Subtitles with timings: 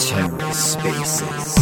[0.00, 1.60] TerraSpaces.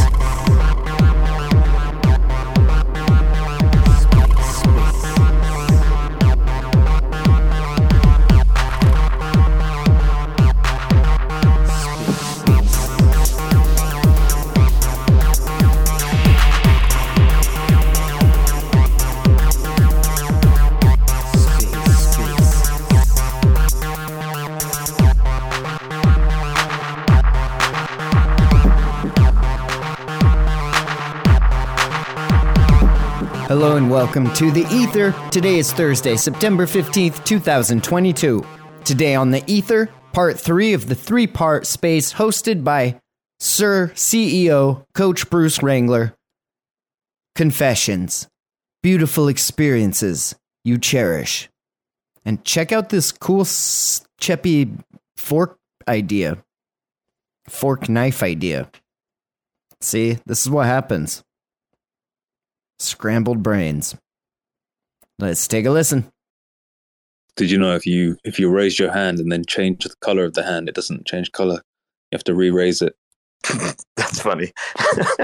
[33.61, 35.13] Hello and welcome to the Ether.
[35.33, 38.47] Today is Thursday, September 15th, 2022.
[38.85, 43.01] Today on the Ether, part three of the three part space hosted by
[43.41, 46.15] Sir CEO Coach Bruce Wrangler.
[47.35, 48.29] Confessions.
[48.81, 51.49] Beautiful experiences you cherish.
[52.25, 54.79] And check out this cool Cheppy
[55.17, 56.45] fork idea.
[57.49, 58.71] Fork knife idea.
[59.81, 61.25] See, this is what happens.
[62.79, 63.97] Scrambled brains.
[65.19, 66.11] Let's take a listen.
[67.37, 70.25] Did you know if you if you raise your hand and then change the color
[70.25, 71.63] of the hand, it doesn't change color.
[72.11, 72.95] You have to re-raise it.
[73.97, 74.53] That's funny.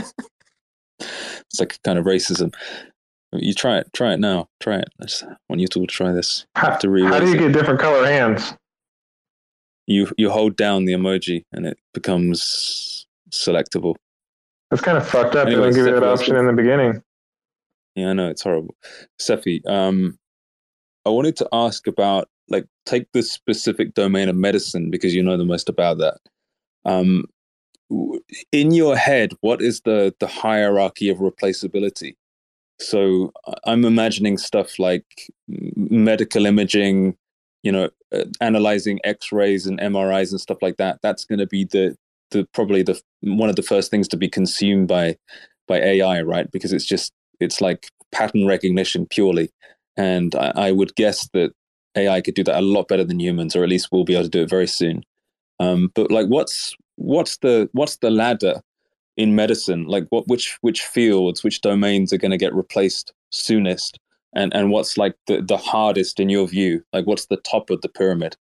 [1.00, 2.54] it's like kind of racism.
[3.32, 3.88] You try it.
[3.92, 4.48] Try it now.
[4.60, 4.88] Try it.
[5.00, 6.46] I just want you to try this.
[6.56, 7.38] You how, how do you it.
[7.38, 8.54] get different color hands?
[9.86, 13.96] You you hold down the emoji and it becomes selectable.
[14.70, 15.46] That's kind of fucked up.
[15.46, 17.02] Anyway, they don't give you that option in the beginning.
[17.94, 18.74] Yeah, I know it's horrible.
[19.18, 20.18] Cephii, um,
[21.06, 25.36] I wanted to ask about like take the specific domain of medicine because you know
[25.36, 26.18] the most about that.
[26.84, 27.26] Um,
[28.52, 32.16] in your head, what is the the hierarchy of replaceability?
[32.80, 33.32] So
[33.64, 35.06] I'm imagining stuff like
[35.48, 37.16] medical imaging,
[37.62, 40.98] you know, uh, analyzing X-rays and MRIs and stuff like that.
[41.02, 41.96] That's going to be the
[42.30, 45.16] the probably the one of the first things to be consumed by
[45.68, 46.50] by AI, right?
[46.50, 49.50] Because it's just it's like pattern recognition purely.
[49.96, 51.52] And I, I, would guess that
[51.96, 54.24] AI could do that a lot better than humans, or at least we'll be able
[54.24, 55.04] to do it very soon.
[55.60, 58.60] Um, but like, what's what's the what's the ladder
[59.16, 59.86] in medicine?
[59.86, 63.98] Like, what which which fields, which domains are going to get replaced soonest?
[64.34, 66.82] And and what's like the the hardest in your view?
[66.92, 68.36] Like, what's the top of the pyramid?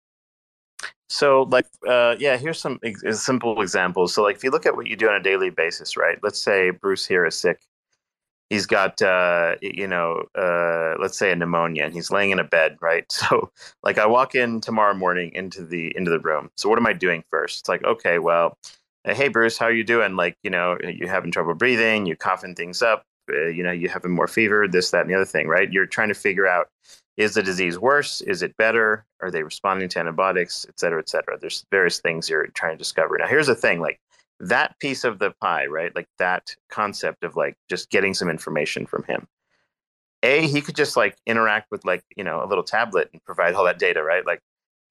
[1.08, 4.16] So, like, uh, yeah, here's some ex- simple examples.
[4.16, 6.18] So, like, if you look at what you do on a daily basis, right?
[6.24, 7.62] Let's say Bruce here is sick
[8.50, 12.44] he's got uh, you know uh, let's say a pneumonia and he's laying in a
[12.44, 13.06] bed right?
[13.12, 13.52] So
[13.84, 16.50] like i walk in tomorrow morning into the into the room.
[16.58, 17.62] So what am i doing first?
[17.62, 18.58] It's like okay well
[19.06, 20.16] hey bruce how are you doing?
[20.16, 23.90] Like you know you having trouble breathing you coughing things up uh, you know you
[23.90, 25.72] having more fever this that and the other thing right?
[25.72, 26.68] You're trying to figure out
[27.16, 28.22] is the disease worse?
[28.22, 29.06] Is it better?
[29.22, 31.38] Are they responding to antibiotics et cetera et cetera?
[31.40, 33.18] There's various things you're trying to discover.
[33.18, 34.00] Now here's the thing like
[34.48, 35.96] that piece of the pie, right?
[35.96, 39.28] Like that concept of like just getting some information from him.
[40.24, 43.56] A, he could just like interact with like, you know, a little tablet and provide
[43.56, 44.26] all that data, right?
[44.26, 44.40] Like,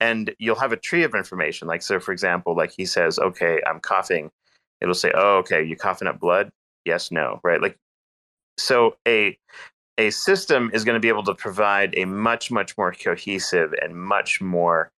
[0.00, 1.68] and you'll have a tree of information.
[1.68, 4.30] Like, so for example, like he says, okay, I'm coughing.
[4.80, 6.50] It'll say, oh, okay, you coughing up blood?
[6.84, 7.62] Yes, no, right?
[7.62, 7.78] Like,
[8.58, 9.38] so a,
[9.96, 13.96] a system is going to be able to provide a much, much more cohesive and
[13.96, 14.90] much more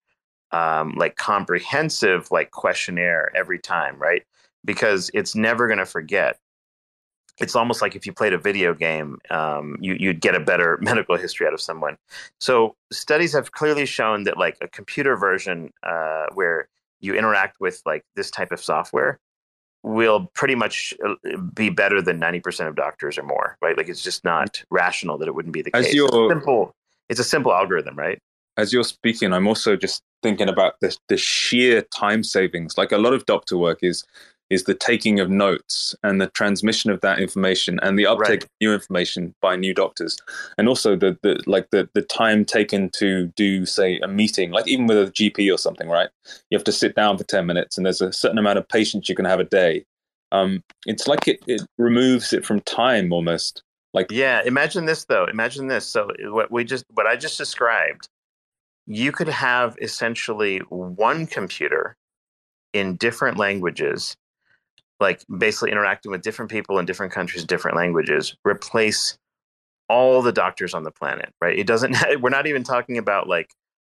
[0.51, 4.23] um, like comprehensive like questionnaire every time, right?
[4.65, 6.39] Because it's never going to forget.
[7.41, 10.79] It's almost like if you played a video game, um, you, you'd get a better
[10.83, 11.97] medical history out of someone.
[12.41, 16.69] So studies have clearly shown that like a computer version uh, where
[17.01, 19.19] you interact with like this type of software
[19.83, 21.15] will pretty much uh,
[21.55, 23.77] be better than 90% of doctors or more, right?
[23.77, 25.95] Like it's just not rational that it wouldn't be the As case.
[25.95, 26.75] It's simple,
[27.11, 28.19] it's a simple algorithm, right?
[28.57, 32.79] As you're speaking, I'm also just thinking about the, the sheer time savings.
[32.79, 34.05] Like a lot of doctor work is
[34.51, 38.45] is the taking of notes and the transmission of that information and the uptake right.
[38.45, 40.19] of new information by new doctors.
[40.59, 44.69] And also the, the like the, the time taken to do say a meeting like
[44.69, 46.09] even with a gp or something right?
[46.51, 49.09] You have to sit down for 10 minutes and there's a certain amount of patients
[49.09, 49.85] you can have a day.
[50.33, 55.25] Um, it's like it, it removes it from time almost like yeah imagine this though.
[55.27, 55.87] Imagine this.
[55.87, 58.09] So what we just what i just described
[58.87, 61.97] you could have essentially one computer
[62.75, 64.17] in different languages
[65.01, 69.19] like basically interacting with different people in different countries, different languages, replace
[69.89, 71.59] all the doctors on the planet, right?
[71.59, 73.51] It doesn't, we're not even talking about like,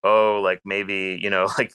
[0.04, 1.74] oh, like maybe, you know, like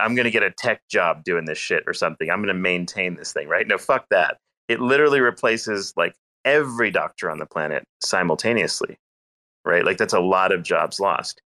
[0.00, 2.30] I'm going to get a tech job doing this shit or something.
[2.30, 3.66] I'm going to maintain this thing, right?
[3.66, 4.38] No, fuck that.
[4.68, 6.14] It literally replaces like
[6.44, 8.96] every doctor on the planet simultaneously,
[9.64, 9.84] right?
[9.84, 11.40] Like that's a lot of jobs lost.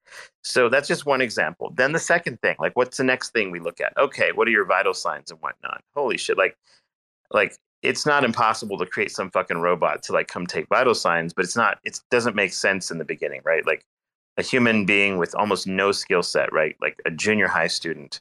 [0.44, 1.72] So that's just one example.
[1.76, 3.92] Then the second thing, like what's the next thing we look at?
[3.98, 5.82] Okay, what are your vital signs and whatnot?
[5.94, 6.56] Holy shit, like
[7.30, 11.32] like it's not impossible to create some fucking robot to like come take vital signs,
[11.32, 13.64] but it's not it doesn't make sense in the beginning, right?
[13.66, 13.84] Like
[14.36, 16.76] a human being with almost no skill set, right?
[16.80, 18.20] Like a junior high student,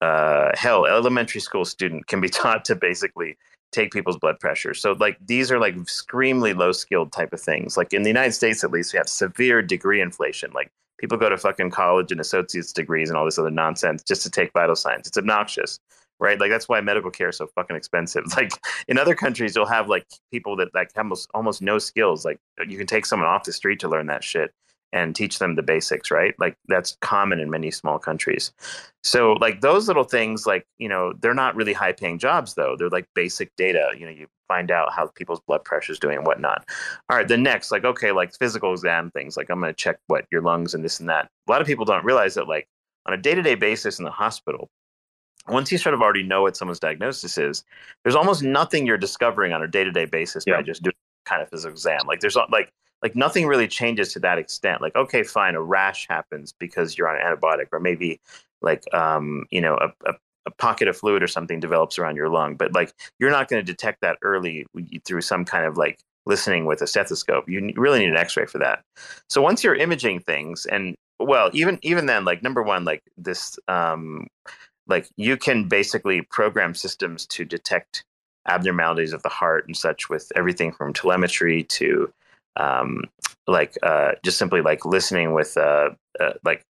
[0.00, 3.36] uh, hell, elementary school student can be taught to basically
[3.72, 4.72] take people's blood pressure.
[4.72, 7.76] So like these are like extremely low skilled type of things.
[7.76, 10.52] Like in the United States, at least, we have severe degree inflation.
[10.54, 14.22] Like people go to fucking college and associate's degrees and all this other nonsense just
[14.22, 15.08] to take vital signs.
[15.08, 15.80] It's obnoxious,
[16.20, 16.38] right?
[16.38, 18.24] Like that's why medical care is so fucking expensive.
[18.36, 18.52] Like
[18.88, 22.24] in other countries, you'll have like people that like almost almost no skills.
[22.24, 24.52] Like you can take someone off the street to learn that shit
[24.94, 26.34] and teach them the basics, right?
[26.38, 28.52] Like that's common in many small countries.
[29.02, 32.76] So like those little things, like you know, they're not really high paying jobs though.
[32.78, 33.90] They're like basic data.
[33.98, 36.64] You know, you find out how people's blood pressure is doing and whatnot.
[37.10, 39.98] All right, the next, like okay, like physical exam things, like I'm going to check
[40.06, 41.28] what your lungs and this and that.
[41.48, 42.68] A lot of people don't realize that like
[43.06, 44.70] on a day to day basis in the hospital.
[45.48, 47.64] Once you sort of already know what someone's diagnosis is,
[48.02, 50.56] there's almost nothing you're discovering on a day to day basis yeah.
[50.56, 50.94] by just doing
[51.24, 52.00] kind of physical exam.
[52.06, 54.80] Like there's like like nothing really changes to that extent.
[54.80, 58.20] Like, okay, fine, a rash happens because you're on an antibiotic, or maybe
[58.62, 60.14] like um, you know, a, a,
[60.46, 62.56] a pocket of fluid or something develops around your lung.
[62.56, 64.66] But like you're not going to detect that early
[65.04, 67.48] through some kind of like listening with a stethoscope.
[67.48, 68.82] You really need an X-ray for that.
[69.28, 73.58] So once you're imaging things, and well, even even then, like number one, like this,
[73.68, 74.26] um,
[74.86, 78.04] like you can basically program systems to detect
[78.46, 82.12] abnormalities of the heart and such with everything from telemetry to
[82.56, 83.04] um,
[83.46, 85.90] like uh, just simply like listening with uh,
[86.20, 86.64] uh, like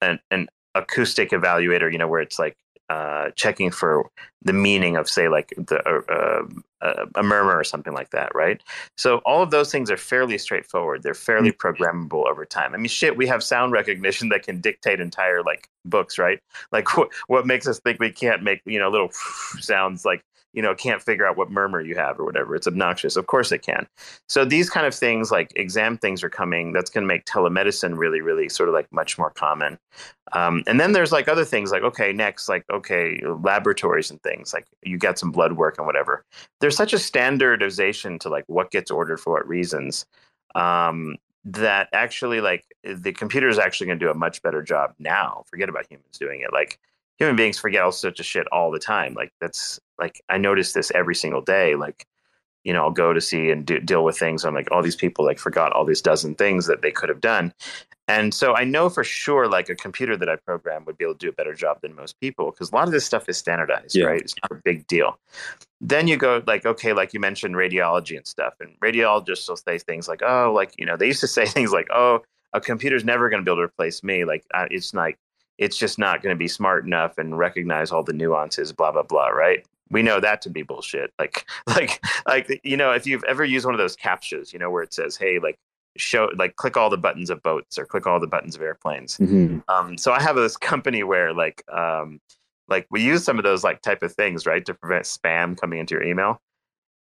[0.00, 2.56] an, an acoustic evaluator, you know, where it's like
[2.88, 4.10] uh, checking for
[4.42, 6.46] the meaning of, say, like the, uh,
[6.82, 8.62] uh, a murmur or something like that, right?
[8.96, 11.02] So all of those things are fairly straightforward.
[11.02, 11.56] They're fairly mm.
[11.56, 12.74] programmable over time.
[12.74, 16.40] I mean, shit, we have sound recognition that can dictate entire like books, right?
[16.72, 19.10] Like what what makes us think we can't make you know little
[19.58, 20.22] sounds like
[20.56, 22.56] you know can't figure out what murmur you have or whatever.
[22.56, 23.14] It's obnoxious.
[23.14, 23.86] Of course it can.
[24.26, 27.96] So these kind of things like exam things are coming that's going to make telemedicine
[27.96, 29.78] really really sort of like much more common.
[30.32, 34.52] Um, and then there's like other things like okay next like okay laboratories and things
[34.52, 36.24] like you get some blood work and whatever.
[36.60, 40.06] There's such a standardization to like what gets ordered for what reasons
[40.54, 44.94] um, that actually like the computer is actually going to do a much better job
[44.98, 45.44] now.
[45.48, 46.52] Forget about humans doing it.
[46.52, 46.80] Like
[47.18, 49.14] human beings forget all sorts of shit all the time.
[49.14, 51.74] Like that's like I notice this every single day.
[51.74, 52.06] Like
[52.64, 54.44] you know, I'll go to see and do, deal with things.
[54.44, 57.20] I'm like, all these people like forgot all these dozen things that they could have
[57.20, 57.54] done.
[58.08, 61.14] And so I know for sure, like a computer that I program would be able
[61.14, 63.36] to do a better job than most people because a lot of this stuff is
[63.36, 64.06] standardized, yeah.
[64.06, 64.20] right?
[64.20, 65.18] It's not a big deal.
[65.80, 69.78] Then you go like, okay, like you mentioned radiology and stuff, and radiologists will say
[69.78, 72.22] things like, oh, like you know, they used to say things like, oh,
[72.52, 74.24] a computer's never going to be able to replace me.
[74.24, 75.18] Like uh, it's like
[75.58, 79.02] it's just not going to be smart enough and recognize all the nuances, blah blah
[79.02, 79.64] blah, right?
[79.90, 81.12] We know that to be bullshit.
[81.18, 84.70] Like like like you know, if you've ever used one of those captchas, you know,
[84.70, 85.58] where it says, "Hey, like
[85.96, 89.16] show like click all the buttons of boats or click all the buttons of airplanes."
[89.18, 89.58] Mm-hmm.
[89.68, 92.20] Um, so I have this company where like um,
[92.68, 95.78] like we use some of those like type of things, right, to prevent spam coming
[95.78, 96.40] into your email.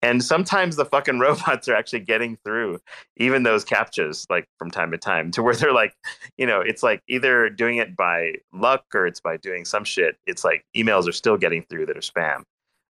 [0.03, 2.81] And sometimes the fucking robots are actually getting through
[3.17, 5.95] even those captchas, like from time to time, to where they're like,
[6.37, 10.17] you know, it's like either doing it by luck or it's by doing some shit.
[10.27, 12.43] It's like emails are still getting through that are spam.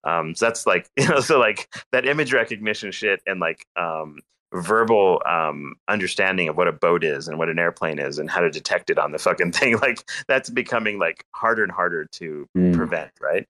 [0.04, 4.18] Um, so that's like, you know, so like that image recognition shit and like um,
[4.54, 8.40] verbal um, understanding of what a boat is and what an airplane is and how
[8.40, 12.48] to detect it on the fucking thing like that's becoming like harder and harder to
[12.56, 12.74] mm.
[12.74, 13.46] prevent right?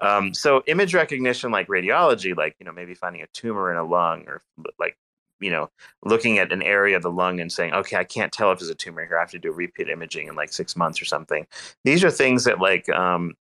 [0.00, 3.84] Um, so image recognition like radiology like you know maybe finding a tumor in a
[3.84, 4.42] lung or
[4.78, 4.96] like
[5.40, 5.70] you know
[6.04, 8.70] looking at an area of the lung and saying okay i can't tell if there's
[8.70, 9.16] a tumor here.
[9.16, 11.46] I have to do repeat imaging in like six months or something.
[11.84, 13.34] These are things that like um,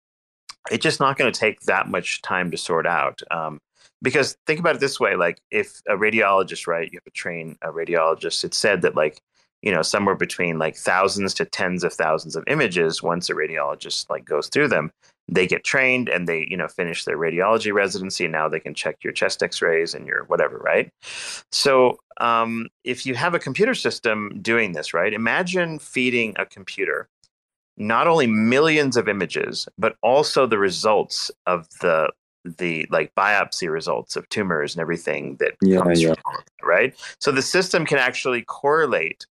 [0.72, 3.22] it's just not going to take that much time to sort out.
[3.32, 3.60] Um,
[4.02, 7.58] because think about it this way like if a radiologist right you have to train
[7.62, 9.22] a radiologist it's said that like
[9.62, 14.10] you know somewhere between like thousands to tens of thousands of images once a radiologist
[14.10, 14.92] like goes through them
[15.30, 18.74] they get trained and they you know finish their radiology residency and now they can
[18.74, 20.92] check your chest x-rays and your whatever right?
[21.52, 27.10] So um, if you have a computer system doing this right imagine feeding a computer
[27.78, 32.10] not only millions of images but also the results of the
[32.58, 36.14] the like biopsy results of tumors and everything that yeah, comes yeah.
[36.14, 36.96] from it, right?
[37.20, 39.26] So the system can actually correlate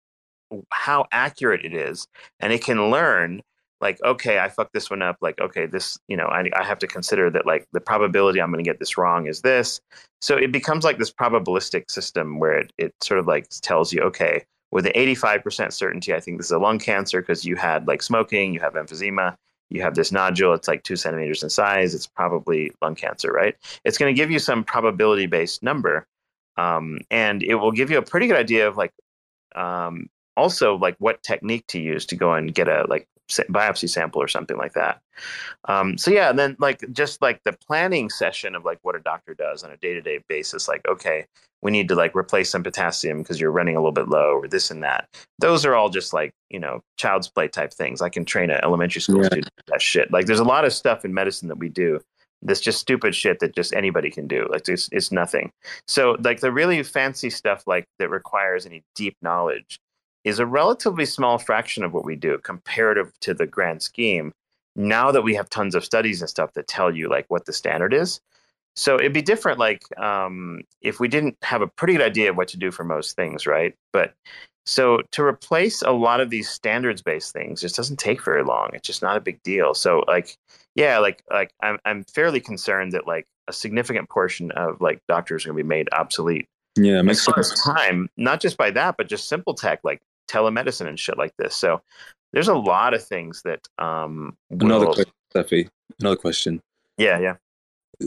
[0.69, 2.07] how accurate it is,
[2.39, 3.41] and it can learn
[3.83, 5.17] like, okay, I fucked this one up.
[5.21, 8.49] Like, okay, this, you know, I, I have to consider that like the probability I'm
[8.49, 9.81] going to get this wrong is this.
[10.21, 14.01] So it becomes like this probabilistic system where it, it sort of like tells you,
[14.03, 17.85] okay, with an 85% certainty, I think this is a lung cancer because you had
[17.85, 19.35] like smoking, you have emphysema,
[19.69, 23.55] you have this nodule, it's like two centimeters in size, it's probably lung cancer, right?
[23.83, 26.05] It's going to give you some probability based number.
[26.57, 28.91] Um, and it will give you a pretty good idea of like
[29.55, 34.21] um, also like what technique to use to go and get a like biopsy sample
[34.21, 35.01] or something like that.
[35.65, 38.99] Um, so yeah, and then like just like the planning session of like what a
[38.99, 41.25] doctor does on a day to day basis, like okay,
[41.61, 44.47] we need to like replace some potassium because you're running a little bit low or
[44.47, 45.07] this and that.
[45.39, 48.01] Those are all just like you know child's play type things.
[48.01, 49.27] I can train an elementary school yeah.
[49.27, 50.11] student that shit.
[50.11, 51.99] Like there's a lot of stuff in medicine that we do
[52.45, 54.47] that's just stupid shit that just anybody can do.
[54.49, 55.51] Like it's it's nothing.
[55.87, 59.79] So like the really fancy stuff like that requires any deep knowledge
[60.23, 64.33] is a relatively small fraction of what we do comparative to the grand scheme.
[64.75, 67.53] Now that we have tons of studies and stuff that tell you like what the
[67.53, 68.19] standard is.
[68.75, 72.37] So it'd be different like um, if we didn't have a pretty good idea of
[72.37, 73.75] what to do for most things, right?
[73.91, 74.13] But
[74.65, 78.69] so to replace a lot of these standards based things just doesn't take very long.
[78.73, 79.73] It's just not a big deal.
[79.73, 80.37] So like
[80.75, 85.45] yeah, like like I'm I'm fairly concerned that like a significant portion of like doctors
[85.45, 86.47] are going to be made obsolete.
[86.75, 87.63] Yeah, it makes sense.
[87.63, 91.55] Time, not just by that, but just simple tech like telemedicine and shit like this.
[91.55, 91.81] So
[92.31, 94.65] there's a lot of things that um will...
[94.65, 95.69] another question, Cephii.
[95.99, 96.61] Another question.
[96.97, 97.35] Yeah, yeah.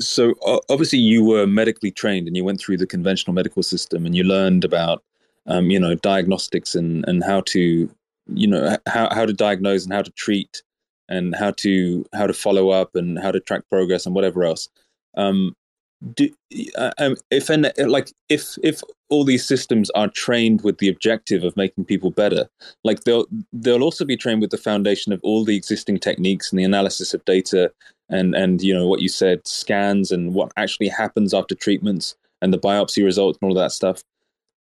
[0.00, 0.34] So
[0.68, 4.24] obviously you were medically trained and you went through the conventional medical system and you
[4.24, 5.02] learned about
[5.46, 7.88] um, you know diagnostics and and how to
[8.26, 10.62] you know how how to diagnose and how to treat
[11.08, 14.68] and how to how to follow up and how to track progress and whatever else.
[15.16, 15.54] Um,
[16.14, 16.30] do,
[16.76, 21.44] uh, um, if and like if if all these systems are trained with the objective
[21.44, 22.48] of making people better,
[22.84, 26.58] like they'll they'll also be trained with the foundation of all the existing techniques and
[26.58, 27.72] the analysis of data
[28.08, 32.52] and and you know what you said scans and what actually happens after treatments and
[32.52, 34.02] the biopsy results and all of that stuff.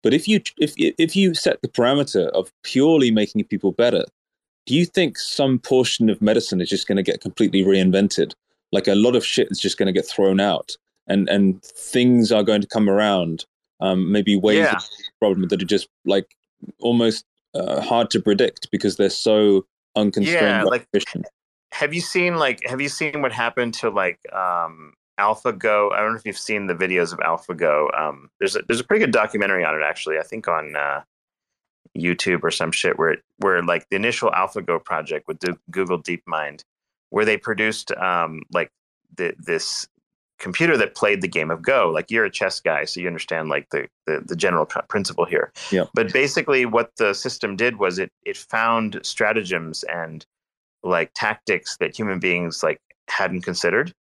[0.03, 4.05] But if you if if you set the parameter of purely making people better,
[4.67, 8.33] do you think some portion of medicine is just going to get completely reinvented?
[8.73, 12.33] Like a lot of shit is just going to get thrown out, and and things
[12.33, 13.45] are going to come around.
[13.81, 14.77] Um, maybe ways yeah.
[14.77, 14.85] of
[15.19, 16.37] problem that are just like
[16.79, 19.67] almost uh, hard to predict because they're so
[19.97, 20.41] unconstrained.
[20.41, 20.87] Yeah, like
[21.73, 25.93] have you seen like have you seen what happened to like um AlphaGo?
[25.93, 27.99] I don't know if you've seen the videos of AlphaGo.
[27.99, 30.19] Um, there's a there's a pretty good documentary on it actually.
[30.19, 31.03] I think on uh,
[31.97, 35.39] YouTube or some shit where it, where like the initial AlphaGo project with
[35.71, 36.65] Google DeepMind,
[37.11, 38.71] where they produced um, like
[39.17, 39.87] the, this
[40.43, 41.91] computer that played the game of Go.
[41.91, 45.53] Like you're a chess guy, so you understand like the the, the general principle here.
[45.71, 45.85] Yeah.
[45.95, 50.27] But basically, what the system did was it it found stratagems and
[50.83, 53.95] like tactics that human beings like hadn't considered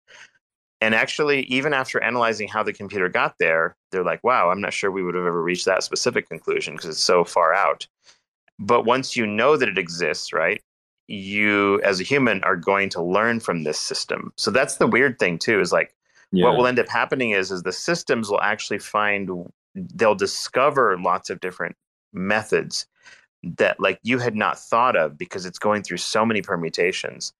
[0.82, 4.72] and actually, even after analyzing how the computer got there, they're like, wow, I'm not
[4.72, 7.86] sure we would have ever reached that specific conclusion because it's so far out.
[8.58, 10.60] But once you know that it exists, right,
[11.06, 14.32] you as a human are going to learn from this system.
[14.36, 15.94] So that's the weird thing too, is like
[16.32, 16.46] yeah.
[16.46, 19.30] what will end up happening is is the systems will actually find
[19.74, 21.76] they'll discover lots of different
[22.12, 22.86] methods
[23.42, 27.32] that like you had not thought of because it's going through so many permutations.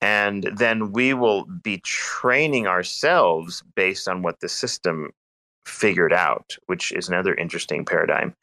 [0.00, 5.10] And then we will be training ourselves based on what the system
[5.64, 8.34] figured out which is another interesting paradigm.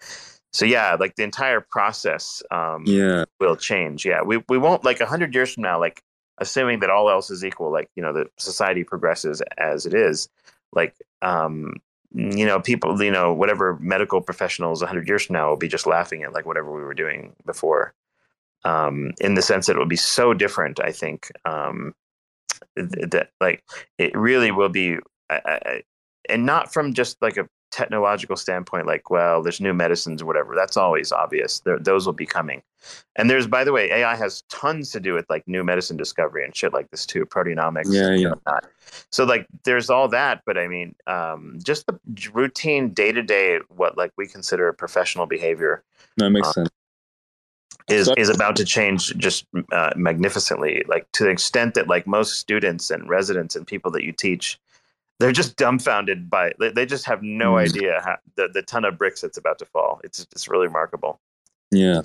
[0.54, 3.26] So yeah like the entire process um, yeah.
[3.40, 4.06] will change.
[4.06, 6.02] Yeah we, we won't like 100 years from now like
[6.42, 10.28] assuming that all else is equal like you know the society progresses as it is
[10.74, 11.74] like um
[12.14, 15.88] you know people you know whatever medical professionals 100 years from now will be just
[15.88, 17.94] laughing at like whatever we were doing before
[18.64, 20.80] um, in the sense that it will be so different.
[20.80, 21.94] I think um,
[22.76, 23.64] that like
[23.98, 24.98] it really will be,
[25.30, 25.82] I, I,
[26.30, 30.56] and not from just like a technological standpoint, like well, there's new medicines or whatever.
[30.56, 31.60] That's always obvious.
[31.62, 32.62] There, those will be coming.
[33.16, 36.44] And there's, by the way, AI has tons to do with like new medicine discovery
[36.44, 37.88] and shit like this too, proteomics.
[37.88, 38.60] Yeah, yeah.
[39.12, 42.00] So like, there's all that, but I mean, um, just the
[42.34, 45.84] routine day to day, what like we consider professional behavior.
[46.18, 46.70] That makes um, sense
[47.90, 52.40] is is about to change just uh, magnificently like to the extent that like most
[52.40, 54.60] students and residents and people that you teach
[55.20, 57.62] they're just dumbfounded by they just have no mm.
[57.62, 61.20] idea how, the, the ton of bricks that's about to fall it's it's really remarkable
[61.72, 62.02] yeah.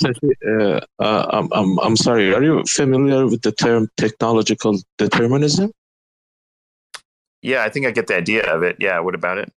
[0.49, 5.73] Uh, uh, I'm, I'm, I'm sorry are you familiar with the term technological determinism?
[7.43, 8.77] Yeah i think i get the idea of it.
[8.79, 9.53] Yeah what about it?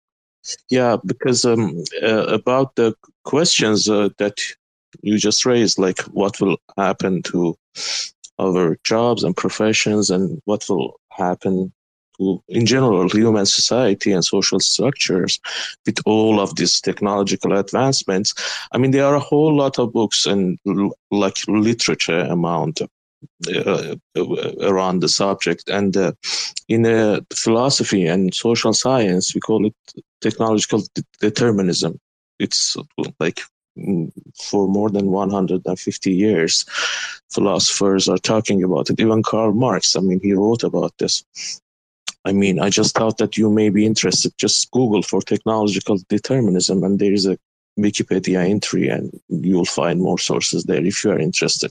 [0.70, 4.38] Yeah because um, uh, about the questions uh, that
[5.02, 7.56] you just raised, like what will happen to
[8.40, 11.72] our jobs and professions and what will happen
[12.48, 15.40] in general, human society and social structures
[15.86, 18.34] with all of these technological advancements.
[18.72, 20.58] I mean, there are a whole lot of books and
[21.10, 22.80] like literature amount
[23.46, 23.96] uh,
[24.62, 25.68] around the subject.
[25.68, 26.12] And uh,
[26.68, 29.74] in uh, philosophy and social science, we call it
[30.20, 31.98] technological de- determinism.
[32.38, 32.76] It's
[33.18, 33.40] like
[33.76, 36.64] mm, for more than 150 years,
[37.30, 39.00] philosophers are talking about it.
[39.00, 41.24] Even Karl Marx, I mean, he wrote about this.
[42.28, 44.32] I mean, I just thought that you may be interested.
[44.36, 47.38] Just Google for technological determinism, and there is a
[47.78, 51.70] Wikipedia entry, and you'll find more sources there if you are interested.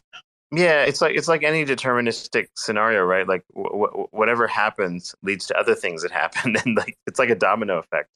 [0.52, 3.28] Yeah, it's like it's like any deterministic scenario, right?
[3.28, 7.78] Like whatever happens leads to other things that happen, and like it's like a domino
[7.80, 8.10] effect.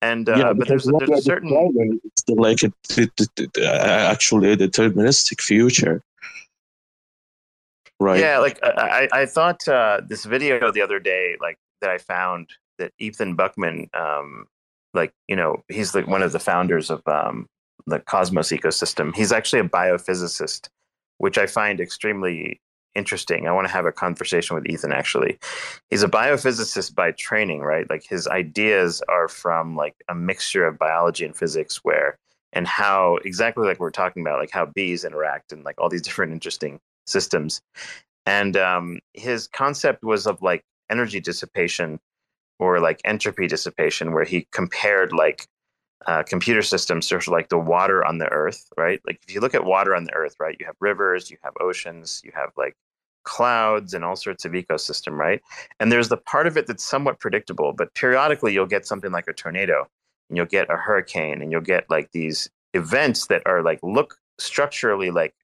[0.00, 1.50] And uh, yeah, but there's, there's a certain
[2.04, 2.72] it's like a,
[3.58, 6.02] uh, actually a deterministic future,
[7.98, 8.20] right?
[8.20, 12.50] Yeah, like I I thought uh, this video the other day, like that I found
[12.78, 14.46] that Ethan Buchman, um,
[14.92, 17.46] like you know, he's like one of the founders of um,
[17.86, 19.14] the Cosmos ecosystem.
[19.14, 20.68] He's actually a biophysicist
[21.18, 22.60] which I find extremely
[22.94, 23.46] interesting.
[23.46, 25.38] I want to have a conversation with Ethan actually.
[25.90, 27.88] He's a biophysicist by training, right?
[27.90, 32.18] Like his ideas are from like a mixture of biology and physics where
[32.52, 36.02] and how exactly like we're talking about like how bees interact and like all these
[36.08, 37.60] different interesting systems.
[38.26, 41.98] And um, his concept was of like energy dissipation
[42.58, 45.48] or like entropy dissipation where he compared like
[46.06, 49.00] uh, computer systems, sort of like the water on the earth, right?
[49.06, 51.54] Like if you look at water on the earth, right, you have rivers, you have
[51.60, 52.74] oceans, you have like
[53.24, 55.40] clouds and all sorts of ecosystem, right?
[55.80, 59.26] And there's the part of it that's somewhat predictable, but periodically you'll get something like
[59.28, 59.86] a tornado
[60.28, 64.16] and you'll get a hurricane and you'll get like these events that are like look
[64.38, 65.34] structurally like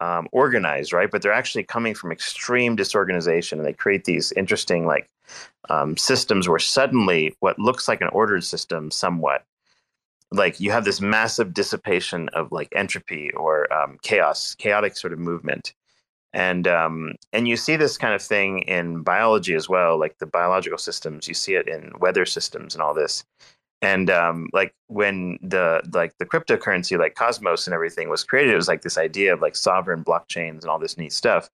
[0.00, 1.10] um, organized, right?
[1.10, 5.08] But they're actually coming from extreme disorganization, and they create these interesting like
[5.68, 9.44] um, systems where suddenly what looks like an ordered system, somewhat,
[10.30, 15.18] like you have this massive dissipation of like entropy or um, chaos, chaotic sort of
[15.18, 15.72] movement,
[16.32, 20.26] and um, and you see this kind of thing in biology as well, like the
[20.26, 21.28] biological systems.
[21.28, 23.24] You see it in weather systems and all this,
[23.82, 28.56] and um, like when the like the cryptocurrency like Cosmos and everything was created, it
[28.56, 31.50] was like this idea of like sovereign blockchains and all this neat stuff,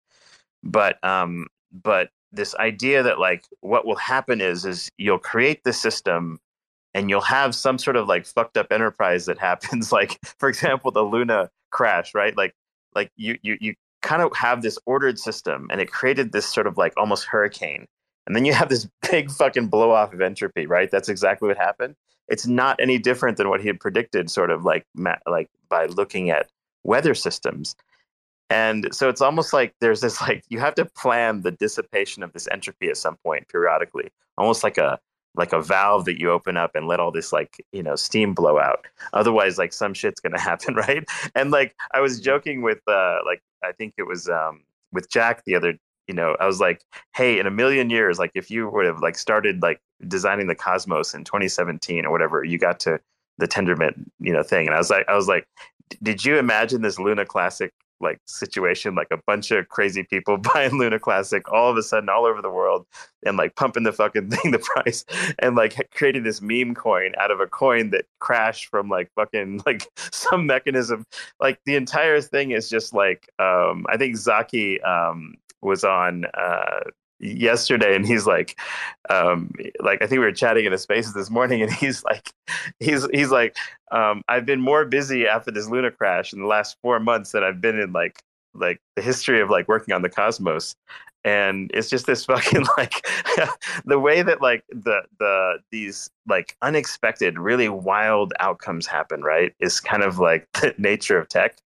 [0.63, 5.73] but um, but this idea that like what will happen is is you'll create the
[5.73, 6.39] system
[6.93, 10.91] and you'll have some sort of like fucked up enterprise that happens like for example
[10.91, 12.37] the luna crash right?
[12.37, 12.53] Like
[12.95, 16.67] like you you you kind of have this ordered system and it created this sort
[16.67, 17.85] of like almost hurricane
[18.27, 20.89] and then you have this big fucking blow off of entropy right?
[20.91, 21.95] That's exactly what happened.
[22.27, 24.85] It's not any different than what he had predicted sort of like
[25.27, 26.49] like by looking at
[26.83, 27.75] weather systems.
[28.49, 32.33] And so it's almost like there's this like you have to plan the dissipation of
[32.33, 34.99] this entropy at some point periodically almost like a
[35.35, 38.33] like a valve that you open up and let all this like you know steam
[38.33, 38.85] blow out.
[39.13, 41.03] Otherwise like some shit's gonna happen right?
[41.35, 45.43] And like i was joking with uh like i think it was um with jack
[45.45, 46.83] the other you know i was like
[47.15, 50.55] hey in a million years like if you would have like started like designing the
[50.55, 52.99] cosmos in 2017 or whatever you got to
[53.37, 55.47] the tendermint you know thing and i was like i was like
[56.01, 60.77] did you imagine this luna classic like situation, like a bunch of crazy people buying
[60.77, 62.85] Luna Classic all of a sudden all over the world
[63.25, 65.05] and like pumping the fucking thing the price
[65.39, 69.61] and like creating this meme coin out of a coin that crashed from like fucking
[69.65, 71.05] like some mechanism.
[71.39, 76.79] Like the entire thing is just like um I think Zaki um was on uh
[77.19, 78.59] yesterday and he's like
[79.11, 82.33] um like i think we were chatting in a spaces this morning and he's like
[82.79, 83.55] he's he's like
[83.91, 87.43] um i've been more busy after this luna crash in the last four months than
[87.43, 90.75] i've been in like like the history of like working on the cosmos.
[91.23, 93.05] And it's just this fucking like
[93.85, 99.79] the way that like the the these like unexpected really wild outcomes happen right is
[99.79, 101.57] kind of like the nature of tech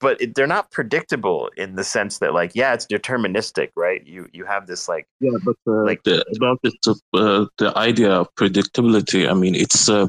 [0.00, 4.06] but it, they're not predictable in the sense that like yeah it's deterministic right?
[4.06, 8.10] You you have this like yeah but uh, like the, about this uh, the idea
[8.10, 10.08] of predictability i mean it's uh,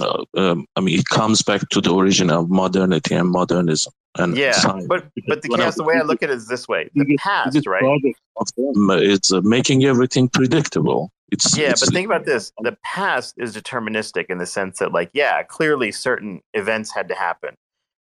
[0.00, 4.36] uh, um, i mean it comes back to the origin of modernity and modernism and
[4.36, 4.86] yeah science.
[4.88, 6.90] but but the, yes, the way i look at it is this way.
[6.94, 8.00] The past right?
[8.36, 11.10] it's uh, making everything predictable.
[11.30, 12.52] It's yeah it's, but think about this.
[12.62, 17.14] The past is deterministic in the sense that like yeah clearly certain events had to
[17.14, 17.56] happen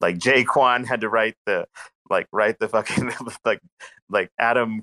[0.00, 1.66] like Jae Kwon had to write the
[2.11, 3.12] like write the fucking
[3.44, 3.61] like
[4.08, 4.82] like Adam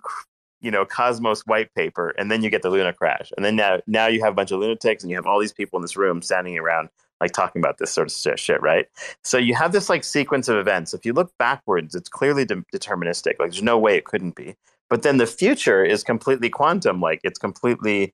[0.61, 3.79] you know Cosmos white paper and then you get the Luna crash and then now
[3.87, 5.97] now you have a bunch of lunatics and you have all these people in this
[5.97, 6.89] room standing around
[7.21, 8.87] like talking about this sort of shit, right?
[9.23, 10.93] So you have this like sequence of events.
[10.93, 13.35] If you look backwards, it's clearly de- deterministic.
[13.39, 14.55] Like there's no way it couldn't be.
[14.89, 17.01] But then the future is completely quantum.
[17.01, 18.13] Like it's completely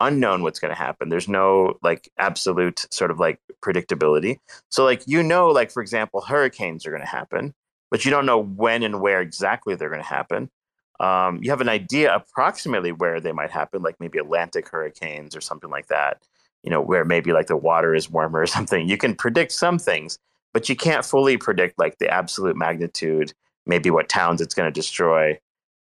[0.00, 1.08] unknown what's going to happen.
[1.08, 4.38] There's no like absolute sort of like predictability.
[4.70, 7.54] So like you know, like for example, hurricanes are going to happen,
[7.90, 10.50] but you don't know when and where exactly they're going to happen.
[10.98, 15.40] Um, you have an idea approximately where they might happen, like maybe Atlantic hurricanes or
[15.40, 16.20] something like that
[16.62, 18.88] you know, where maybe like the water is warmer or something.
[18.88, 20.18] You can predict some things,
[20.52, 23.32] but you can't fully predict like the absolute magnitude,
[23.66, 25.38] maybe what towns it's going to destroy,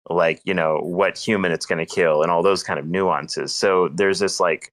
[0.10, 3.54] like, you know, what human it's going to kill and all those kind of nuances.
[3.54, 4.72] So there's this like,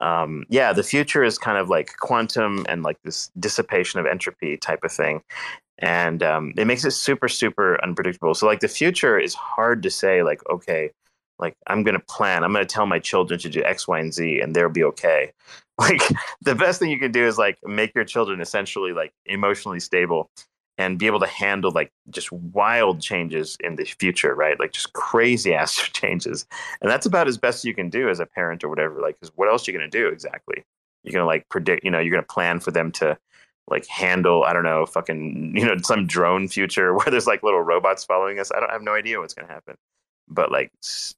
[0.00, 4.56] um, yeah, the future is kind of like quantum and like this dissipation of entropy
[4.56, 5.22] type of thing.
[5.78, 8.34] And um, it makes it super, super unpredictable.
[8.34, 10.90] So, like, the future is hard to say, like, okay,
[11.38, 13.98] like i'm going to plan i'm going to tell my children to do x y
[13.98, 15.32] and z and they'll be okay
[15.78, 16.02] like
[16.42, 20.30] the best thing you can do is like make your children essentially like emotionally stable
[20.76, 24.58] and be able to handle like just wild changes in the future right?
[24.58, 26.46] Like just crazy ass changes.
[26.80, 29.34] And that's about as best you can do as a parent or whatever like because
[29.36, 30.64] what else are you going to do exactly?
[31.02, 33.18] You're going to like predict you know you're going to plan for them to
[33.66, 37.62] like handle i don't know fucking you know some drone future where there's like little
[37.62, 38.50] robots following us?
[38.54, 39.76] I don't I have no idea what's going to happen.
[40.28, 40.72] But like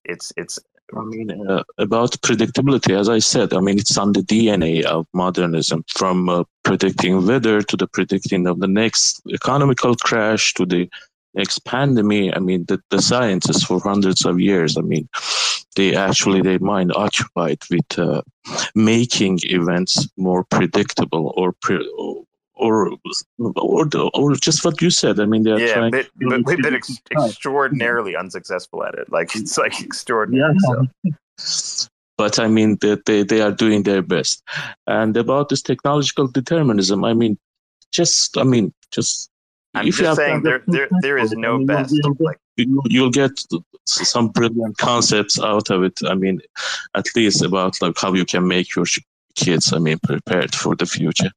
[0.04, 0.58] it's it's
[0.94, 5.06] I mean, uh, about predictability, as I said, I mean, it's on the DNA of
[5.12, 10.88] modernism from uh, predicting weather to the predicting of the next economical crash to the
[11.34, 12.36] next pandemic.
[12.36, 15.08] I mean, the, the scientists for hundreds of years, I mean,
[15.74, 18.22] they actually, their mind occupied with uh,
[18.74, 22.25] making events more predictable or, pre- or
[22.56, 22.90] or
[23.44, 25.20] or just what you said.
[25.20, 25.90] I mean, they're yeah, trying.
[25.90, 29.10] But, but we've been ex- extraordinarily unsuccessful at it.
[29.12, 30.54] Like it's like extraordinary.
[31.04, 31.12] Yeah.
[31.38, 31.88] So.
[32.18, 34.42] But I mean, that they, they are doing their best.
[34.86, 37.38] And about this technological determinism, I mean,
[37.92, 39.30] just I mean, just.
[39.74, 41.94] I'm if just saying there, there there is no best.
[42.18, 43.32] Like you'll get
[43.84, 45.98] some brilliant concepts out of it.
[46.06, 46.40] I mean,
[46.94, 48.86] at least about like how you can make your
[49.34, 49.74] kids.
[49.74, 51.30] I mean, prepared for the future.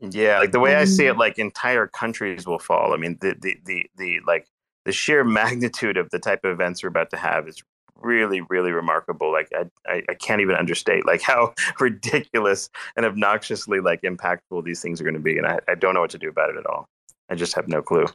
[0.00, 2.92] Yeah, like the way I see it, like entire countries will fall.
[2.92, 4.46] I mean, the the the, the like
[4.84, 7.62] the sheer magnitude of the type of events we're about to have is
[7.96, 9.30] really really remarkable.
[9.30, 14.80] Like I, I, I can't even understate like how ridiculous and obnoxiously like impactful these
[14.80, 16.56] things are going to be and I, I don't know what to do about it
[16.56, 16.88] at all.
[17.28, 18.06] I just have no clue.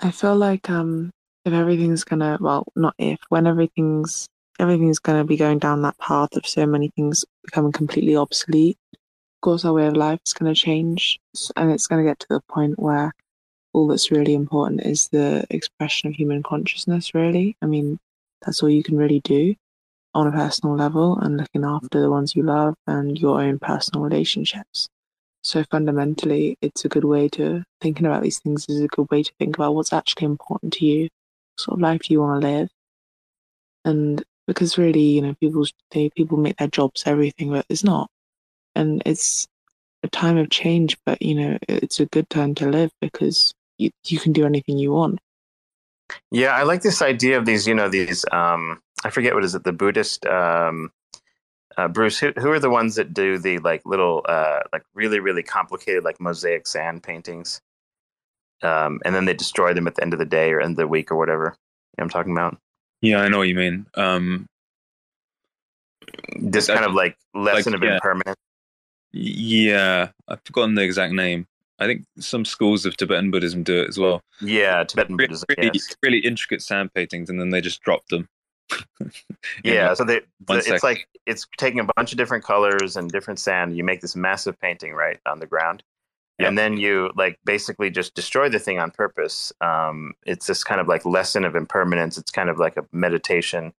[0.00, 1.10] I feel like um
[1.44, 4.26] if everything's gonna well not if when everything's
[4.58, 8.78] everything's gonna be going down that path of so many things becoming completely obsolete
[9.46, 11.20] course, our way of life is going to change,
[11.54, 13.14] and it's going to get to the point where
[13.72, 17.14] all that's really important is the expression of human consciousness.
[17.14, 18.00] Really, I mean,
[18.44, 19.54] that's all you can really do
[20.14, 24.02] on a personal level, and looking after the ones you love and your own personal
[24.02, 24.88] relationships.
[25.44, 29.22] So fundamentally, it's a good way to thinking about these things is a good way
[29.22, 31.02] to think about what's actually important to you.
[31.02, 32.68] What sort of life do you want to live?
[33.84, 38.10] And because really, you know, people they people make their jobs everything, but it's not
[38.76, 39.48] and it's
[40.02, 43.90] a time of change, but you know, it's a good time to live because you,
[44.04, 45.18] you can do anything you want.
[46.30, 49.54] Yeah, I like this idea of these, you know, these, um, I forget what is
[49.54, 50.92] it, the Buddhist, um,
[51.76, 55.18] uh, Bruce, who, who are the ones that do the like little, uh, like really,
[55.18, 57.60] really complicated, like mosaic sand paintings?
[58.62, 60.76] Um, and then they destroy them at the end of the day or end of
[60.76, 61.56] the week or whatever.
[61.98, 62.56] You know I'm talking about?
[63.02, 63.86] Yeah, I know what you mean.
[63.94, 64.46] Um,
[66.36, 67.94] this kind of like lesson like, of yeah.
[67.94, 68.40] impermanence.
[69.12, 71.46] Yeah, I've forgotten the exact name.
[71.78, 74.22] I think some schools of Tibetan Buddhism do it as well.
[74.40, 75.46] Yeah, Tibetan really, Buddhism.
[75.56, 75.96] Really, yes.
[76.02, 78.28] really intricate sand paintings, and then they just drop them.
[79.64, 83.38] yeah, so they, the, it's like it's taking a bunch of different colors and different
[83.38, 83.76] sand.
[83.76, 85.82] You make this massive painting right on the ground,
[86.38, 89.52] and then you like basically just destroy the thing on purpose.
[89.60, 92.18] Um, it's this kind of like lesson of impermanence.
[92.18, 93.72] It's kind of like a meditation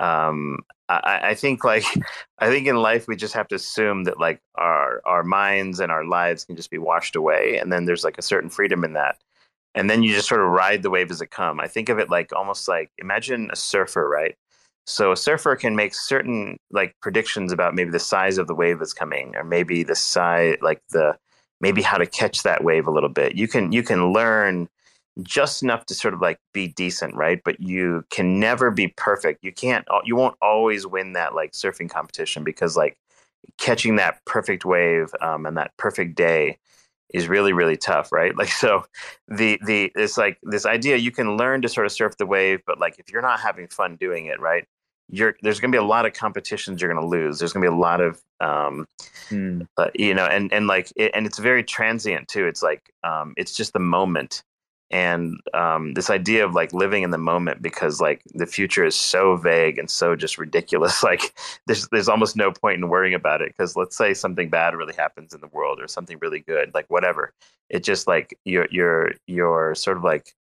[0.00, 1.84] um, I, think like
[2.38, 5.92] I think in life we just have to assume that like our our minds and
[5.92, 8.94] our lives can just be washed away, and then there's like a certain freedom in
[8.94, 9.18] that,
[9.74, 11.60] and then you just sort of ride the wave as it come.
[11.60, 14.36] I think of it like almost like imagine a surfer, right?
[14.86, 18.78] So a surfer can make certain like predictions about maybe the size of the wave
[18.78, 21.16] that's coming, or maybe the size, like the
[21.60, 23.36] maybe how to catch that wave a little bit.
[23.36, 24.68] You can you can learn
[25.22, 27.40] just enough to sort of like be decent, right?
[27.44, 29.44] But you can never be perfect.
[29.44, 32.96] You can't, you won't always win that like surfing competition because like
[33.58, 36.58] catching that perfect wave um, and that perfect day
[37.12, 38.84] is really really tough right like so
[39.26, 42.60] the the it's like this idea you can learn to sort of surf the wave
[42.68, 44.64] but like if you're not having fun doing it right
[45.10, 47.38] you're there's going to be a lot of competitions you're going to lose.
[47.38, 48.86] There's going to be a lot of um,
[49.28, 49.66] mm.
[49.76, 52.46] uh, you know, and and like it, and it's very transient too.
[52.46, 54.42] It's like um, it's just the moment,
[54.90, 58.96] and um, this idea of like living in the moment because like the future is
[58.96, 61.02] so vague and so just ridiculous.
[61.10, 61.34] Like
[61.66, 64.94] there's there's almost no point in worrying about it because let's say something bad really
[64.94, 67.32] happens in the world or something really good, like whatever.
[67.68, 70.34] It just like you're you're you're sort of like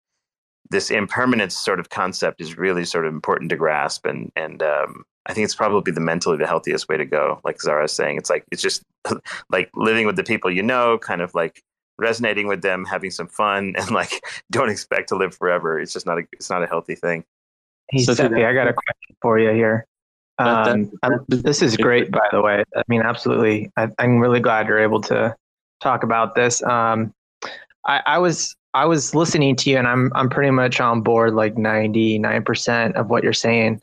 [0.70, 5.06] this impermanence sort of concept is really sort of important to grasp and and um,
[5.26, 7.40] I think it's probably the mentally the healthiest way to go.
[7.44, 8.84] Like Zohra's saying, it's like it's just
[9.50, 11.64] like living with the people you know, kind of like
[12.00, 15.80] resonating with them, having some fun, and like don't expect to live forever.
[15.80, 17.24] It's just not a it's not a healthy thing.
[17.90, 19.86] Hey, so Cephii, I got a question for you here.
[20.38, 20.92] Um,
[21.28, 22.64] this is great, by the way.
[22.76, 23.72] I mean, absolutely.
[23.76, 25.36] I, am really glad you're able to
[25.82, 26.64] talk about this.
[26.64, 27.14] Um,
[27.86, 31.34] I, I was I was listening to you, and I'm I'm pretty much on board,
[31.34, 33.82] like 99 percent of what you're saying.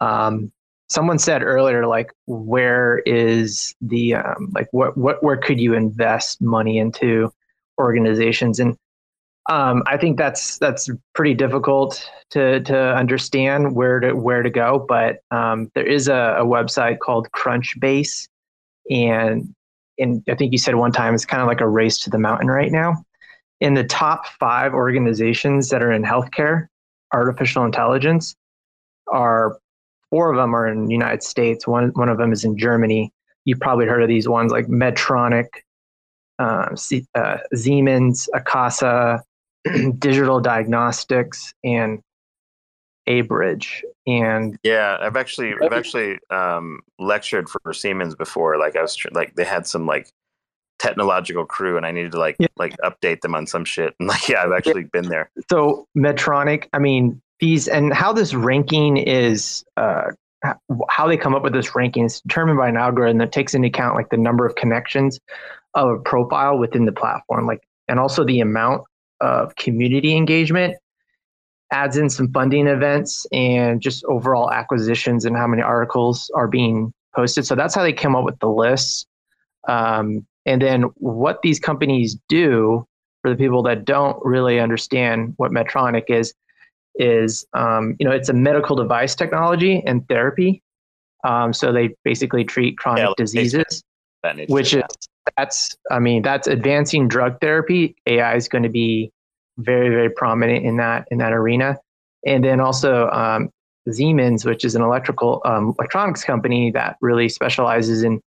[0.00, 0.52] Um,
[0.88, 6.40] someone said earlier, like, where is the um, like what what where could you invest
[6.40, 7.32] money into
[7.78, 8.60] organizations?
[8.60, 8.76] And
[9.48, 14.84] um, I think that's that's pretty difficult to to understand where to where to go.
[14.86, 18.28] But um, there is a, a website called Crunchbase,
[18.90, 19.54] and
[19.98, 22.18] and I think you said one time it's kind of like a race to the
[22.18, 23.04] mountain right now
[23.60, 26.68] in the top five organizations that are in healthcare,
[27.12, 28.34] artificial intelligence,
[29.08, 29.58] are
[30.10, 31.66] four of them are in the United States.
[31.66, 33.12] One one of them is in Germany.
[33.44, 35.48] You've probably heard of these ones like Medtronic,
[36.38, 36.74] uh,
[37.14, 39.22] uh, Siemens, Akasa,
[39.98, 42.00] Digital Diagnostics, and
[43.08, 43.84] Abridge.
[44.06, 48.58] And yeah, I've actually I've actually um, lectured for Siemens before.
[48.58, 50.10] Like I was like they had some like
[50.78, 52.46] technological crew and I needed to like yeah.
[52.56, 53.94] like update them on some shit.
[53.98, 55.00] And like yeah, I've actually yeah.
[55.00, 55.30] been there.
[55.50, 60.10] So Medtronic, I mean these and how this ranking is uh
[60.88, 63.66] how they come up with this ranking is determined by an algorithm that takes into
[63.68, 65.18] account like the number of connections
[65.74, 68.82] of a profile within the platform, like and also the amount
[69.20, 70.76] of community engagement
[71.70, 76.92] adds in some funding events and just overall acquisitions and how many articles are being
[77.14, 77.46] posted.
[77.46, 79.06] So that's how they come up with the lists.
[79.68, 82.86] Um, and then what these companies do
[83.22, 86.32] for the people that don't really understand what Medtronic is,
[86.94, 90.62] is um, you know it's a medical device technology and therapy.
[91.24, 93.82] Um, so they basically treat chronic yeah, diseases,
[94.48, 94.82] which is
[95.36, 97.96] that's I mean that's advancing drug therapy.
[98.06, 99.10] AI is going to be
[99.58, 101.76] very very prominent in that in that arena,
[102.26, 103.50] and then also um,
[103.90, 108.20] Siemens, which is an electrical um, electronics company that really specializes in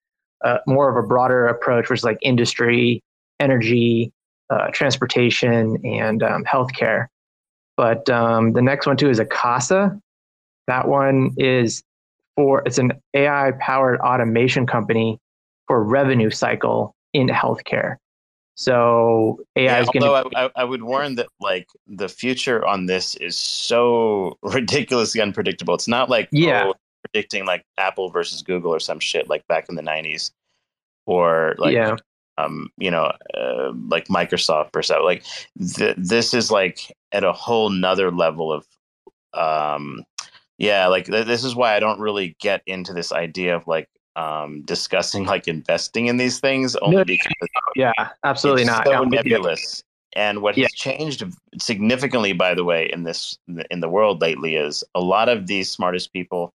[0.44, 3.02] uh, more of a broader approach, which is like industry,
[3.40, 4.12] energy,
[4.50, 7.08] uh, transportation, and um, healthcare.
[7.78, 10.00] But um, the next one too is Akasa.
[10.68, 11.84] That one is
[12.36, 15.20] for it's an AI powered automation company
[15.72, 17.96] for revenue cycle in healthcare.
[18.56, 20.38] So AI yeah, is going to.
[20.38, 25.74] I, I would warn that like the future on this is so ridiculously unpredictable.
[25.74, 26.66] It's not like yeah.
[26.68, 26.74] Oh,
[27.06, 30.32] predicting like Apple versus Google or some shit like back in the '90s,
[31.06, 31.96] or like yeah.
[32.38, 35.02] um, you know, uh, like Microsoft or so.
[35.06, 35.24] Like
[35.78, 38.66] th- this is like at a whole nother level of,
[39.34, 40.04] um,
[40.58, 40.88] yeah.
[40.88, 44.62] Like th- this is why I don't really get into this idea of like um
[44.64, 47.32] discussing like investing in these things only no, because
[47.76, 47.92] yeah
[48.26, 49.84] absolutely not so nebulous
[50.18, 50.66] and what yeah.
[50.66, 51.24] has changed
[51.58, 53.38] significantly by the way in this
[53.70, 56.52] in the world lately is a lot of these smartest people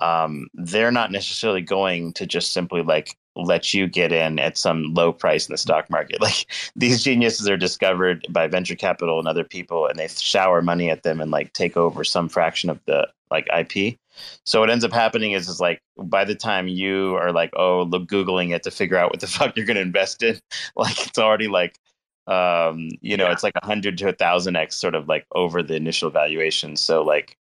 [0.00, 4.94] um, they're not necessarily going to just simply like let you get in at some
[4.94, 6.20] low price in the stock market.
[6.24, 10.90] Like these geniuses are discovered by venture capital and other people, and they shower money
[10.90, 13.98] at them and like take over some fraction of the like IP.
[14.44, 17.82] So what ends up happening is, is like by the time you are like, oh,
[17.82, 20.38] look, googling it to figure out what the fuck you're going to invest in,
[20.76, 21.78] like it's already like,
[22.26, 23.32] um, you know, yeah.
[23.32, 26.76] it's like a hundred to a thousand x sort of like over the initial valuation.
[26.76, 27.36] So like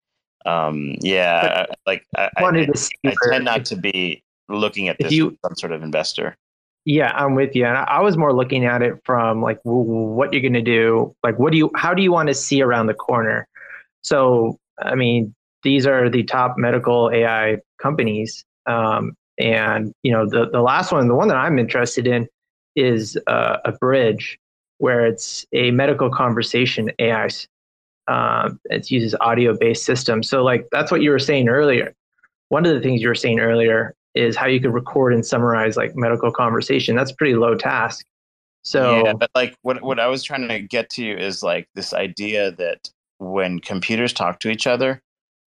[0.47, 2.69] um yeah but like I, I, I,
[3.07, 6.37] I tend not to be looking at this you, some sort of investor
[6.85, 10.43] yeah i'm with you and i was more looking at it from like what you're
[10.43, 12.95] going to do like what do you how do you want to see around the
[12.95, 13.47] corner
[14.03, 20.49] so i mean these are the top medical ai companies um, and you know the,
[20.51, 22.29] the last one the one that i'm interested in
[22.77, 24.39] is uh, bridge,
[24.79, 27.29] where it's a medical conversation ai
[28.09, 30.29] um, it uses audio based systems.
[30.29, 31.95] So like that's what you were saying earlier.
[32.49, 35.77] One of the things you were saying earlier is how you could record and summarize
[35.77, 36.97] like medical conversation.
[36.97, 38.05] That's pretty low task.
[38.63, 41.69] So yeah, but like what what I was trying to get to you is like
[41.75, 45.01] this idea that when computers talk to each other,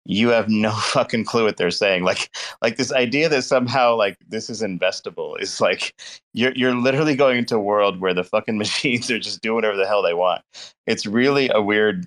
[0.05, 2.05] you have no fucking clue what they're saying.
[2.05, 2.31] Like
[2.63, 5.95] like this idea that somehow like this is investable is like
[6.33, 9.77] you're you're literally going into a world where the fucking machines are just doing whatever
[9.77, 10.43] the hell they want.
[10.87, 12.07] It's really a weird,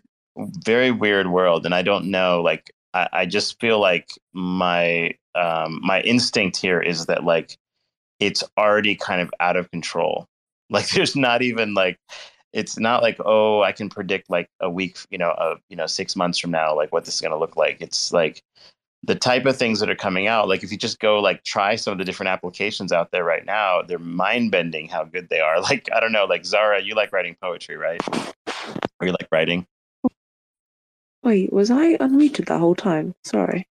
[0.63, 2.41] very weird world, and I don't know.
[2.41, 7.57] Like I, I just feel like my um, my instinct here is that like
[8.19, 10.27] it's already kind of out of control.
[10.69, 11.97] Like there's not even like
[12.57, 15.85] it's not like oh i can predict like a week you know uh, you know
[15.85, 17.77] six months from now like what this is going to look like.
[17.79, 18.41] It's like
[19.03, 21.75] the type of things that are coming out like if you just go like try
[21.75, 25.39] some of the different applications out there right now they're mind bending how good they
[25.39, 25.61] are.
[25.69, 28.01] Like i don't know like Zohra you like writing poetry right?
[28.99, 29.67] Or you like writing?
[31.23, 33.13] Wait was i unmuted that whole time?
[33.23, 33.67] Sorry.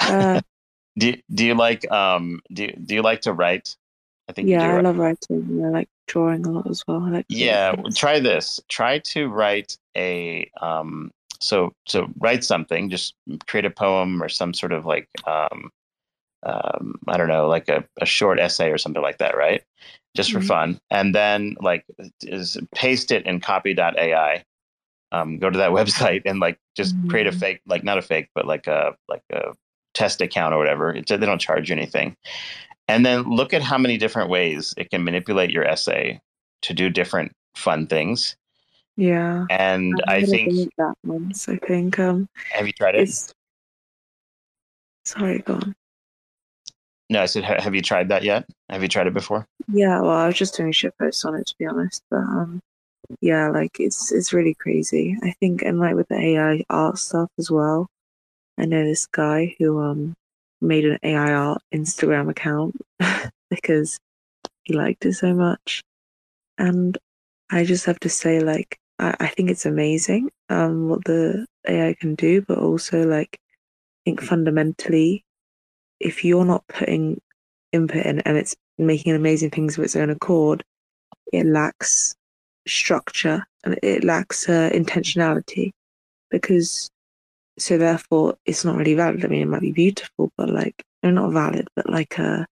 [0.00, 0.40] Uh,
[0.98, 3.76] do, do you like um do, do you like to write
[4.28, 5.62] I think yeah, I love writing.
[5.64, 7.00] I like drawing a lot as well.
[7.10, 8.60] Like yeah, try this.
[8.68, 11.10] Try to write a um.
[11.40, 12.88] So so write something.
[12.88, 13.14] Just
[13.46, 15.70] create a poem or some sort of like um,
[16.42, 19.62] um I don't know, like a, a short essay or something like that, right?
[20.16, 20.48] Just for mm-hmm.
[20.48, 21.84] fun, and then like
[22.22, 24.42] is paste it in copy.ai.
[25.12, 27.10] Um, go to that website and like just mm-hmm.
[27.10, 27.40] create a mm-hmm.
[27.40, 29.52] fake, like not a fake, but like a like a
[29.92, 30.92] test account or whatever.
[30.94, 32.16] It's, they don't charge you anything,
[32.88, 36.20] and then look at how many different ways it can manipulate your essay
[36.62, 38.36] to do different fun things.
[38.96, 39.46] Yeah.
[39.50, 41.98] And I think that once, I think.
[41.98, 43.32] Um have you tried it?
[45.04, 45.74] Sorry, go on.
[47.10, 48.46] No, I said have you tried that yet?
[48.70, 49.46] Have you tried it before?
[49.68, 52.02] Yeah, well I was just doing shit posts on it to be honest.
[52.10, 52.60] But um
[53.20, 55.16] yeah, like it's it's really crazy.
[55.22, 57.88] I think and like with the AI art stuff as well.
[58.58, 60.14] I know this guy who um
[60.64, 62.76] made an AI art Instagram account
[63.50, 63.98] because
[64.62, 65.82] he liked it so much.
[66.58, 66.96] And
[67.50, 71.94] I just have to say, like, I, I think it's amazing um, what the AI
[72.00, 75.24] can do, but also, like, I think fundamentally,
[76.00, 77.20] if you're not putting
[77.72, 80.62] input in and it's making amazing things of its own accord,
[81.32, 82.14] it lacks
[82.66, 85.70] structure and it lacks uh, intentionality
[86.30, 86.90] because
[87.58, 89.24] so therefore it's not really valid.
[89.24, 92.44] I mean, it might be beautiful, but like, not valid, but like, uh,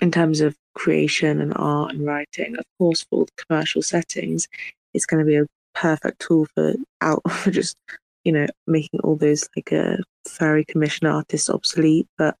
[0.00, 4.48] in terms of creation and art and writing, of course, for commercial settings,
[4.94, 7.76] it's going to be a perfect tool for out for just
[8.24, 9.96] you know making all those like a uh,
[10.28, 12.06] furry commission artists obsolete.
[12.18, 12.36] But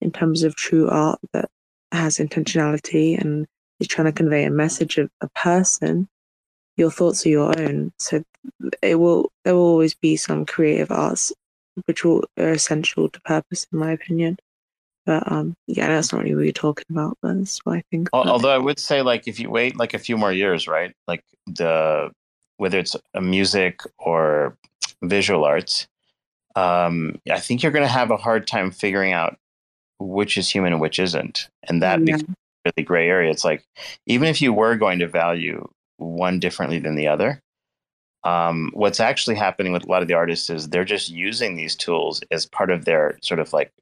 [0.00, 1.48] in terms of true art that
[1.92, 3.46] has intentionality and
[3.78, 6.08] is trying to convey a message of a person,
[6.76, 7.92] your thoughts are your own.
[7.98, 8.22] So
[8.82, 11.32] it will there will always be some creative arts
[11.86, 14.38] which will, are essential to purpose, in my opinion.
[15.04, 17.18] But um, yeah, that's not really what you're talking about.
[17.22, 18.08] But that's what I think.
[18.12, 20.94] Although I would say, like, if you wait like a few more years, right?
[21.08, 22.10] Like the
[22.58, 24.56] whether it's a music or
[25.02, 25.88] visual arts,
[26.54, 29.36] um, I think you're going to have a hard time figuring out
[29.98, 32.16] which is human and which isn't, and that yeah.
[32.16, 33.30] becomes really gray area.
[33.30, 33.64] It's like
[34.06, 35.68] even if you were going to value
[36.02, 37.40] one differently than the other.
[38.24, 41.74] Um, what's actually happening with a lot of the artists is they're just using these
[41.74, 43.72] tools as part of their sort of like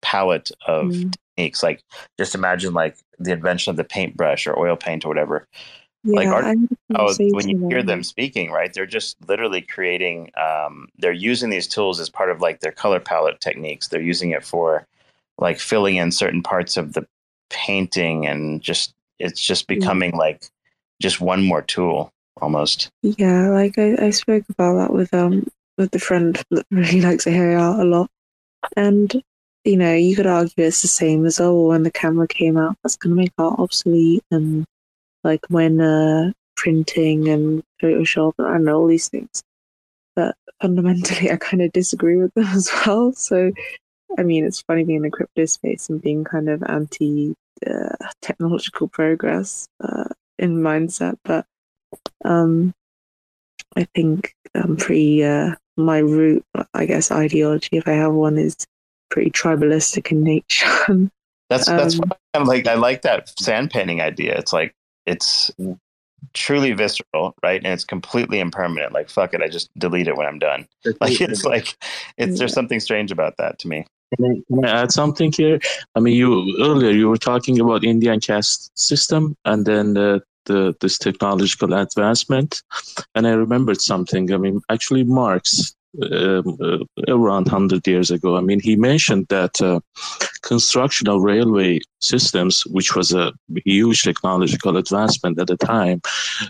[0.00, 1.14] palette of mm.
[1.36, 1.62] techniques.
[1.62, 1.82] Like
[2.18, 5.46] just imagine like the invention of the paintbrush or oil paint or whatever.
[6.04, 6.56] Yeah, like art,
[6.94, 8.72] oh, when you hear them speaking, right?
[8.72, 10.30] They're just literally creating.
[10.40, 13.88] Um, they're using these tools as part of like their color palette techniques.
[13.88, 14.86] They're using it for
[15.38, 17.06] like filling in certain parts of the
[17.50, 20.18] painting, and just it's just becoming yeah.
[20.18, 20.48] like
[21.00, 22.90] just one more tool almost.
[23.02, 25.46] Yeah, like I, I spoke about that with um
[25.78, 28.10] with the friend that really likes AI art a lot.
[28.76, 29.22] And
[29.64, 32.76] you know, you could argue it's the same as oh when the camera came out,
[32.82, 34.64] that's gonna make art obsolete and
[35.24, 39.42] like when uh printing and Photoshop and I don't know all these things.
[40.14, 43.12] But fundamentally I kind of disagree with them as well.
[43.12, 43.52] So
[44.18, 47.34] I mean it's funny being in the crypto space and being kind of anti
[47.66, 49.66] uh, technological progress.
[49.82, 50.04] Uh,
[50.38, 51.46] in mindset, but
[52.24, 52.74] um,
[53.76, 55.24] I think I'm pretty.
[55.24, 58.56] Uh, my root, I guess, ideology, if I have one, is
[59.10, 60.66] pretty tribalistic in nature.
[61.50, 62.00] that's um, that's
[62.34, 62.66] I'm like.
[62.66, 64.36] I like that sand painting idea.
[64.36, 64.74] It's like
[65.06, 65.50] it's
[66.34, 67.62] truly visceral, right?
[67.62, 68.92] And it's completely impermanent.
[68.92, 70.66] Like fuck it, I just delete it when I'm done.
[71.00, 71.76] Like it's like
[72.16, 72.38] it's yeah.
[72.38, 73.86] there's something strange about that to me.
[74.14, 75.58] Can I, add something here?
[75.94, 80.76] I mean, you earlier you were talking about Indian caste system, and then the, the
[80.80, 82.62] this technological advancement,
[83.14, 84.32] and I remembered something.
[84.32, 86.78] I mean, actually, Marx um, uh,
[87.08, 88.36] around 100 years ago.
[88.36, 89.80] I mean, he mentioned that uh,
[90.42, 93.32] construction of railway systems, which was a
[93.64, 96.02] huge technological advancement at the time,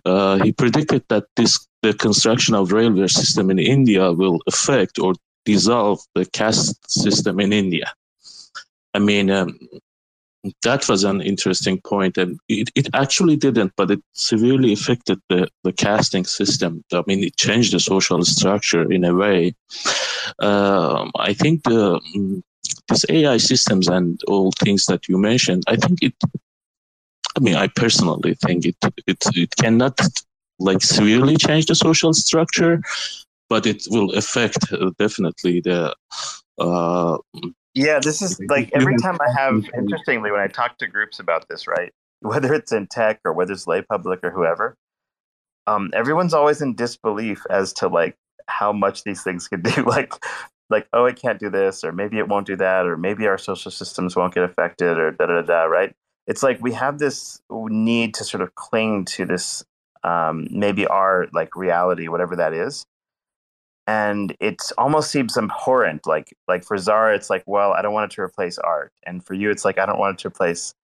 [0.04, 5.14] uh, he predicted that this the construction of railway system in India will affect or
[5.47, 7.92] dissolve the caste system in India.
[8.94, 9.59] I mean, um,
[10.62, 15.49] that was an interesting point, and it, it actually didn't, but it severely affected the,
[15.64, 16.84] the casting system.
[16.92, 19.55] I mean, it changed the social structure in a way.
[20.38, 22.42] Um, I think the mm,
[22.88, 26.14] these AI systems and all things that you mentioned, I think it.
[27.36, 28.76] I mean, I personally think it
[29.07, 29.99] it it cannot
[30.59, 32.80] like severely change the social structure,
[33.49, 35.94] but it will affect uh, definitely the
[36.59, 37.18] uh,
[37.76, 41.47] yeah, this is like every time I have, interestingly, when I talk to groups about
[41.49, 44.76] this, right, whether it's in tech or whether it's lay public or whoever,
[45.66, 48.16] um, everyone's always in disbelief as to like
[48.49, 49.82] how much these things can do.
[49.86, 50.14] like,
[50.70, 53.36] like oh, it can't do this, or maybe it won't do that, or maybe our
[53.36, 55.64] social systems won't get affected, or da da da.
[55.64, 55.94] Right?
[56.26, 59.62] It's like we have this need to sort of cling to this,
[60.03, 62.86] um, maybe our like reality, whatever that is,
[63.87, 68.11] and it almost seems abhorrent like like for Zohra it's like well i don't want
[68.11, 70.74] it to replace art and for you it's like i don't want it to replace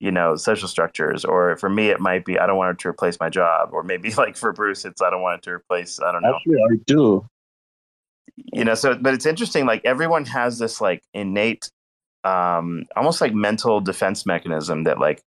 [0.00, 2.88] you know social structures or for me it might be i don't want it to
[2.88, 6.00] replace my job or maybe like for bruce it's i don't want it to replace
[6.00, 6.34] i don't know.
[6.34, 7.26] Actually i do.
[8.52, 11.70] You know so but it's interesting like everyone has this like innate
[12.24, 15.22] um almost like mental defense mechanism that like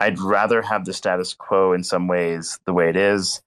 [0.00, 3.42] i'd rather have the status quo in some ways the way it is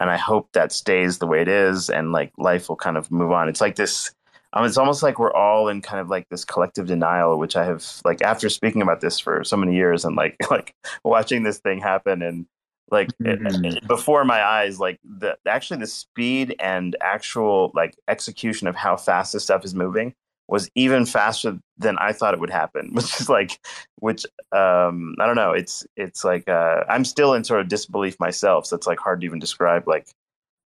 [0.00, 3.10] and I hope that stays the way it is, and like life will kind of
[3.10, 3.48] move on.
[3.48, 4.12] It's like this.
[4.52, 7.64] Um, it's almost like we're all in kind of like this collective denial, which I
[7.64, 10.74] have like after speaking about this for so many years and like like
[11.04, 12.46] watching this thing happen and
[12.90, 13.64] like mm-hmm.
[13.64, 18.76] it, it, before my eyes, like the actually the speed and actual like execution of
[18.76, 20.14] how fast this stuff is moving
[20.48, 23.58] was even faster than I thought it would happen, which is like,
[23.96, 25.52] which um, I don't know.
[25.52, 29.20] It's it's like uh, I'm still in sort of disbelief myself, so it's like hard
[29.20, 30.08] to even describe like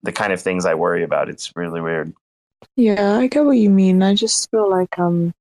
[0.03, 1.29] the kind of things I worry about.
[1.29, 2.13] It's really weird.
[2.77, 4.03] Yeah, I get what you mean.
[4.03, 5.35] I just feel like um,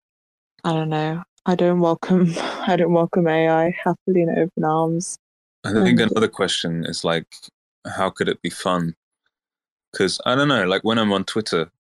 [0.64, 1.24] I don't know.
[1.46, 2.34] I don't welcome
[2.68, 5.18] I don't welcome AI happily in open arms.
[5.66, 7.26] I think um, another question is like,
[7.86, 8.96] how could it be fun?
[9.92, 10.66] Because I don't know.
[10.66, 11.72] Like when I'm on Twitter,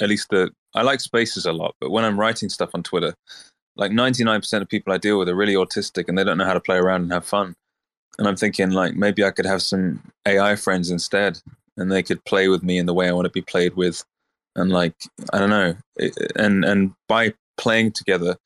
[0.00, 3.14] at least the I like spaces a lot, but when I'm writing stuff on Twitter,
[3.76, 6.54] like 99% of people I deal with are really autistic and they don't know how
[6.54, 7.54] to play around and have fun.
[8.18, 11.40] And I'm thinking like maybe I could have some AI friends instead
[11.76, 14.04] and they could play with me in the way I want to be played with.
[14.54, 14.94] And like,
[15.32, 15.74] I don't know.
[16.36, 18.36] And, and by playing together,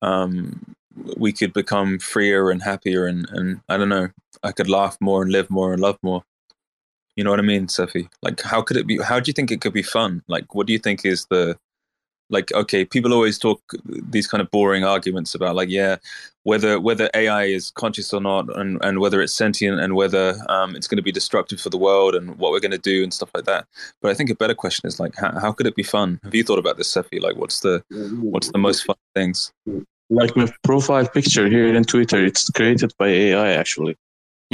[0.00, 0.74] um,
[1.16, 3.06] we could become freer and happier.
[3.06, 4.08] And, and I don't know,
[4.42, 6.22] I could laugh more and live more and love more.
[7.16, 8.08] You know what I mean, Cephii?
[8.22, 8.98] Like, how could it be?
[8.98, 10.22] How do you think it could be fun?
[10.26, 11.56] Like, what do you think is the
[12.28, 12.52] like?
[12.52, 15.96] Okay, people always talk these kind of boring arguments about like, yeah,
[16.42, 20.74] whether whether AI is conscious or not, and and whether it's sentient, and whether um,
[20.74, 23.14] it's going to be destructive for the world, and what we're going to do, and
[23.14, 23.66] stuff like that.
[24.02, 26.18] But I think a better question is like, how, how could it be fun?
[26.24, 27.20] Have you thought about this, Cephii?
[27.20, 29.52] Like, what's the what's the most fun things?
[30.10, 33.96] Like my profile picture here in Twitter, it's created by AI actually.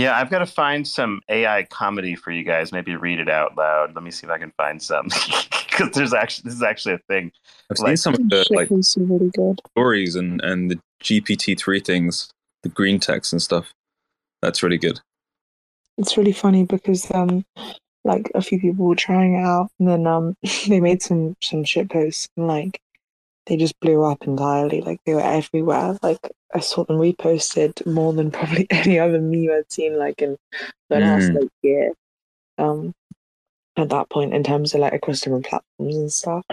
[0.01, 2.73] Yeah, I've got to find some AI comedy for you guys.
[2.73, 3.95] Maybe read it out loud.
[3.95, 5.09] Let me see if I can find some
[5.71, 7.31] because there's actually this is actually a thing.
[7.71, 9.61] I've like, seen some of the like really good.
[9.73, 12.31] stories and and the GPT three things,
[12.63, 13.75] the green text and stuff.
[14.41, 15.01] That's really good.
[15.99, 17.45] It's really funny because um,
[18.05, 20.35] like a few people were trying it out, and then um,
[20.67, 22.81] they made some some shit posts and like
[23.51, 24.81] they just blew up entirely.
[24.81, 25.99] Like they were everywhere.
[26.05, 26.21] Like
[26.55, 30.37] I saw them reposted more than probably any other meme I'd seen like in
[30.89, 31.01] the mm.
[31.01, 31.93] last like year.
[32.59, 32.95] Um,
[33.77, 36.45] at that point, in terms of like across different platforms and stuff.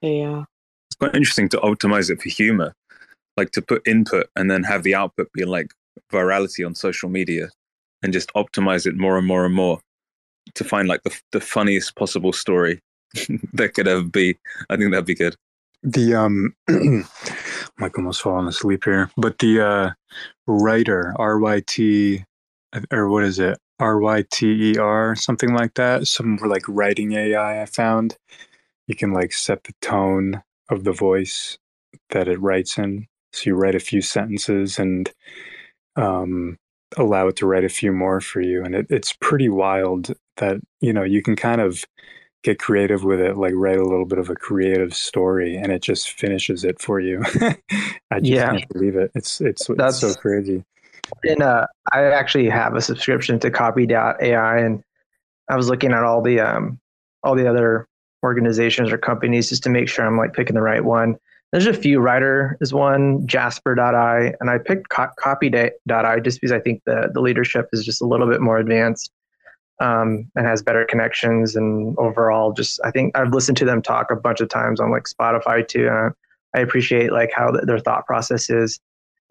[0.00, 0.44] Yeah,
[0.90, 2.72] it's quite interesting to optimize it for humor,
[3.36, 5.72] like to put input and then have the output be like
[6.10, 7.50] virality on social media,
[8.02, 9.80] and just optimize it more and more and more
[10.54, 12.80] to find like the the funniest possible story
[13.52, 14.38] that could have be.
[14.70, 15.36] I think that'd be good.
[15.82, 16.54] The um,
[17.78, 19.90] Mike almost falling asleep here, but the uh,
[20.46, 22.24] writer R Y T
[22.90, 26.06] or what is it R Y T E R something like that.
[26.06, 28.16] Some like writing AI I found.
[28.86, 31.58] You can like set the tone of the voice
[32.10, 33.06] that it writes in.
[33.32, 35.10] So you write a few sentences and
[35.96, 36.58] um,
[36.96, 40.58] allow it to write a few more for you, and it, it's pretty wild that
[40.80, 41.84] you know you can kind of
[42.42, 45.82] get creative with it, like write a little bit of a creative story, and it
[45.82, 47.22] just finishes it for you.
[48.10, 48.50] I just yeah.
[48.50, 49.10] can't believe it.
[49.14, 50.64] It's it's, That's, it's so crazy.
[51.24, 54.82] And uh, I actually have a subscription to Copy.ai, and
[55.48, 56.80] I was looking at all the um,
[57.22, 57.86] all the other
[58.24, 61.16] organizations or companies just to make sure I'm like picking the right one.
[61.52, 62.00] There's a few.
[62.00, 67.20] Writer is one, Jasper.ai, and I picked Co- Copy.ai just because I think the the
[67.20, 69.12] leadership is just a little bit more advanced.
[69.80, 74.10] Um, and has better connections and overall just I think I've listened to them talk
[74.10, 75.88] a bunch of times on like Spotify too.
[75.88, 76.12] And
[76.54, 78.78] I appreciate like how their thought process is,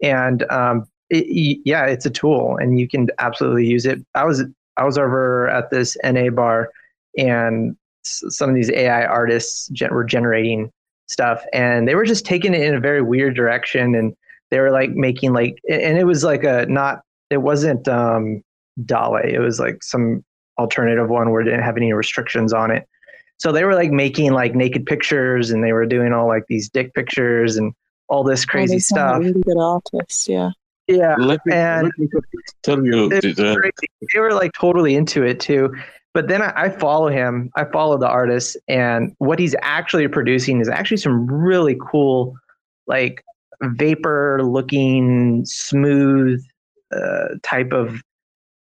[0.02, 4.00] and um, it, yeah, it's a tool and you can absolutely use it.
[4.14, 4.44] I was
[4.76, 6.70] I was over at this NA bar
[7.18, 10.70] and some of these AI artists were generating
[11.08, 14.16] stuff and they were just taking it in a very weird direction and
[14.50, 18.42] they were like making like and it was like a not it wasn't um
[18.84, 19.34] DALL-E.
[19.34, 20.24] It was like some
[20.62, 22.88] alternative one where it didn't have any restrictions on it.
[23.36, 26.70] So they were like making like naked pictures and they were doing all like these
[26.70, 27.74] dick pictures and
[28.08, 29.18] all this crazy oh, stuff.
[29.18, 30.50] Really good artists, yeah.
[30.88, 32.08] Yeah, let me, and let me
[32.62, 35.72] tell you, they were like totally into it too.
[36.12, 37.50] But then I, I follow him.
[37.56, 42.36] I follow the artist, and what he's actually producing is actually some really cool,
[42.86, 43.24] like
[43.62, 46.44] vapor-looking, smooth
[46.94, 48.02] uh, type of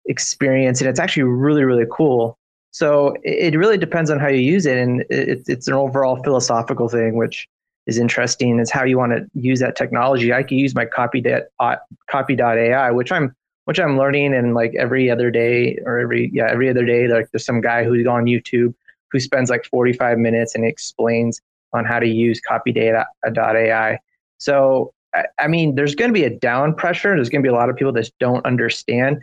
[0.07, 2.39] experience, and it's actually really, really cool.
[2.71, 6.89] So it, really depends on how you use it, and it, it's an overall philosophical
[6.89, 7.49] thing, which
[7.87, 8.59] is interesting.
[8.59, 10.33] Is how you want to use that technology.
[10.33, 11.23] I can use my copy
[11.61, 11.77] uh,
[12.09, 13.35] copy.ai, which I'm
[13.65, 17.31] which I'm learning and like every other day or every yeah every other day like
[17.31, 18.75] there's some guy who's on YouTube
[19.13, 21.41] who spends like 45 minutes and explains
[21.73, 23.99] on how to use copy.ai.
[24.39, 27.15] So I, I mean, there's going to be a down pressure.
[27.15, 29.21] There's going to be a lot of people that don't understand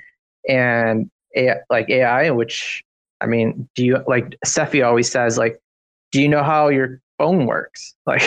[0.47, 2.83] and AI, like AI, which
[3.21, 5.59] I mean, do you like Cephii always says like,
[6.11, 7.95] do you know how your phone works?
[8.05, 8.23] Like,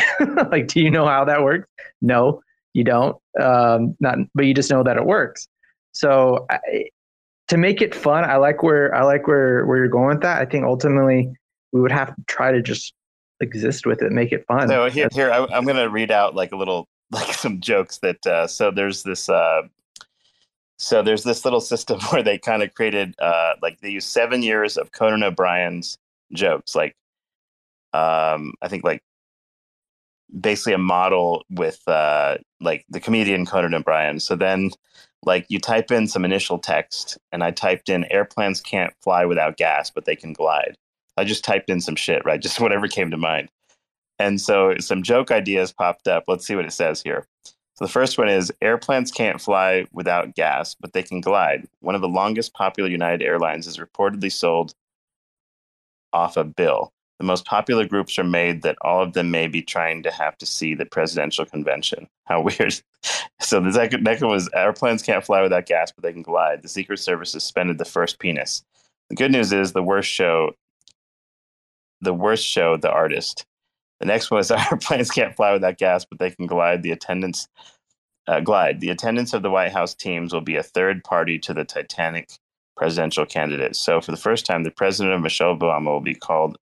[0.50, 1.68] like do you know how that works?
[2.00, 2.42] No,
[2.72, 3.16] you don't.
[3.40, 5.48] Um, not, but you just know that it works.
[5.92, 6.58] So I,
[7.48, 10.40] to make it fun, I like where I like where where you're going with that.
[10.40, 11.32] I think ultimately
[11.72, 12.94] we would have to try to just
[13.40, 14.68] exist with it, make it fun.
[14.68, 17.98] So here, here I, am going to read out like a little like some jokes
[17.98, 18.24] that.
[18.26, 19.28] Uh, so there's this.
[19.28, 19.62] Uh,
[20.82, 24.42] so there's this little system where they kind of created uh, like they use seven
[24.42, 25.96] years of Conan O'Brien's
[26.32, 26.96] jokes, like
[27.92, 29.00] um, I think like
[30.40, 34.18] basically a model with uh, like the comedian Conan O'Brien.
[34.18, 34.70] So then
[35.24, 39.56] like you type in some initial text and i typed in airplanes can't fly without
[39.56, 40.76] gas but they can glide.
[41.16, 42.42] I just typed in some shit right?
[42.42, 43.50] Just whatever came to mind.
[44.18, 46.24] And so some joke ideas popped up.
[46.26, 47.26] Let's see what it says here
[47.82, 52.00] the first one is airplanes can't fly without gas but they can glide one of
[52.00, 54.74] the longest popular united airlines is reportedly sold
[56.12, 59.62] off a bill the most popular groups are made that all of them may be
[59.62, 62.08] trying to have to see the presidential convention.
[62.24, 62.82] How weird.
[63.40, 66.62] So the second, was airplanes can't fly without gas, but they can glide.
[66.62, 68.64] The Secret Service suspended the first penis.
[69.08, 70.56] The good news is the worst show,
[72.00, 73.46] the worst show, the artist.
[74.02, 76.82] The next one was airplanes can't fly without gas, but they can glide.
[76.82, 77.46] The attendance,
[78.26, 78.80] uh, glide.
[78.80, 82.28] The attendance of the White House teams will be a third party to the Titanic
[82.76, 83.78] presidential candidates.
[83.78, 86.58] So for the first time, the president of Michelle Obama will be called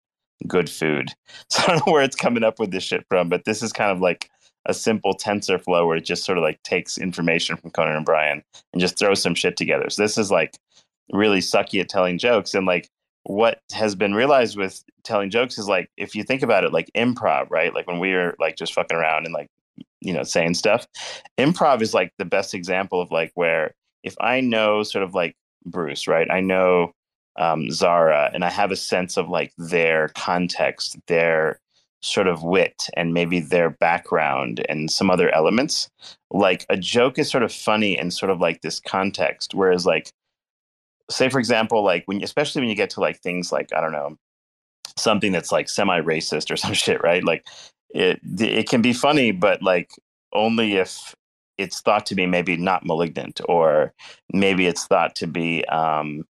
[0.48, 1.12] good food.
[1.50, 3.74] So I don't know where it's coming up with this shit from, but this is
[3.74, 4.30] kind of like
[4.66, 8.80] a simple TensorFlow where it just sort of like takes information from Conan O'Brien and
[8.80, 9.90] just throws some shit together.
[9.90, 10.58] So this is like
[11.12, 12.54] really sucky at telling jokes.
[12.54, 12.90] And like
[13.26, 16.92] what has been realized with telling jokes is like if you think about it, like
[16.96, 17.74] improv, right?
[17.74, 19.48] Like when we are like just fucking around and like
[20.00, 20.88] you know saying stuff,
[21.38, 23.74] improv is like the best example of like where
[24.04, 26.30] if I know sort of like Bruce, right?
[26.30, 26.92] I know
[27.38, 31.60] um, Zohra, and I have a sense of like their context, their
[32.02, 35.90] sort of wit, and maybe their background and some other elements.
[36.32, 40.12] Like a joke is sort of funny in sort of like this context, whereas like,
[41.10, 43.92] say for example, like when especially when you get to like things like I don't
[43.92, 44.18] know
[44.98, 47.24] something that's like semi-racist or some shit, right?
[47.24, 47.46] Like
[47.90, 49.92] it it can be funny, but like
[50.34, 51.16] only if
[51.58, 53.94] it's thought to be maybe not malignant or
[54.34, 56.26] maybe it's thought to be um,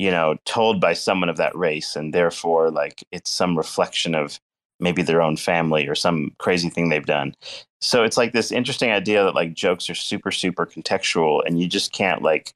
[0.00, 4.40] you know, told by someone of that race, and therefore, like, it's some reflection of
[4.80, 7.34] maybe their own family or some crazy thing they've done.
[7.82, 11.68] So it's like this interesting idea that like jokes are super, super contextual, and you
[11.68, 12.54] just can't like,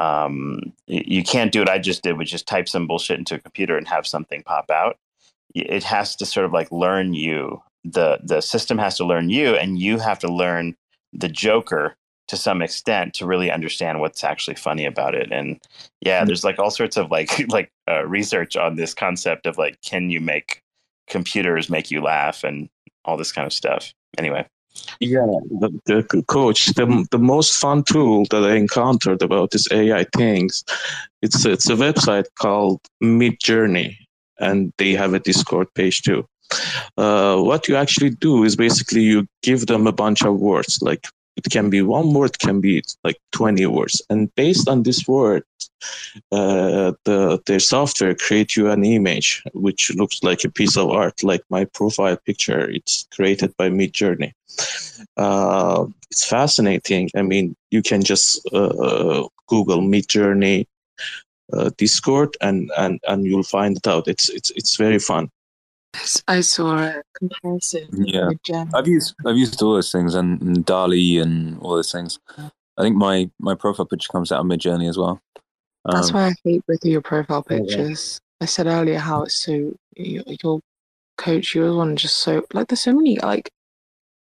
[0.00, 3.38] um, you can't do what I just did, which is type some bullshit into a
[3.38, 4.98] computer and have something pop out.
[5.54, 7.62] It has to sort of like learn you.
[7.84, 10.74] the The system has to learn you, and you have to learn
[11.12, 11.96] the joker
[12.28, 15.60] to some extent to really understand what's actually funny about it and
[16.00, 16.26] yeah mm.
[16.26, 20.10] there's like all sorts of like like uh, research on this concept of like can
[20.10, 20.62] you make
[21.08, 22.68] computers make you laugh and
[23.04, 24.46] all this kind of stuff anyway
[25.00, 25.26] yeah
[25.60, 30.64] the, the coach the, the most fun tool that i encountered about this ai things
[31.22, 33.96] it's it's a website called midjourney
[34.40, 36.26] and they have a discord page too.
[36.96, 41.06] Uh, what you actually do is basically you give them a bunch of words like
[41.36, 44.02] it can be one word, can be like 20 words.
[44.10, 45.44] And based on this word,
[46.32, 51.22] uh, the their software create you an image which looks like a piece of art,
[51.22, 52.68] like my profile picture.
[52.68, 54.32] It's created by Midjourney.
[55.16, 57.10] Uh, it's fascinating.
[57.16, 60.66] I mean, you can just uh, Google Midjourney
[61.52, 64.08] uh, Discord, and and and you'll find it out.
[64.08, 65.30] It's it's it's very fun.
[66.28, 67.88] I saw a comparison.
[67.92, 68.30] Yeah,
[68.74, 72.18] I've used I've used all those things and, and DALL-E and all those things.
[72.38, 75.20] I think my my profile picture comes out of Midjourney as well.
[75.84, 78.20] Um, That's why I hate with your profile pictures.
[78.40, 80.60] I said earlier how it's so your, your
[81.18, 83.50] coach, yours one just so like there's so many like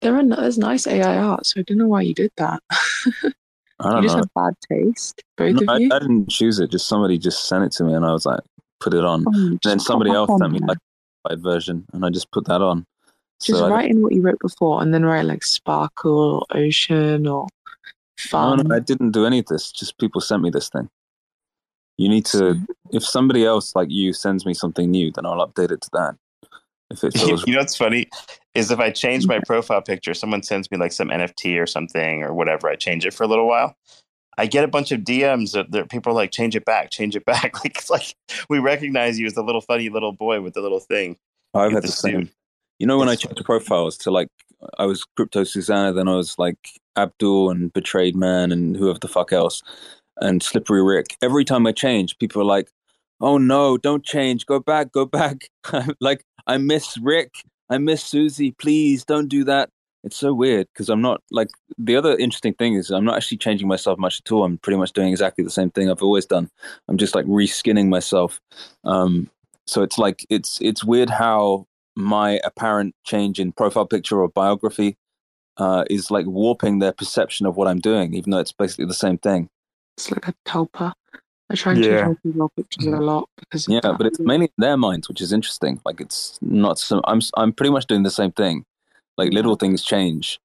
[0.01, 2.61] there are there's nice AI art, so I don't know why you did that.
[2.71, 3.31] I
[3.79, 4.23] don't you just know.
[4.23, 5.89] have bad taste, both No, of I, you.
[5.93, 6.71] I didn't choose it.
[6.71, 8.41] Just somebody just sent it to me, and I was like,
[8.79, 9.25] put it on.
[9.27, 10.77] Oh, then somebody else sent me like
[11.31, 12.85] version, and I just put that on.
[13.41, 17.27] Just So write in what you wrote before, and then write like sparkle or ocean
[17.27, 17.47] or
[18.17, 18.67] fun.
[18.67, 19.71] no, I didn't do any of this.
[19.71, 20.89] Just people sent me this thing.
[21.97, 22.59] You need to.
[22.91, 26.15] If somebody else like you sends me something new, then I'll update it to that.
[26.89, 28.09] If it feels you know what's funny
[28.55, 32.23] is if I change my profile picture, someone sends me like some NFT or something
[32.23, 32.69] or whatever.
[32.69, 33.75] I change it for a little while.
[34.37, 37.15] I get a bunch of DMs that, that people are like, change it back, change
[37.15, 37.53] it back.
[37.63, 38.15] Like it's like
[38.49, 41.17] we recognize you as the little funny little boy with the little thing.
[41.53, 42.25] Oh, I've with had the the same.
[42.25, 42.33] suit.
[42.79, 44.27] You know, when I changed profiles to like,
[44.79, 46.57] I was Crypto Susanna, then I was like
[46.97, 49.61] Abdul and Betrayed Man and whoever the fuck else,
[50.17, 51.15] and Slippery Rick.
[51.21, 52.69] Every time I change, people are like,
[53.21, 54.45] "Oh no, don't change.
[54.45, 55.49] Go back, go back."
[55.99, 57.31] like, I miss Rick.
[57.69, 58.51] I miss Susie.
[58.51, 59.69] Please don't do that.
[60.03, 63.37] It's so weird because I'm not like the other interesting thing is I'm not actually
[63.37, 64.43] changing myself much at all.
[64.43, 66.49] I'm pretty much doing exactly the same thing I've always done.
[66.89, 68.41] I'm just like reskinning myself.
[68.83, 69.29] Um,
[69.65, 74.97] so it's like it's it's weird how my apparent change in profile picture or biography
[75.57, 78.93] uh, is like warping their perception of what I'm doing, even though it's basically the
[78.93, 79.49] same thing.
[79.97, 80.93] It's like a tulpa.
[81.49, 82.05] I try and Yeah.
[82.05, 85.21] change my profile pictures a lot because Yeah, but it's mainly in their minds, which
[85.21, 85.79] is interesting.
[85.85, 86.99] Like it's not so.
[87.05, 88.65] I'm I'm pretty much doing the same thing.
[89.17, 90.39] Like little things change,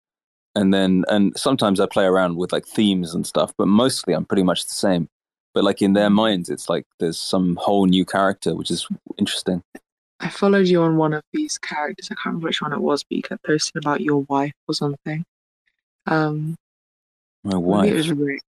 [0.54, 4.24] and then and sometimes I play around with like themes and stuff, but mostly I'm
[4.26, 5.08] pretty much the same.
[5.54, 8.86] But like in their minds, it's like there's some whole new character, which is
[9.18, 9.62] interesting.
[10.20, 12.08] I followed you on one of these characters.
[12.10, 14.74] I can't remember which one it was, but you kept posting about your wife or
[14.74, 15.24] something.
[16.06, 16.56] Um,
[17.44, 17.90] My wife.
[17.90, 18.42] it was Rick.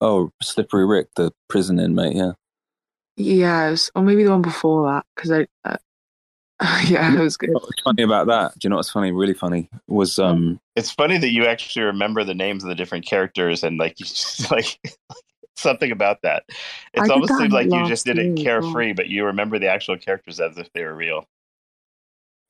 [0.00, 2.16] Oh, Slippery Rick, the prison inmate.
[2.16, 2.32] Yeah.
[3.16, 5.46] Yeah, it was, or maybe the one before that because I.
[5.64, 5.76] Uh,
[6.86, 7.52] yeah, it was good.
[7.52, 8.58] What's funny about that?
[8.58, 9.10] Do you know what's funny?
[9.10, 13.04] Really funny was um It's funny that you actually remember the names of the different
[13.04, 14.78] characters and like you just like
[15.56, 16.44] something about that.
[16.48, 16.54] I
[16.94, 19.58] It's did almost seems like you just did it year as carefree, but you remember
[19.58, 21.26] the actual characters as if they were real.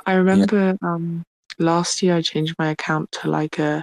[0.05, 1.25] I remember um
[1.59, 3.83] last year I changed my account to like a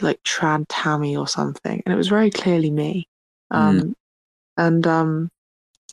[0.00, 3.08] like Trad Tammy or something, and it was very clearly me.
[3.50, 3.94] Um,
[4.56, 5.30] and um,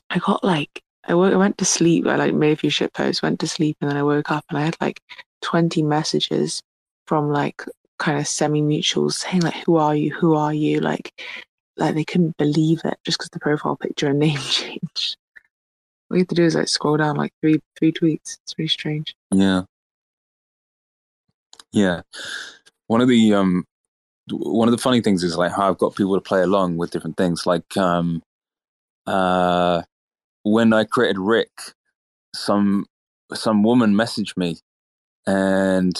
[0.09, 2.07] I got like I wo- I went to sleep.
[2.07, 4.45] I like made a few shit posts, went to sleep, and then I woke up
[4.49, 5.01] and I had like
[5.41, 6.61] twenty messages
[7.07, 7.63] from like
[7.99, 10.13] kind of semi mutuals saying like, "Who are you?
[10.13, 11.13] Who are you?" Like,
[11.77, 15.17] like they couldn't believe it just because the profile picture and name changed.
[16.09, 18.37] All you have to do is like scroll down like three three tweets.
[18.43, 19.15] It's really strange.
[19.31, 19.63] Yeah.
[21.71, 22.01] Yeah.
[22.87, 23.65] One of the um
[24.29, 26.91] one of the funny things is like how I've got people to play along with
[26.91, 27.45] different things.
[27.45, 28.21] Like um
[29.05, 29.81] uh
[30.43, 31.51] when I created Rick,
[32.35, 32.85] some
[33.33, 34.57] some woman messaged me
[35.25, 35.99] and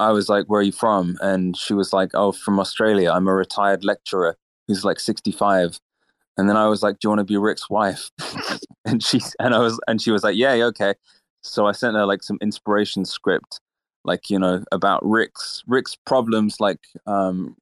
[0.00, 1.16] I was like, Where are you from?
[1.20, 3.10] And she was like, Oh, from Australia.
[3.10, 4.36] I'm a retired lecturer
[4.66, 5.80] who's like sixty five.
[6.36, 8.10] And then I was like, Do you want to be Rick's wife?
[8.84, 10.94] and she and I was and she was like, yeah, okay.
[11.42, 13.60] So I sent her like some inspiration script
[14.04, 17.56] like you know about rick's rick's problems like um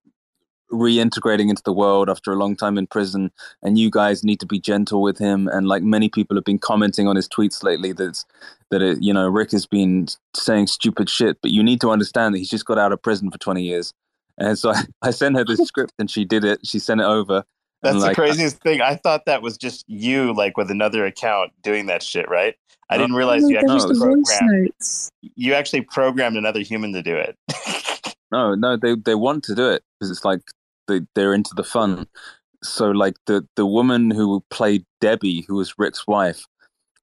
[0.73, 3.31] reintegrating into the world after a long time in prison
[3.63, 6.59] and you guys need to be gentle with him and like many people have been
[6.59, 8.25] commenting on his tweets lately that
[8.71, 12.35] that it, you know rick has been saying stupid shit but you need to understand
[12.35, 13.93] that he's just got out of prison for 20 years
[14.39, 17.05] and so i, I sent her the script and she did it she sent it
[17.05, 17.45] over
[17.83, 18.81] That's and, the like, craziest thing.
[18.81, 22.55] I thought that was just you, like with another account, doing that shit, right?
[22.89, 24.73] I uh, didn't realize Oh, you there was actually the programmed.
[25.37, 27.37] You actually programmed another human to do it.
[28.33, 30.41] No, no, they they want to do it because it's like
[30.89, 32.07] they they're into the fun.
[32.63, 36.45] So like the the woman who played Debbie, who was Rick's wife,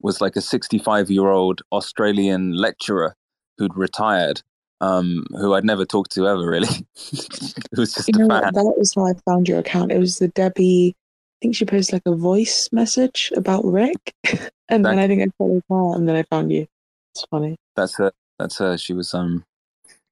[0.02, 3.16] was like a 65 year old Australian lecturer
[3.58, 4.42] who'd retired,
[4.82, 6.68] um, who I'd never talked to ever really.
[7.12, 8.54] it was just You know a what?
[8.54, 9.92] That was how I found your account.
[9.92, 10.96] It was the Debbie.
[10.96, 14.14] I think she posted like a voice message about Rick,
[14.70, 16.68] and then I think I followed her, and then I found you.
[17.14, 17.58] It's funny.
[17.76, 18.12] That's her.
[18.40, 18.78] That's her.
[18.78, 19.44] She was um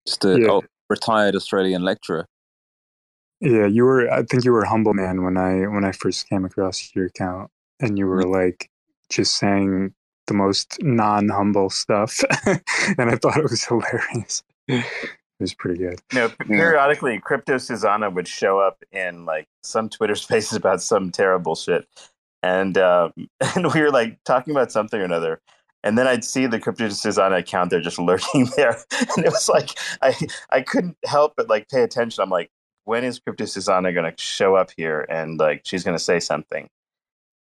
[0.06, 0.48] just a Yeah.
[0.50, 2.28] oh, retired Australian lecturer.
[3.40, 4.12] Yeah, you were.
[4.12, 7.08] I think you were a humble man when I when I first came across your
[7.08, 8.70] account, and you were like
[9.10, 9.94] just saying
[10.28, 14.44] the most non-humble stuff, and I thought it was hilarious.
[14.68, 14.86] It
[15.40, 16.00] was pretty good.
[16.14, 21.10] You know, periodically, Crypto Susanna would show up in like some Twitter spaces about some
[21.10, 21.88] terrible shit,
[22.44, 23.12] and um,
[23.56, 25.42] and we were like talking about something or another,
[25.84, 28.78] and then I'd see the Crypto Susanna account there just lurking there,
[29.16, 29.70] and it was like
[30.02, 30.16] I
[30.52, 32.22] I couldn't help but like pay attention.
[32.22, 32.52] I'm like,
[32.86, 36.20] when is Crypto Susanna going to show up here and like she's going to say
[36.20, 36.70] something?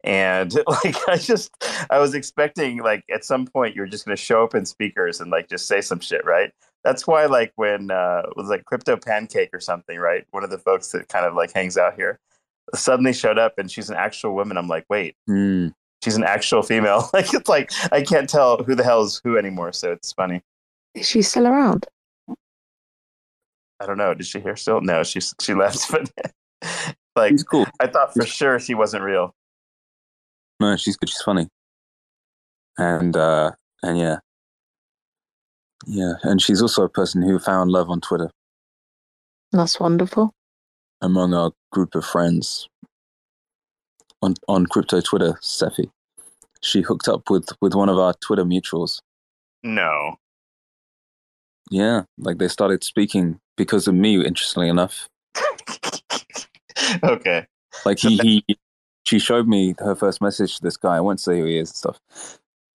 [0.03, 1.51] And like I just
[1.89, 5.21] I was expecting like at some point you're just going to show up in speakers
[5.21, 6.51] and like just say some shit, right?
[6.83, 10.25] That's why like when uh it was like Crypto Pancake or something, right?
[10.31, 12.19] One of the folks that kind of like hangs out here
[12.73, 14.57] suddenly showed up and she's an actual woman.
[14.57, 15.73] I'm like, wait, Mm.
[16.03, 17.09] She's an actual female.
[17.13, 19.73] like it's like I can't tell who the hell is who anymore.
[19.73, 20.41] So it's funny.
[20.95, 21.87] Is she still around?
[23.79, 24.13] I don't know.
[24.13, 24.81] Did she hear still?
[24.81, 25.91] No, she she left.
[27.13, 27.65] But like She's cool.
[27.81, 29.35] I thought for sure she wasn't real.
[30.61, 31.09] No, she's good.
[31.09, 31.47] She's funny.
[32.77, 33.51] And uh
[33.83, 34.17] and yeah.
[35.85, 36.13] Yeah.
[36.23, 38.29] And she's also a person who found love on Twitter
[39.51, 40.31] That's wonderful.
[41.01, 42.69] among our group of friends.
[44.21, 45.89] On on crypto Twitter, Cephii.
[46.61, 49.01] She hooked up with with one of our Twitter mutuals.
[49.63, 50.17] No.
[51.69, 52.03] Yeah.
[52.17, 55.09] Like they started speaking because of me, interestingly enough.
[57.03, 57.47] okay.
[57.85, 58.17] Like he,
[58.47, 58.57] he
[59.03, 60.97] she showed me her first message to this guy.
[60.97, 61.99] I won't say who he is and stuff.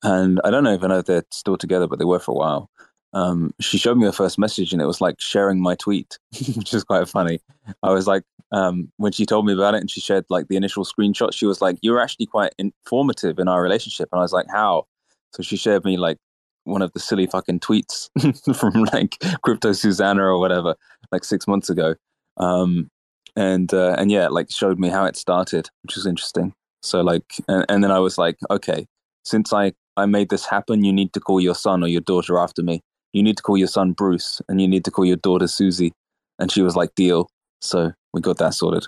[0.03, 2.35] And I don't know even know if they're still together, but they were for a
[2.35, 2.71] while.
[3.17, 6.19] Um, she showed me her first message and it was like sharing my tweet,
[6.55, 7.41] which is quite funny.
[7.83, 10.57] I was like, um, when she told me about it and she shared like the
[10.57, 14.11] initial screenshot, she was like, You're actually quite informative in our relationship.
[14.13, 14.87] And I was like, How?
[15.33, 16.19] So she shared me like
[16.65, 18.11] one of the silly fucking tweets
[18.59, 20.75] from like Crypto Susanna or whatever,
[21.11, 21.95] like six months ago.
[22.37, 22.91] Um,
[23.35, 26.53] and uh, and yeah, like showed me how it started, which was interesting.
[26.83, 28.87] So like, and, and then I was like, okay,
[29.25, 32.39] since I I made this happen, you need to call your son or your daughter
[32.39, 32.83] after me.
[33.17, 35.95] You need to call your son Bruce, and you need to call your daughter Susie.
[36.39, 37.31] And she was like, deal.
[37.63, 38.87] So we got that sorted.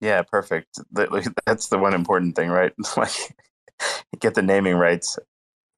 [0.00, 0.78] Yeah, perfect.
[1.46, 2.72] That's the one important thing, right?
[2.96, 3.36] Like
[4.20, 5.18] get the naming rights.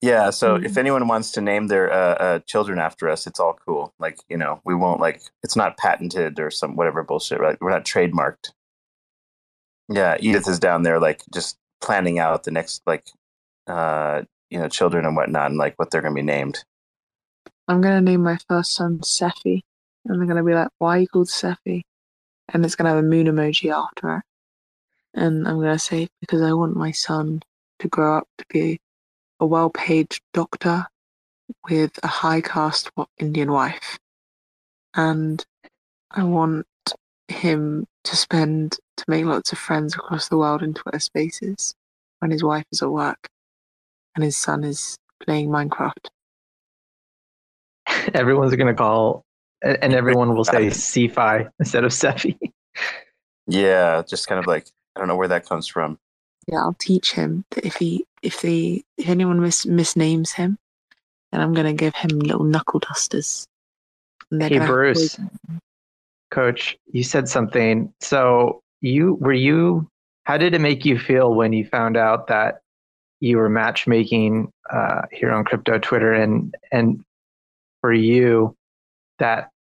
[0.03, 0.31] Yeah.
[0.31, 3.93] So if anyone wants to name their uh, uh, children after us, it's all cool.
[3.99, 7.41] Like you know, we won't like it's not patented or some whatever bullshit.
[7.41, 7.59] Right?
[7.61, 8.53] We're not trademarked.
[9.89, 13.09] Yeah, Edith is down there, like just planning out the next like
[13.67, 16.63] uh you know children and whatnot, and like what they're gonna be named.
[17.69, 19.63] I'm gonna name my first son Cephii,
[20.05, 21.85] and they're gonna be like, "Why are you called Cephii?"
[22.49, 24.25] And it's gonna have a moon emoji after it.
[25.15, 27.43] And I'm gonna say because I want my son
[27.79, 28.81] to grow up to be
[29.41, 30.87] a well-paid doctor
[31.69, 33.99] with a high-caste Indian wife,
[34.95, 35.45] and
[36.11, 36.67] I want
[37.29, 41.75] him to spend to make lots of friends across the world in Twitter Spaces
[42.19, 43.29] when his wife is at work
[44.15, 46.11] and his son is playing Minecraft.
[48.15, 49.25] Everyone's going to call,
[49.63, 52.39] and and everyone will say CFI instead of Cephii.
[53.47, 55.99] Yeah, just kind of like I don't know where that comes from.
[56.47, 60.59] Yeah, I'll teach him that if he if they if anyone mis- misnames him,
[61.33, 63.47] then I'm gonna give him little knuckle dusters.
[64.31, 65.19] And they're Hey, Bruce.
[66.31, 67.93] Coach, you said something.
[68.01, 69.89] So you were you.
[70.25, 72.61] How did it make you feel when you found out that
[73.21, 77.05] you were matchmaking uh, here on crypto Twitter and and
[77.85, 78.57] for you
[79.19, 79.51] that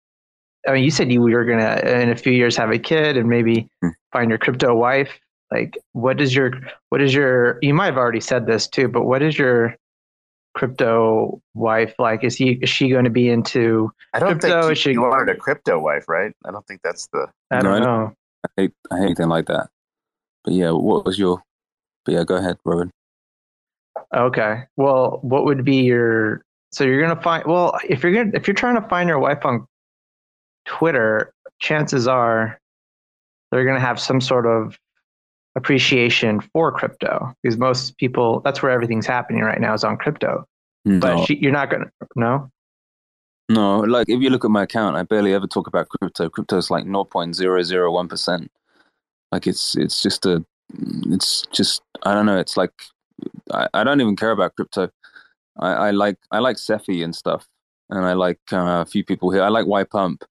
[0.66, 3.28] I mean you said you were gonna in a few years have a kid and
[3.28, 3.88] maybe Hmm.
[4.12, 5.20] find your crypto wife.
[5.50, 6.52] Like what is your
[6.88, 9.76] what is your you might have already said this too, but what is your
[10.54, 12.24] crypto wife like?
[12.24, 15.28] Is he is she going to be into I don't Crypto think should- you wanted
[15.28, 16.32] a crypto wife, right?
[16.46, 17.26] I don't think that's the.
[17.50, 18.12] I don't I don't- know.
[18.46, 19.68] I hate, I hate anything like that.
[20.44, 21.42] But yeah, what was your?
[22.06, 22.90] But yeah, go ahead, Robbin.
[24.16, 24.62] Okay.
[24.78, 26.42] Well, what would be your
[26.74, 29.44] so you're gonna find well if you're gonna if you're trying to find your wife
[29.44, 29.66] on
[30.64, 32.58] Twitter, chances are
[33.50, 34.76] they're gonna have some sort of
[35.54, 40.44] appreciation for crypto because most people that's where everything's happening right now is on crypto.
[40.84, 42.50] But she, you're not gonna no.
[43.48, 43.78] no.
[43.78, 46.28] Like if you look at my account, I barely ever talk about crypto.
[46.28, 48.50] Crypto's like zero point zero zero one percent.
[49.30, 50.44] Like it's it's just a,
[51.06, 52.38] it's just I don't know.
[52.38, 52.72] It's like
[53.52, 54.90] I, I don't even care about crypto.
[55.58, 57.46] I, I like I like Cephii and stuff,
[57.90, 59.42] and I like uh, a few people here.
[59.42, 60.22] I like WhyPump.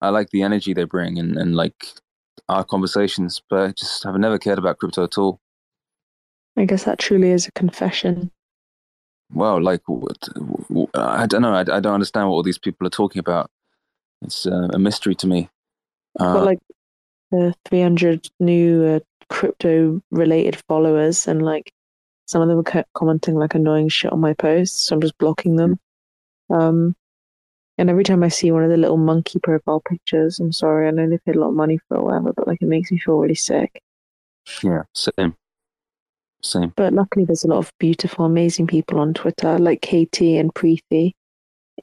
[0.00, 1.86] I like the energy they bring and, and like
[2.48, 5.40] our conversations, but I just I've never cared about crypto at all.
[6.56, 8.30] I guess that truly is a confession.
[9.32, 9.82] Well, like
[10.94, 11.54] I don't know.
[11.54, 13.50] I, I don't understand what all these people are talking about.
[14.22, 15.48] It's uh, a mystery to me.
[16.18, 16.60] Uh, got like
[17.30, 21.72] the 300 new uh, crypto related followers, and like
[22.26, 25.56] some of them were commenting like annoying shit on my posts, so I'm just blocking
[25.56, 25.78] them.
[26.50, 26.94] Um,
[27.76, 30.90] and every time I see one of the little monkey profile pictures, I'm sorry, I
[30.90, 32.90] know they paid a lot of money for it or whatever, but like it makes
[32.90, 33.82] me feel really sick.
[34.62, 35.36] Yeah, same.
[36.42, 36.72] Same.
[36.76, 41.12] But luckily, there's a lot of beautiful, amazing people on Twitter, like Katie and Preethi.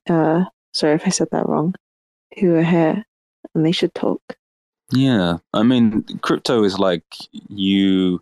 [0.08, 1.76] Uh, sorry if I said that wrong.
[2.40, 3.04] Who are here,
[3.54, 4.22] and they should talk.
[4.92, 7.04] Yeah, I mean, crypto is like
[7.50, 8.22] you.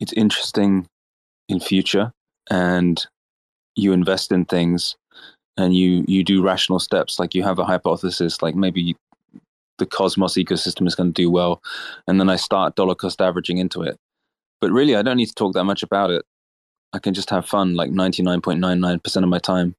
[0.00, 0.88] It's interesting
[1.48, 2.12] in future,
[2.50, 3.04] and
[3.76, 4.96] you invest in things,
[5.56, 7.18] and you you do rational steps.
[7.18, 8.96] Like you have a hypothesis, like maybe
[9.78, 11.62] the Cosmos ecosystem is going to do well,
[12.06, 13.96] and then I start dollar cost averaging into it.
[14.60, 16.24] But really, I don't need to talk that much about it.
[16.92, 19.74] I can just have fun, like ninety nine point nine nine percent of my time.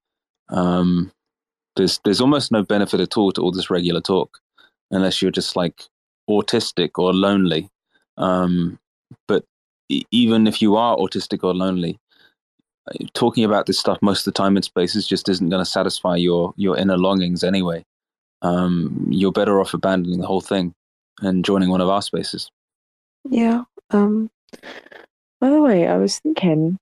[0.50, 1.12] Um,
[1.76, 4.40] there's there's almost no benefit at all to all this regular talk,
[4.92, 5.84] unless you're just like
[6.30, 7.70] autistic or lonely.
[8.18, 8.80] Um,
[9.28, 9.44] but
[9.90, 12.00] even if you are autistic or lonely,
[13.14, 16.16] talking about this stuff most of the time in spaces just isn't going to satisfy
[16.16, 17.84] your your inner longings anyway.
[18.42, 20.74] Um, you're better off abandoning the whole thing
[21.22, 22.50] and joining one of our spaces.
[23.30, 23.64] Yeah.
[23.92, 24.30] Um,
[25.42, 26.78] by the way, I was thinking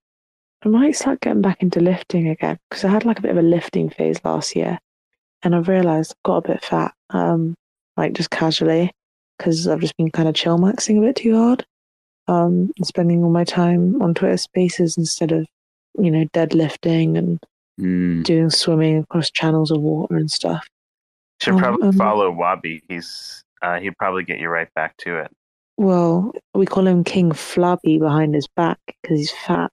[0.64, 3.38] I might start getting back into lifting again because I had like a bit of
[3.38, 4.78] a lifting phase last year,
[5.42, 7.54] and I've realised I've got a bit fat, um,
[7.96, 8.92] like just casually,
[9.36, 11.64] because I've just been kind of chill maxing a bit too hard,
[12.28, 15.46] um, and spending all my time on Twitter Spaces instead of,
[15.98, 17.40] you know, deadlifting and
[17.80, 18.22] mm.
[18.22, 20.66] doing swimming across channels of water and stuff.
[21.40, 22.82] Should um, probably um, follow Wabi.
[22.88, 25.30] He's uh, he'd probably get you right back to it.
[25.76, 29.70] Well, we call him King Flabby behind his back because he's fat.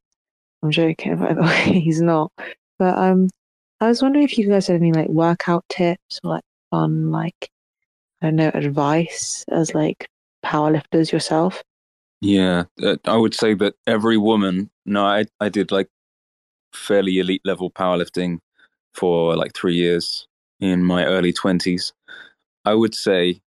[0.63, 2.31] I'm joking, by the way, he's not.
[2.79, 3.29] But um,
[3.81, 7.49] I was wondering if you guys had any like workout tips or like fun, like
[8.21, 10.07] I don't know, advice as like
[10.43, 11.63] powerlifters yourself.
[12.21, 14.69] Yeah, uh, I would say that every woman.
[14.85, 15.89] No, I I did like
[16.73, 18.39] fairly elite level powerlifting
[18.95, 20.27] for like three years
[20.59, 21.93] in my early twenties.
[22.65, 23.41] I would say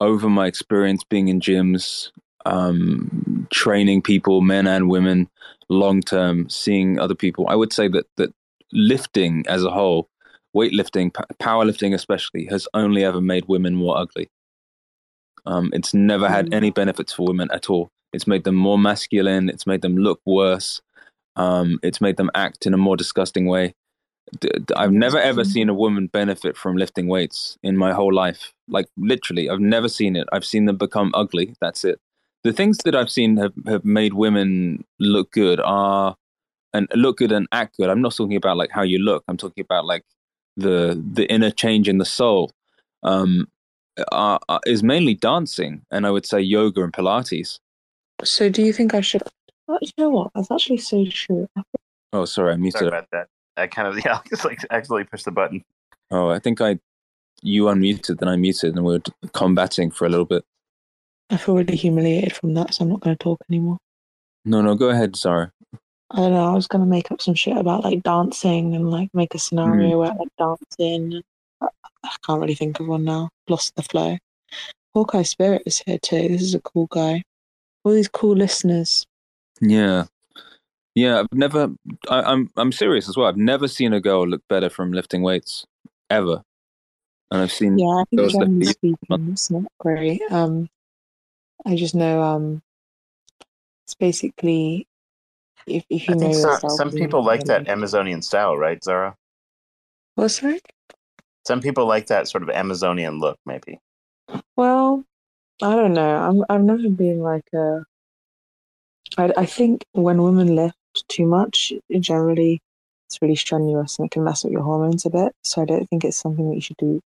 [0.00, 2.10] over my experience being in gyms,
[2.46, 5.28] um, training people, men and women,
[5.70, 8.32] long term, seeing other people, I would say that that
[8.72, 10.08] lifting as a whole,
[10.56, 14.28] weightlifting, powerlifting especially, has only ever made women more ugly.
[15.46, 16.54] Um, it's never had mm.
[16.54, 17.90] any benefits for women at all.
[18.12, 19.48] It's made them more masculine.
[19.48, 20.80] It's made them look worse.
[21.36, 23.74] Um, it's made them act in a more disgusting way.
[24.76, 28.52] I've never ever seen a woman benefit from lifting weights in my whole life.
[28.68, 30.28] Like literally, I've never seen it.
[30.32, 31.54] I've seen them become ugly.
[31.60, 31.98] That's it.
[32.44, 36.16] The things that I've seen have, have made women look good are
[36.72, 37.90] and look good and act good.
[37.90, 39.24] I'm not talking about like how you look.
[39.26, 40.04] I'm talking about like
[40.56, 42.52] the the inner change in the soul.
[43.02, 43.48] Um,
[44.12, 47.58] are, are, is mainly dancing, and I would say yoga and Pilates.
[48.24, 49.22] So, do you think I should?
[49.68, 50.30] Oh, you know what?
[50.34, 51.48] That's actually so true.
[52.12, 52.78] Oh, sorry, I muted.
[52.78, 53.28] Sorry about that.
[53.56, 55.64] I kind of yeah, I just like accidentally pushed the button.
[56.10, 56.78] Oh, I think I
[57.42, 60.44] you unmuted, then I muted, and we are combating for a little bit.
[61.30, 63.78] I feel really humiliated from that, so I'm not going to talk anymore.
[64.44, 65.52] No, no, go ahead, Zohra.
[66.10, 66.50] I don't know.
[66.50, 69.38] I was going to make up some shit about like dancing and like make a
[69.38, 69.98] scenario mm.
[69.98, 71.22] where like dancing.
[72.04, 73.30] I, I can't really think of one now.
[73.48, 74.18] Lost the flow.
[74.94, 76.28] Hawkeye Spirit is here too.
[76.28, 77.22] This is a cool guy.
[77.84, 79.06] All these cool listeners.
[79.60, 80.04] Yeah,
[80.94, 81.70] yeah, I've never.
[82.08, 83.26] I, am I'm, I'm serious as well.
[83.26, 85.64] I've never seen a girl look better from lifting weights
[86.08, 86.42] ever,
[87.30, 87.78] and I've seen.
[87.78, 88.96] Yeah, I think generally speaking,
[89.32, 90.20] it's not great.
[90.30, 90.68] Um,
[91.64, 92.62] I just know um,
[93.86, 94.86] it's basically
[95.66, 99.14] if if you I know yourself, some, some people like that Amazonian style, right, Zohra?
[100.16, 100.60] What's that?
[101.46, 103.78] Some people like that sort of Amazonian look, maybe.
[104.56, 105.04] Well,
[105.62, 106.16] I don't know.
[106.16, 107.84] I'm I've never been like a.
[109.18, 110.76] I I think when women lift
[111.08, 112.60] too much, generally
[113.08, 115.34] it's really strenuous and it can mess up your hormones a bit.
[115.42, 117.00] So I don't think it's something that you should do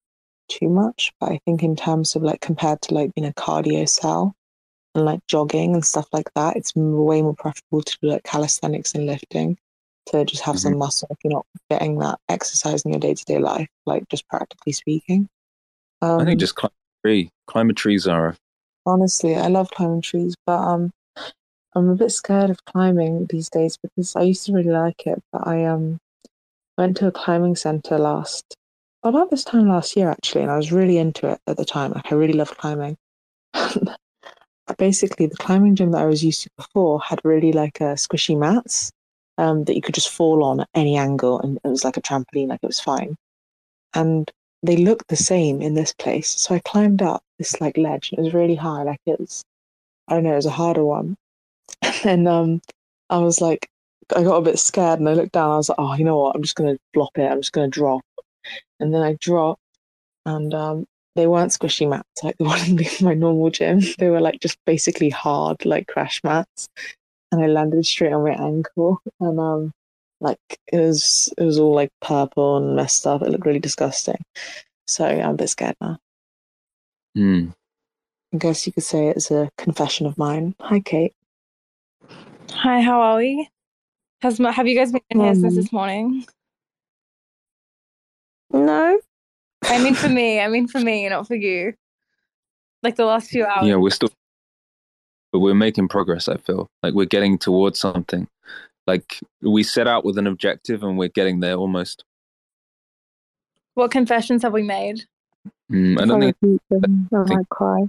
[0.48, 1.12] too much.
[1.20, 4.34] But I think in terms of like compared to like being a cardio cell
[4.94, 8.94] and like jogging and stuff like that, it's way more preferable to do like calisthenics
[8.94, 9.58] and lifting
[10.06, 10.70] to just have mm-hmm.
[10.70, 14.08] some muscle if you're not getting that exercise in your day to day life, like
[14.08, 15.28] just practically speaking.
[16.00, 17.28] Um, I think um, just climb a tree.
[17.46, 18.36] Climb a tree, Zohra.
[18.84, 20.90] Honestly, I love climbing trees, but um,
[21.74, 25.22] I'm a bit scared of climbing these days because I used to really like it,
[25.32, 25.98] but I um
[26.76, 28.56] went to a climbing center last
[29.04, 31.92] about this time last year actually, and I was really into it at the time.
[31.92, 32.96] Like I really loved climbing.
[34.78, 38.38] Basically, the climbing gym that I was used to before had really like a squishy
[38.38, 38.90] mats
[39.42, 42.02] um, that you could just fall on at any angle, and it was like a
[42.02, 43.16] trampoline, like it was fine.
[43.92, 44.30] And
[44.62, 46.28] they looked the same in this place.
[46.28, 48.12] So I climbed up this like ledge.
[48.12, 49.42] It was really high, like it was
[50.08, 51.16] I don't know, it was a harder one.
[52.04, 52.60] And um
[53.10, 53.68] I was like
[54.14, 56.18] I got a bit scared and I looked down, I was like, Oh, you know
[56.18, 58.02] what, I'm just gonna flop it, I'm just gonna drop.
[58.80, 59.60] And then I dropped
[60.26, 60.86] and um
[61.16, 63.80] they weren't squishy mats like the one in my normal gym.
[63.98, 66.68] They were like just basically hard, like crash mats.
[67.32, 69.72] And I landed straight on my ankle and um
[70.20, 70.38] like
[70.72, 73.22] it was it was all like purple and messed up.
[73.22, 74.22] It looked really disgusting.
[74.86, 75.98] So I'm a bit scared now.
[77.16, 77.48] Hmm.
[78.32, 80.54] I guess you could say it's a confession of mine.
[80.60, 81.14] Hi, Kate.
[82.50, 83.48] Hi, how are we?
[84.20, 86.24] Has have you guys been in here since Um, this morning?
[88.52, 89.00] No.
[89.64, 91.74] I mean for me, I mean for me, not for you.
[92.82, 93.66] Like the last few hours.
[93.66, 94.10] Yeah, we're still,
[95.32, 96.28] but we're making progress.
[96.28, 98.28] I feel like we're getting towards something.
[98.86, 102.04] Like we set out with an objective, and we're getting there almost.
[103.74, 105.04] What confessions have we made?
[105.70, 107.82] Mm, I don't think I think- cry.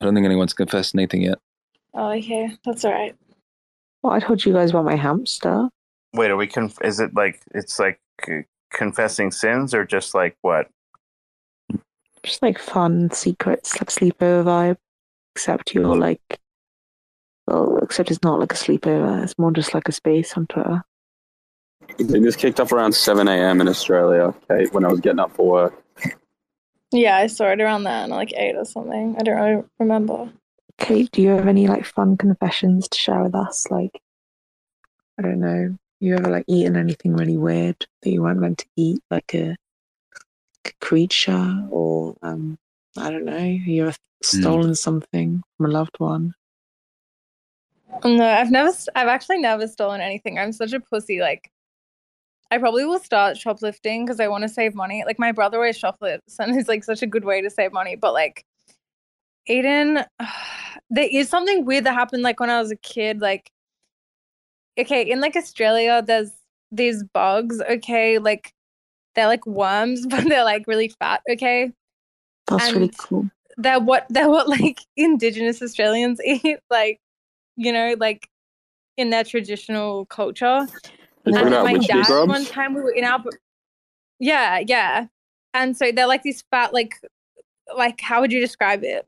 [0.00, 1.38] I don't think anyone's confessed anything yet.
[1.94, 3.14] Oh, okay, that's all right.
[4.02, 5.68] Well, I told you guys about my hamster.
[6.12, 6.46] Wait, are we?
[6.46, 8.42] Conf- is it like it's like c-
[8.72, 10.68] confessing sins or just like what?
[12.22, 14.76] Just like fun secrets, like sleepover vibe.
[15.34, 16.20] Except you're like,
[17.46, 19.22] well, except it's not like a sleepover.
[19.22, 20.82] It's more just like a space on Twitter.
[21.98, 23.60] This kicked off around 7 a.m.
[23.60, 25.84] in Australia, Kate, when I was getting up for work.
[26.92, 29.16] Yeah, I saw it around then, like eight or something.
[29.18, 30.30] I don't really remember.
[30.78, 33.68] Kate, do you have any like fun confessions to share with us?
[33.70, 34.00] Like,
[35.18, 38.66] I don't know, you ever like eaten anything really weird that you weren't meant to
[38.76, 39.56] eat, like a,
[40.64, 42.58] a creature, or um,
[42.96, 46.34] I don't know, you ever stolen something from a loved one?
[48.04, 48.72] No, I've never.
[48.94, 50.38] I've actually never stolen anything.
[50.38, 51.20] I'm such a pussy.
[51.20, 51.50] Like,
[52.50, 55.04] I probably will start shoplifting because I want to save money.
[55.06, 57.96] Like, my brother always shoplifts, and it's like such a good way to save money.
[57.96, 58.44] But like,
[59.48, 60.04] Aiden,
[60.90, 62.22] there is something weird that happened.
[62.22, 63.20] Like when I was a kid.
[63.20, 63.50] Like,
[64.78, 66.30] okay, in like Australia, there's
[66.72, 67.60] these bugs.
[67.62, 68.52] Okay, like
[69.14, 71.22] they're like worms, but they're like really fat.
[71.30, 71.72] Okay,
[72.48, 73.28] That's really cool.
[73.56, 77.00] they're what they're what like indigenous Australians eat, like
[77.56, 78.28] you know, like
[78.96, 80.66] in their traditional culture.
[81.26, 82.28] And then my dad grubs?
[82.28, 83.22] one time we were in our
[84.20, 85.06] yeah, yeah,
[85.52, 86.94] and so they're like these fat, like
[87.76, 89.04] like how would you describe it?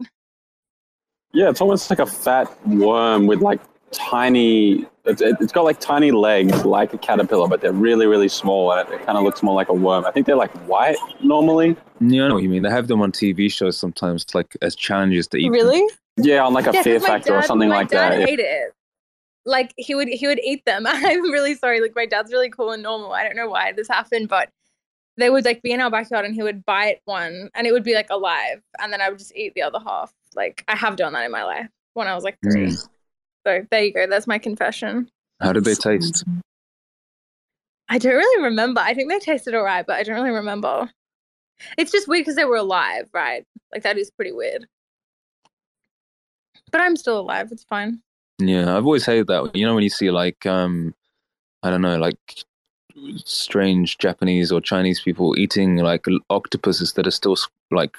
[1.32, 3.60] Yeah, it's almost like a fat worm with like
[3.92, 4.86] tiny.
[5.04, 8.88] It's, it's got like tiny legs, like a caterpillar, but they're really, really small, and
[8.88, 10.04] it, it kind of looks more like a worm.
[10.04, 11.76] I think they're like white normally.
[12.00, 12.62] Yeah, I know what you mean.
[12.62, 15.48] They have them on TV shows sometimes, like as challenges to eat.
[15.88, 15.96] them.
[16.16, 16.30] Really?
[16.30, 18.12] Yeah, on like a Yeah, 'cause Fear my Factor or dad- something my like dad
[18.12, 18.20] that.
[18.20, 18.26] Yeah.
[18.28, 18.72] ate it.
[19.44, 20.84] Like he would he would eat them.
[20.86, 21.80] I'm really sorry.
[21.80, 23.12] Like my dad's really cool and normal.
[23.12, 24.48] I don't know why this happened, but
[25.18, 27.84] they would like be in our backyard and he would bite one and it would
[27.84, 30.12] be like alive and then I would just eat the other half.
[30.34, 32.66] Like I have done that in my life when I was like three.
[32.68, 32.88] Mm.
[33.46, 34.06] So there you go.
[34.06, 35.08] That's my confession.
[35.40, 36.24] How did they taste?
[37.88, 38.80] I don't really remember.
[38.80, 40.90] I think they tasted alright, but I don't really remember.
[41.78, 43.44] It's just weird because they were alive, right?
[43.72, 44.66] Like that is pretty weird.
[46.72, 47.52] But I'm still alive.
[47.52, 48.00] It's fine.
[48.38, 49.54] Yeah, I've always hated that.
[49.54, 50.94] You know, when you see like, um,
[51.62, 52.44] I don't know, like
[53.24, 57.36] strange Japanese or Chinese people eating like octopuses that are still
[57.70, 57.96] like,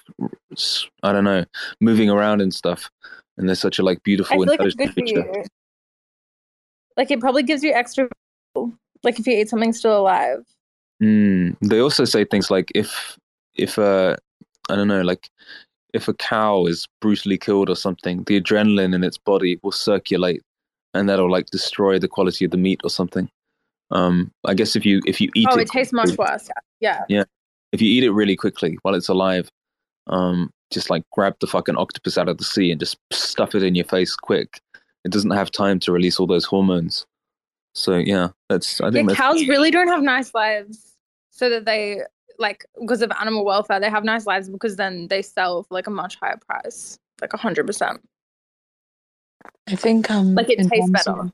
[1.03, 1.45] I don't know,
[1.79, 2.89] moving around and stuff,
[3.37, 5.39] and they're such a like I beautiful, feel like good intelligent for creature.
[5.39, 5.43] you.
[6.95, 8.09] Like it probably gives you extra.
[9.03, 10.45] Like if you ate something still alive.
[11.01, 11.55] Mm.
[11.61, 13.17] They also say things like if
[13.55, 14.15] if uh
[14.69, 15.29] I don't know like
[15.93, 20.41] if a cow is brutally killed or something, the adrenaline in its body will circulate,
[20.93, 23.29] and that'll like destroy the quality of the meat or something.
[23.91, 26.49] Um, I guess if you if you eat oh, it, it tastes much worse.
[26.79, 27.05] Yeah.
[27.07, 27.23] Yeah,
[27.71, 29.49] If you eat it really quickly while it's alive,
[30.07, 33.63] um, just like grab the fucking octopus out of the sea and just stuff it
[33.63, 34.59] in your face quick.
[35.05, 37.05] It doesn't have time to release all those hormones.
[37.73, 40.97] So yeah, that's I Yeah, think that's cows really don't have nice lives,
[41.31, 42.01] so that they
[42.37, 45.87] like because of animal welfare, they have nice lives because then they sell for like
[45.87, 48.01] a much higher price, like a hundred percent.
[49.67, 51.31] I think um Like it tastes better.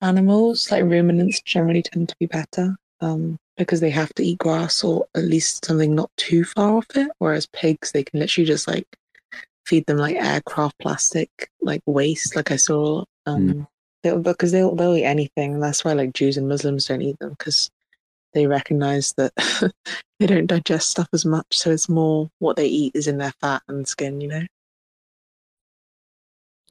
[0.00, 4.84] Animals like ruminants generally tend to be better um because they have to eat grass
[4.84, 7.10] or at least something not too far off it.
[7.18, 8.86] Whereas pigs, they can literally just like
[9.66, 12.36] feed them like aircraft plastic like waste.
[12.36, 13.66] Like I saw um
[14.02, 15.54] they'll, because they'll they'll eat anything.
[15.54, 17.68] And that's why like Jews and Muslims don't eat them because
[18.34, 19.32] they recognize that
[20.18, 21.46] they don't digest stuff as much.
[21.50, 24.20] So it's more what they eat is in their fat and skin.
[24.20, 24.46] You know.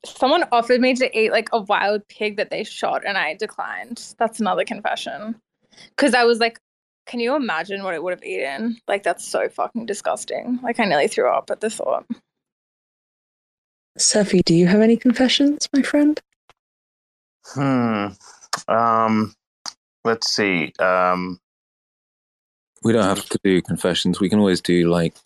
[0.05, 4.14] Someone offered me to eat like a wild pig that they shot, and I declined.
[4.18, 5.36] That's another confession.
[5.95, 6.60] Because I was like,
[7.08, 8.80] can you imagine what it would have eaten?
[8.88, 10.60] Like that's so fucking disgusting.
[10.62, 12.05] Like I nearly threw up at the thought.
[13.97, 16.22] Sophie, do you have any confessions, my friend?
[17.45, 18.08] Hmm.
[18.68, 19.34] Um.
[20.03, 20.74] Let's see.
[20.80, 21.39] Um.
[22.88, 24.22] We don't have to do confessions.
[24.22, 25.18] We can always do like.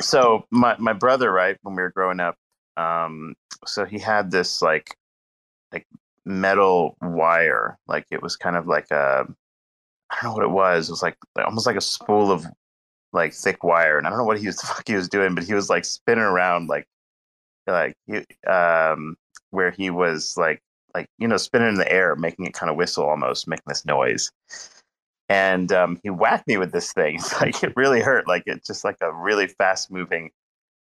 [0.00, 2.36] So my my brother, right, when we were growing up,
[2.78, 3.34] um,
[3.66, 4.96] so he had this like,
[5.70, 5.86] like
[6.24, 9.26] metal wire, like it was kind of like a,
[10.10, 10.88] I don't know what it was.
[10.88, 12.46] It was like almost like a spool of
[13.12, 15.34] like thick wire, and I don't know what he was the fuck he was doing,
[15.34, 16.86] but he was like spinning around like,
[17.66, 17.98] like
[18.48, 19.14] um,
[19.50, 20.62] where he was like
[20.94, 23.84] like you know spinning in the air, making it kind of whistle almost, making this
[23.84, 24.32] noise
[25.30, 27.14] and um, he whacked me with this thing.
[27.14, 28.26] It's like it really hurt.
[28.26, 30.30] Like it's just like a really fast moving,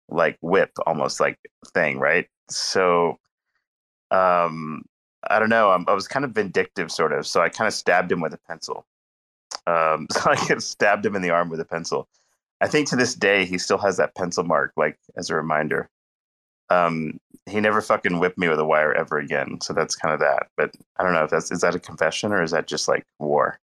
[0.09, 1.39] like whip, almost like
[1.75, 2.27] thing, right?
[2.49, 3.19] So,
[4.11, 4.85] um,
[5.29, 5.71] I don't know.
[5.71, 7.27] I'm, i was kind of vindictive, sort of.
[7.27, 8.87] So I kind of stabbed him with a pencil.
[9.67, 12.09] Um, so I stabbed him in the arm with a pencil.
[12.63, 15.91] I think to this day he still has that pencil mark, like as a reminder.
[16.71, 19.61] Um, he never fucking whipped me with a wire ever again.
[19.61, 20.47] So that's kind of that.
[20.57, 23.05] But I don't know if that's is that a confession or is that just like
[23.19, 23.59] war?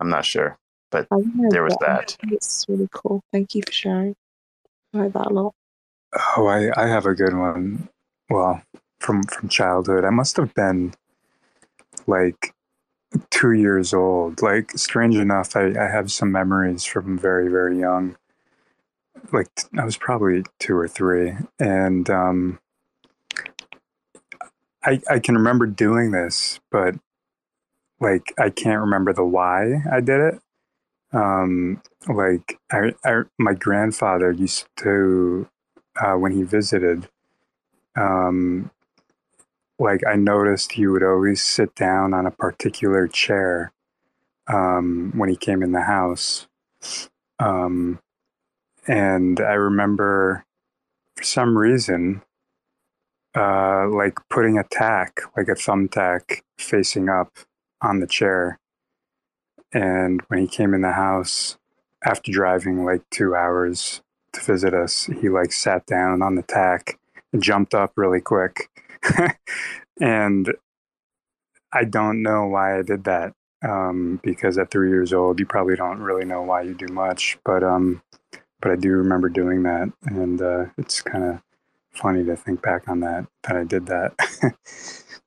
[0.00, 0.58] I'm not sure,
[0.90, 1.08] but
[1.50, 2.16] there was that.
[2.24, 3.22] It's really cool.
[3.32, 4.14] Thank you for sharing.
[4.94, 5.54] I like that a lot.
[6.36, 7.88] Oh, I, I have a good one.
[8.30, 8.62] Well,
[9.00, 10.94] from from childhood, I must have been
[12.06, 12.54] like
[13.30, 14.42] two years old.
[14.42, 18.16] Like, strange enough, I, I have some memories from very very young.
[19.32, 22.58] Like, I was probably two or three, and um,
[24.84, 26.96] I I can remember doing this, but
[28.00, 30.40] like I can't remember the why I did it.
[31.12, 35.48] Um, like I, I, my grandfather used to
[36.00, 37.08] uh, when he visited.
[37.96, 38.70] Um,
[39.78, 43.72] like I noticed he would always sit down on a particular chair
[44.46, 46.46] um, when he came in the house.
[47.38, 48.00] Um,
[48.86, 50.44] and I remember
[51.14, 52.22] for some reason,
[53.34, 57.32] uh, like putting a tack, like a thumbtack facing up
[57.86, 58.58] on the chair.
[59.72, 61.56] And when he came in the house
[62.04, 66.98] after driving like two hours to visit us, he like sat down on the tack
[67.32, 68.68] and jumped up really quick.
[70.00, 70.52] and
[71.72, 73.32] I don't know why I did that.
[73.64, 77.38] Um, because at three years old, you probably don't really know why you do much,
[77.44, 78.02] but um,
[78.60, 81.40] but I do remember doing that, and uh, it's kind of
[81.90, 84.14] funny to think back on that that I did that.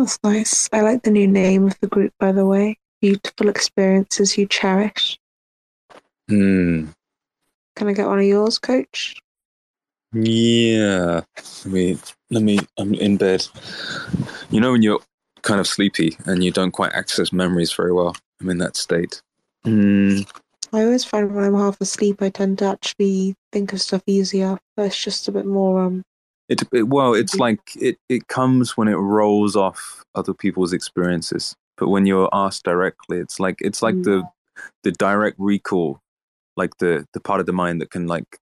[0.00, 0.66] That's nice.
[0.72, 2.78] I like the new name of the group, by the way.
[3.02, 5.18] Beautiful experiences you cherish.
[6.26, 6.86] Hmm.
[7.76, 9.20] Can I get one of yours, Coach?
[10.14, 11.20] Yeah.
[11.36, 11.98] Let me.
[12.30, 12.60] Let me.
[12.78, 13.46] I'm in bed.
[14.48, 15.00] You know when you're
[15.42, 18.16] kind of sleepy and you don't quite access memories very well.
[18.40, 19.20] I'm in that state.
[19.66, 20.26] Mm.
[20.72, 24.58] I always find when I'm half asleep, I tend to actually think of stuff easier.
[24.78, 26.04] But it's just a bit more um
[26.50, 31.54] it, it well, it's like it, it comes when it rolls off other people's experiences.
[31.78, 34.24] But when you're asked directly, it's like it's like the
[34.82, 36.00] the direct recall,
[36.56, 38.38] like the the part of the mind that can like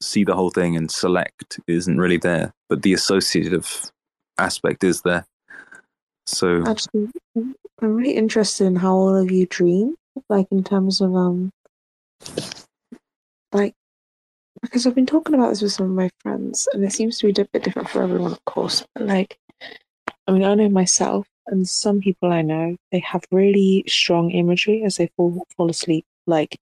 [0.00, 3.90] see the whole thing and select isn't really there, but the associative
[4.38, 5.26] aspect is there.
[6.26, 9.96] So actually, I'm really interested in how all of you dream,
[10.30, 11.50] like in terms of um,
[13.52, 13.74] like
[14.62, 17.32] because I've been talking about this with some of my friends, and it seems to
[17.32, 18.84] be a bit different for everyone, of course.
[18.94, 19.38] But like,
[20.26, 24.82] I mean, I know myself, and some people I know, they have really strong imagery
[24.84, 26.04] as they fall fall asleep.
[26.26, 26.56] Like,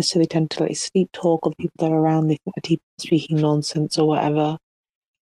[0.00, 2.56] so they tend to like sleep talk, or the people that are around, they think
[2.64, 4.56] they're speaking nonsense or whatever,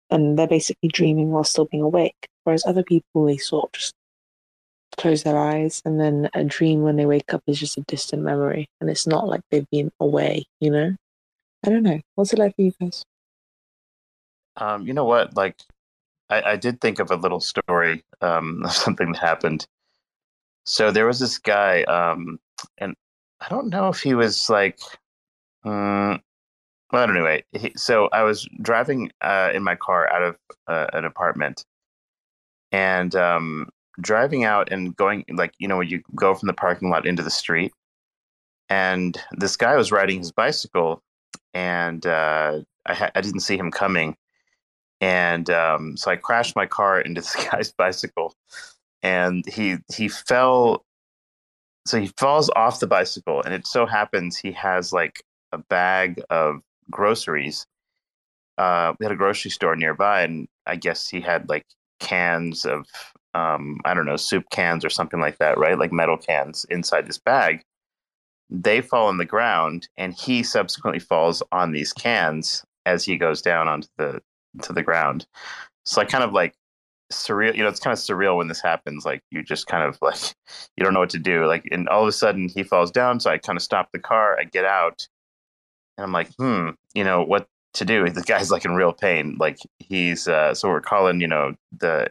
[0.10, 2.28] and they're basically dreaming while still being awake.
[2.44, 3.94] Whereas other people, they sort of just
[4.98, 8.24] close their eyes, and then a dream when they wake up is just a distant
[8.24, 10.96] memory, and it's not like they've been away, you know.
[11.66, 12.00] I don't know.
[12.16, 13.06] What's it like for you guys?
[14.58, 15.36] Um, you know what?
[15.36, 15.58] Like,
[16.30, 19.68] I, I did think of a little story um, of something that happened.
[20.66, 22.40] So there was this guy, um,
[22.78, 22.96] and
[23.40, 24.80] I don't know if he was like,
[25.64, 26.22] um,
[26.92, 27.44] well, anyway.
[27.52, 31.66] He, so I was driving uh, in my car out of uh, an apartment,
[32.72, 33.70] and um,
[34.00, 37.24] driving out and going like you know when you go from the parking lot into
[37.24, 37.74] the street,
[38.70, 41.02] and this guy was riding his bicycle
[41.54, 44.16] and uh, I, ha- I, didn't see him coming,
[45.00, 48.36] and um, so I crashed my car into this guy's bicycle,
[49.02, 50.86] and he he fell.
[51.88, 56.22] So he falls off the bicycle, and it so happens he has like a bag
[56.30, 57.66] of groceries.
[58.58, 61.66] Uh, we had a grocery store nearby, and I guess he had like
[62.00, 62.86] cans of
[63.34, 65.78] um, I don't know soup cans or something like that, right?
[65.78, 67.64] Like metal cans inside this bag.
[68.52, 73.42] They fall on the ground, and he subsequently falls on these cans as he goes
[73.42, 74.22] down onto the
[74.64, 75.26] to the ground.
[75.86, 76.54] So I kind of like
[77.12, 79.98] surreal you know it's kind of surreal when this happens like you just kind of
[80.02, 80.34] like
[80.78, 83.20] you don't know what to do like and all of a sudden he falls down
[83.20, 85.08] so i kind of stop the car i get out
[85.98, 89.36] and i'm like hmm you know what to do the guy's like in real pain
[89.40, 92.10] like he's uh so we're calling you know the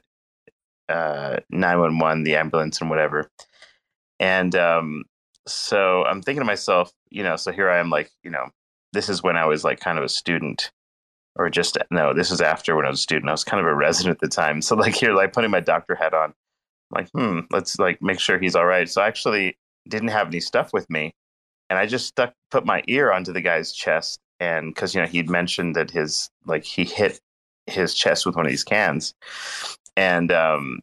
[0.88, 3.30] uh 911 the ambulance and whatever
[4.18, 5.04] and um
[5.52, 8.48] so i'm thinking to myself you know so here i am like you know
[8.92, 10.70] this is when i was like kind of a student
[11.36, 13.28] or just no, this is after when I was a student.
[13.28, 14.60] I was kind of a resident at the time.
[14.62, 16.34] So like here, like putting my doctor hat on, I'm
[16.92, 18.88] like, hmm, let's like make sure he's all right.
[18.88, 19.56] So I actually
[19.88, 21.12] didn't have any stuff with me.
[21.68, 25.06] And I just stuck put my ear onto the guy's chest and because you know
[25.06, 27.20] he'd mentioned that his like he hit
[27.66, 29.14] his chest with one of these cans.
[29.96, 30.80] And um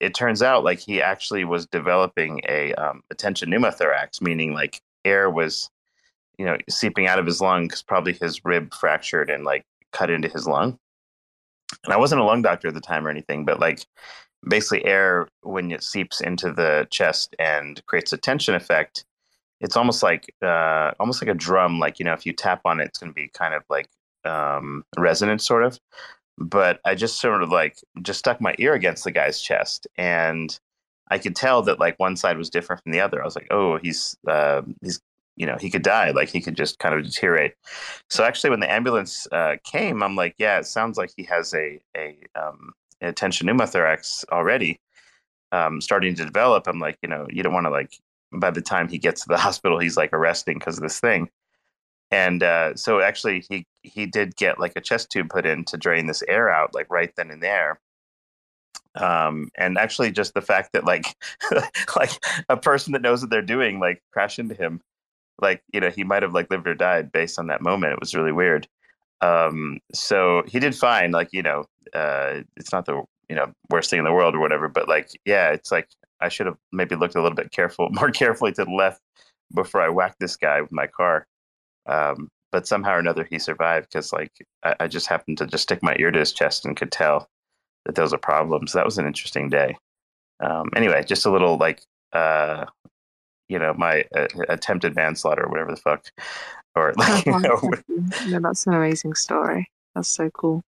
[0.00, 5.28] it turns out like he actually was developing a um, tension pneumothorax, meaning like air
[5.30, 5.70] was,
[6.38, 10.10] you know, seeping out of his lung because probably his rib fractured and like cut
[10.10, 10.78] into his lung.
[11.84, 13.84] And I wasn't a lung doctor at the time or anything, but like
[14.46, 19.04] basically air when it seeps into the chest and creates a tension effect,
[19.60, 21.80] it's almost like uh, almost like a drum.
[21.80, 23.88] Like you know, if you tap on it, it's going to be kind of like
[24.24, 25.78] um, resonant, sort of.
[26.38, 30.58] But I just sort of like just stuck my ear against the guy's chest, and
[31.10, 33.20] I could tell that like one side was different from the other.
[33.20, 35.00] I was like, oh, he's uh, he's
[35.38, 36.10] you know he could die.
[36.10, 37.54] Like he could just kind of deteriorate.
[38.10, 41.54] So actually when the ambulance uh, came i'm like yeah it sounds like he has
[41.54, 42.72] a a, um,
[43.14, 44.80] tension pneumothorax already
[45.52, 46.66] um, starting to develop.
[46.66, 47.94] I'm like you know you don't want to like
[48.32, 51.30] by the time he gets to the hospital he's like arresting because of this thing
[52.10, 55.76] and uh, so actually he he did get like a chest tube put in to
[55.76, 57.80] drain this air out like right then and there.
[58.94, 61.14] Um, and actually just the fact that like
[61.96, 62.10] like
[62.48, 64.80] a person that knows what they're doing like crashed into him
[65.40, 67.92] like you know he might have like lived or died based on that moment.
[67.92, 68.66] It was really weird.
[69.20, 71.64] Um so he did fine like you know
[71.94, 75.10] uh it's not the you know worst thing in the world or whatever but like
[75.24, 75.88] yeah it's like
[76.20, 79.00] i should have maybe looked a little bit careful more carefully to the left
[79.54, 81.26] before i whacked this guy with my car
[81.88, 84.32] um but somehow or another he survived because like
[84.62, 87.28] I, I just happened to just stick my ear to his chest and could tell
[87.84, 89.76] that there was a problem so that was an interesting day.
[90.40, 91.82] Um anyway just a little like
[92.12, 92.66] uh
[93.48, 96.06] you know my uh, attempted manslaughter or whatever the fuck.
[96.74, 97.60] Or like you know,
[98.28, 99.70] no, that's an amazing story.
[99.94, 100.62] That's so cool.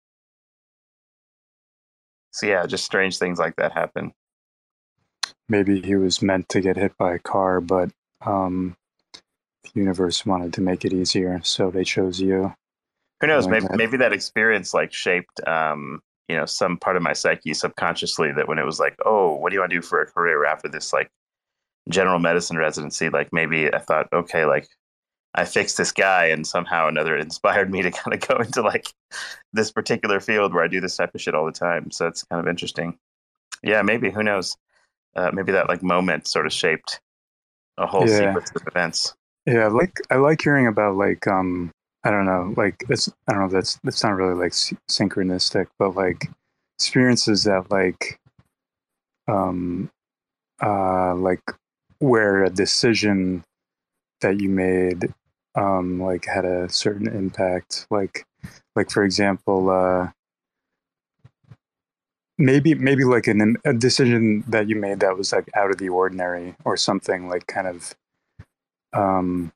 [2.33, 4.13] So yeah just strange things like that happen.
[5.49, 7.91] Maybe he was meant to get hit by a car but
[8.25, 8.77] um
[9.73, 12.53] the universe wanted to make it easier so they chose you
[13.21, 13.77] who knows maybe that.
[13.77, 18.49] maybe that experience like shaped um you know some part of my psyche subconsciously that
[18.49, 20.69] when it was like oh what do you want to do for a career after
[20.69, 21.11] this like
[21.89, 24.69] general medicine residency, like maybe I thought, okay, like
[25.35, 28.93] I fixed this guy, and somehow another inspired me to kind of go into like
[29.53, 31.91] this particular field where I do this type of shit all the time.
[31.91, 32.99] So it's kind of interesting.
[33.63, 34.57] Yeah, maybe who knows?
[35.15, 37.01] Uh, maybe that like moment sort of shaped
[37.79, 38.19] a whole yeah.
[38.19, 39.15] sequence of events.
[39.47, 41.71] Yeah, like I like hearing about like um
[42.05, 44.53] I don't know like it's I don't know that's that's not really like
[44.91, 46.29] synchronistic, but like
[46.79, 48.19] experiences that like
[49.29, 49.91] um
[50.63, 51.43] uh like
[51.99, 53.45] where a decision
[54.21, 55.13] that you made
[55.55, 58.27] um, like had a certain impact like
[58.75, 60.11] like for example uh,
[62.39, 65.89] maybe maybe like an, a decision that you made that was like out of the
[65.89, 67.95] ordinary or something like kind of
[68.93, 69.53] um,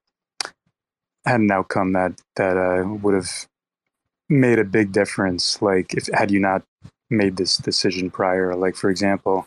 [1.25, 3.49] had an outcome that that uh, would have
[4.29, 6.63] made a big difference like if had you not
[7.11, 9.47] made this decision prior like for example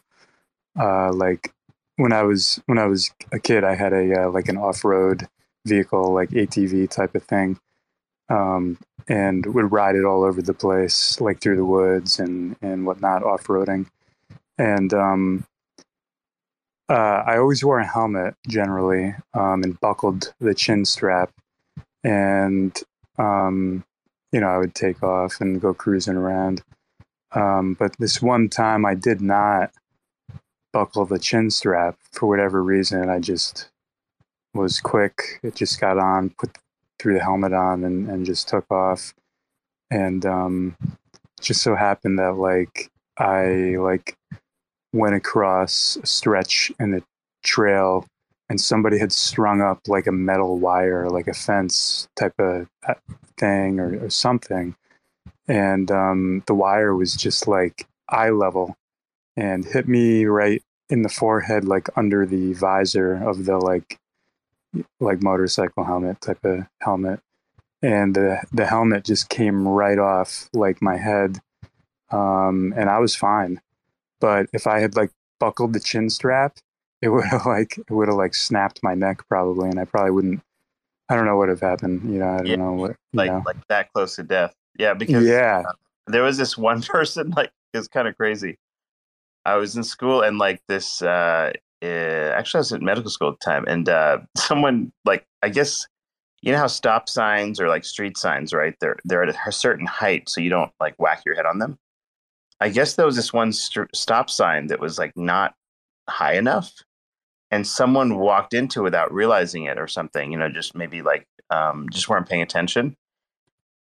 [0.79, 1.53] uh, like
[1.97, 4.83] when I was when I was a kid, I had a uh, like an off
[4.83, 5.27] road
[5.65, 7.59] vehicle, like ATV type of thing,
[8.29, 8.77] um,
[9.07, 13.23] and would ride it all over the place, like through the woods and and whatnot,
[13.23, 13.87] off roading.
[14.57, 15.45] And um,
[16.93, 21.31] uh, I always wore a helmet generally, um, and buckled the chin strap,
[22.03, 22.79] and
[23.17, 23.83] um,
[24.31, 26.61] you know I would take off and go cruising around.
[27.31, 29.71] Um, but this one time I did not
[30.71, 33.09] buckle the chin strap for whatever reason.
[33.09, 33.71] I just
[34.53, 35.39] was quick.
[35.41, 36.59] It just got on, put
[36.99, 39.15] threw the helmet on, and and just took off.
[39.89, 40.77] And um,
[41.41, 44.15] just so happened that like I like
[44.93, 47.03] went across a stretch in the
[47.43, 48.05] trail
[48.49, 52.93] and somebody had strung up like a metal wire, like a fence type of uh,
[53.37, 54.75] thing or, or something.
[55.47, 58.77] And um, the wire was just like eye level
[59.35, 63.99] and hit me right in the forehead, like under the visor of the like
[64.99, 67.19] like motorcycle helmet type of helmet,
[67.81, 71.39] and the the helmet just came right off like my head,
[72.11, 73.61] um, and I was fine.
[74.23, 76.57] But if I had like buckled the chin strap,
[77.01, 80.11] it would have like it would have like snapped my neck probably, and I probably
[80.11, 80.41] wouldn't.
[81.09, 82.01] I don't know what would have happened.
[82.11, 82.95] You know, I don't Yeah, know what.
[83.13, 83.43] like know.
[83.45, 84.55] like that close to death.
[84.79, 85.63] Yeah, because Yeah.
[85.67, 85.73] uh,
[86.07, 88.57] there was this one person like it's kind of crazy.
[89.45, 91.01] I was in school and like this.
[91.01, 91.51] uh
[91.83, 95.49] uh, Actually, I was at medical school at the time, and uh someone like I
[95.49, 95.85] guess
[96.41, 98.75] you know how stop signs or like street signs, right?
[98.81, 101.77] They're they're at a certain height, so you don't like whack your head on them.
[102.59, 105.53] I guess there was this one st- stop sign that was like not
[106.09, 106.71] high enough,
[107.51, 110.31] and someone walked into it without realizing it or something.
[110.31, 112.95] You know, just maybe like um, just weren't paying attention,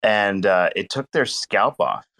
[0.01, 2.05] and uh, it took their scalp off.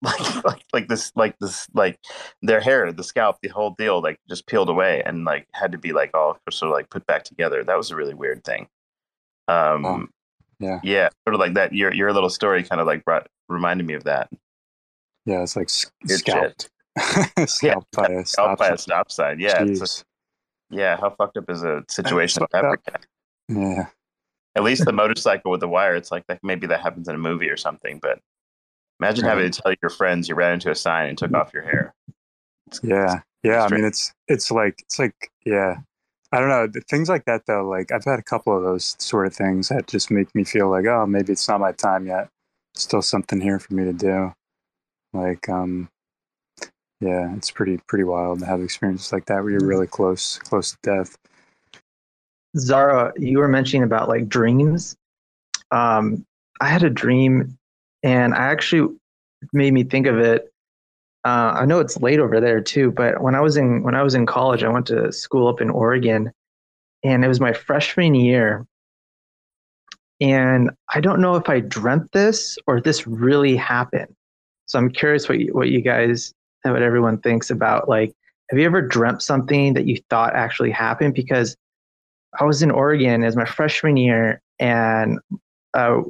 [0.00, 1.98] Like, like, like this, like this, like
[2.40, 5.78] their hair, the scalp, the whole deal, like just peeled away and like had to
[5.78, 7.64] be like all sort of like put back together.
[7.64, 8.68] That was a really weird thing.
[9.48, 10.06] Um, Oh,
[10.60, 10.78] yeah.
[10.84, 11.72] yeah, sort of like that.
[11.74, 14.30] Your your little story kind of like brought reminded me of that.
[15.28, 16.70] Yeah, it's like s- Good scalped.
[17.46, 19.38] scalped by a stop by a stop sign.
[19.38, 20.04] Yeah, it's a-
[20.74, 20.96] yeah.
[20.96, 23.04] How fucked up is a situation like that?
[23.46, 23.86] Yeah.
[24.56, 26.40] At least the motorcycle with the wire, it's like that.
[26.42, 27.98] Maybe that happens in a movie or something.
[28.00, 28.20] But
[29.00, 31.38] imagine having to tell your friends you ran into a sign and took mm.
[31.38, 31.94] off your hair.
[32.82, 33.20] Yeah.
[33.42, 33.64] Yeah.
[33.64, 35.76] I mean, it's, it's like, it's like, yeah.
[36.32, 36.68] I don't know.
[36.88, 39.88] Things like that, though, like I've had a couple of those sort of things that
[39.88, 42.28] just make me feel like, oh, maybe it's not my time yet.
[42.74, 44.32] Still something here for me to do.
[45.20, 45.88] Like, um,
[47.00, 50.72] yeah, it's pretty, pretty wild to have experiences like that where you're really close, close
[50.72, 51.16] to death.
[52.56, 54.96] Zohra, you were mentioning about like dreams.
[55.70, 56.24] Um,
[56.60, 57.58] I had a dream,
[58.02, 58.96] and I actually
[59.52, 60.52] made me think of it.
[61.24, 64.02] Uh, I know it's late over there too, but when I was in when I
[64.02, 66.32] was in college, I went to school up in Oregon,
[67.04, 68.66] and it was my freshman year.
[70.20, 74.12] And I don't know if I dreamt this or if this really happened.
[74.68, 76.32] So I'm curious what you, what you guys
[76.64, 78.14] and what everyone thinks about like
[78.50, 81.56] have you ever dreamt something that you thought actually happened because
[82.38, 85.18] I was in Oregon as my freshman year, and
[85.74, 86.02] uh,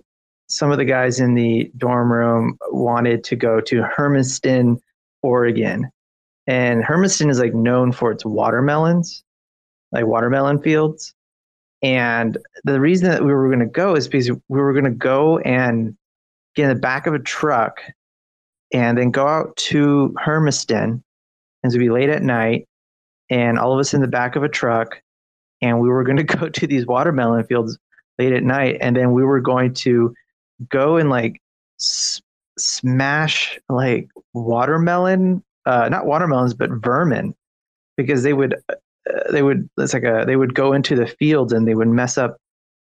[0.49, 4.81] some of the guys in the dorm room wanted to go to Hermiston,
[5.23, 5.91] Oregon.
[6.47, 9.23] And Hermiston is like known for its watermelons,
[9.93, 11.15] like watermelon fields.
[11.83, 14.91] And the reason that we were going to go is because we were going to
[14.91, 15.97] go and
[16.57, 17.81] get in the back of a truck
[18.73, 21.03] and then go out to Hermiston.
[21.63, 22.69] And it'd be late at night,
[23.31, 25.01] and all of us in the back of a truck
[25.61, 27.79] and we were going to go to these watermelon fields
[28.19, 30.15] late at night and then we were going to
[30.69, 31.41] go and like
[31.81, 32.21] s-
[32.59, 37.33] smash like watermelon uh not watermelons but vermin
[37.97, 38.75] because they would uh,
[39.31, 42.19] they would it's like a they would go into the fields and they would mess
[42.19, 42.37] up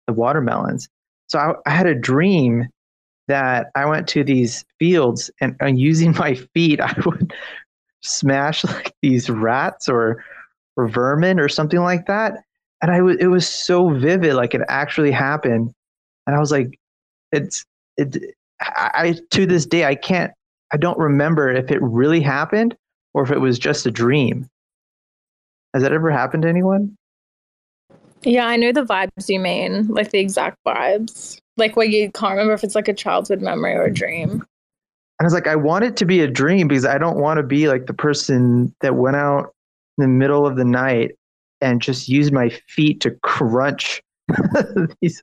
[0.08, 0.88] the watermelons
[1.28, 2.66] so i, I had a dream
[3.28, 7.32] that i went to these fields and, and using my feet i would
[8.00, 10.24] smash like these rats or
[10.76, 12.42] or vermin or something like that
[12.82, 15.72] and I was it was so vivid, like it actually happened,
[16.26, 16.78] and I was like,
[17.32, 17.64] it's
[17.96, 18.16] it.
[18.60, 20.32] I, I to this day I can't
[20.72, 22.76] I don't remember if it really happened
[23.14, 24.48] or if it was just a dream.
[25.74, 26.96] Has that ever happened to anyone?
[28.22, 31.40] Yeah, I know the vibes you mean, like the exact vibes.
[31.58, 34.30] Like what you can't remember if it's like a childhood memory or a dream.
[34.30, 34.44] And
[35.20, 37.42] I was like, I want it to be a dream because I don't want to
[37.42, 39.52] be like the person that went out
[39.98, 41.16] in the middle of the night
[41.60, 44.00] and just used my feet to crunch
[45.02, 45.22] these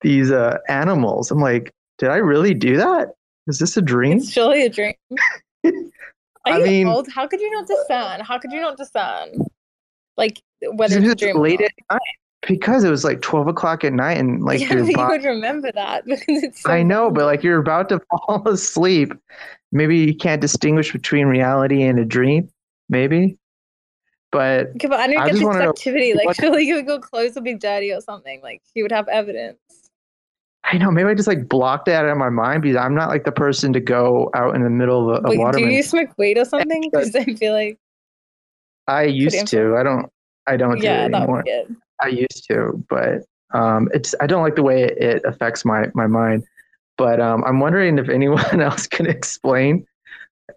[0.00, 1.30] these uh, animals.
[1.30, 3.08] I'm like, did I really do that?
[3.46, 4.18] Is this a dream?
[4.18, 4.94] It's surely a dream.
[5.66, 5.72] Are
[6.46, 7.08] I you mean- old?
[7.12, 8.20] How could you not discern?
[8.20, 9.32] How could you not discern?
[10.16, 10.40] Like
[10.72, 12.00] whether It it's a dream late at night
[12.46, 15.72] because it was like 12 o'clock at night and like yeah, but you would remember
[15.72, 16.62] that because it's.
[16.62, 19.12] So I know, but like you're about to fall asleep.
[19.70, 22.48] Maybe you can't distinguish between reality and a dream.
[22.88, 23.36] Maybe,
[24.30, 26.14] but Okay, but I don't I get just this activity.
[26.14, 28.40] Like, surely your your clothes would be dirty or something.
[28.42, 29.58] Like, you would have evidence.
[30.64, 33.08] I know maybe I just like blocked it out of my mind because I'm not
[33.08, 36.10] like the person to go out in the middle of a, Wait, do you smoke
[36.18, 36.90] weed or something?
[36.90, 37.78] Because I feel like
[38.86, 39.76] I used to.
[39.76, 40.06] I don't.
[40.46, 41.36] I don't yeah, do it that anymore.
[41.36, 41.76] would good.
[42.00, 46.06] I used to, but um, it's I don't like the way it, affects my my
[46.06, 46.44] mind.
[46.96, 49.86] But um, I'm wondering if anyone else can explain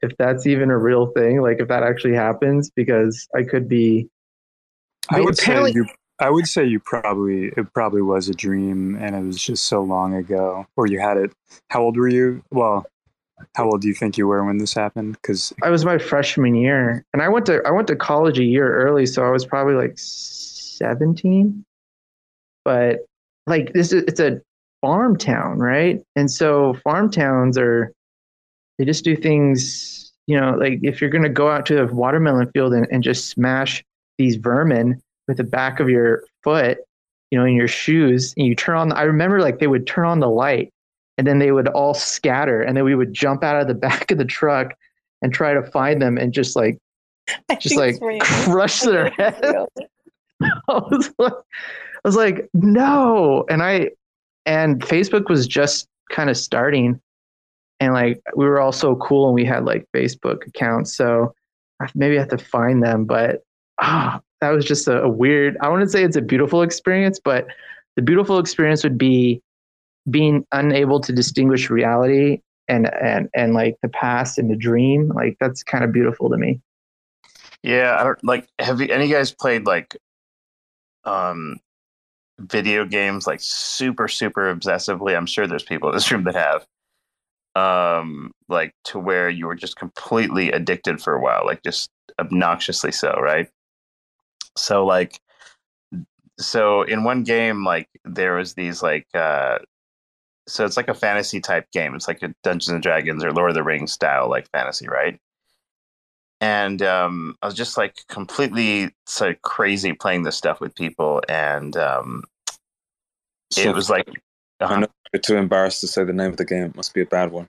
[0.01, 4.09] if that's even a real thing, like if that actually happens, because I could be.
[5.09, 5.85] I would say apparently- you.
[6.19, 9.81] I would say you probably it probably was a dream, and it was just so
[9.81, 11.31] long ago, or you had it.
[11.69, 12.43] How old were you?
[12.51, 12.85] Well,
[13.55, 15.13] how old do you think you were when this happened?
[15.13, 18.43] Because I was my freshman year, and I went to I went to college a
[18.43, 19.97] year early, so I was probably like
[20.81, 21.63] 17.
[22.65, 22.99] But
[23.47, 24.41] like this is it's a
[24.81, 26.01] farm town, right?
[26.15, 27.91] And so farm towns are
[28.77, 32.49] they just do things, you know, like if you're gonna go out to a watermelon
[32.51, 33.83] field and, and just smash
[34.17, 36.79] these vermin with the back of your foot,
[37.29, 40.05] you know, in your shoes, and you turn on I remember like they would turn
[40.05, 40.71] on the light
[41.17, 44.11] and then they would all scatter and then we would jump out of the back
[44.11, 44.73] of the truck
[45.21, 46.77] and try to find them and just like
[47.59, 49.67] just like crush their head.
[50.67, 53.45] I was like, I was like, no.
[53.49, 53.91] And I,
[54.45, 56.99] and Facebook was just kind of starting.
[57.79, 60.95] And like, we were all so cool and we had like Facebook accounts.
[60.95, 61.33] So
[61.95, 63.05] maybe I have to find them.
[63.05, 63.43] But
[63.79, 67.19] ah, oh, that was just a, a weird, I wouldn't say it's a beautiful experience,
[67.23, 67.47] but
[67.95, 69.41] the beautiful experience would be
[70.09, 75.09] being unable to distinguish reality and, and, and like the past and the dream.
[75.09, 76.59] Like, that's kind of beautiful to me.
[77.63, 78.47] Yeah, I don't like.
[78.59, 79.95] Have you, any guys played like
[81.05, 81.57] um
[82.39, 85.15] video games like super super obsessively?
[85.15, 86.65] I'm sure there's people in this room that have
[87.55, 92.91] um like to where you were just completely addicted for a while, like just obnoxiously
[92.91, 93.49] so, right?
[94.57, 95.19] So like
[96.39, 99.59] so in one game like there was these like uh
[100.47, 101.95] so it's like a fantasy type game.
[101.95, 105.19] It's like a Dungeons and Dragons or Lord of the Rings style like fantasy, right?
[106.41, 111.77] And um, I was just like completely so crazy playing this stuff with people, and
[111.77, 112.23] um,
[113.51, 114.09] so it was like
[114.59, 114.73] uh-huh.
[114.73, 114.91] I'm not
[115.23, 116.63] too embarrassed to say the name of the game.
[116.63, 117.47] It must be a bad one.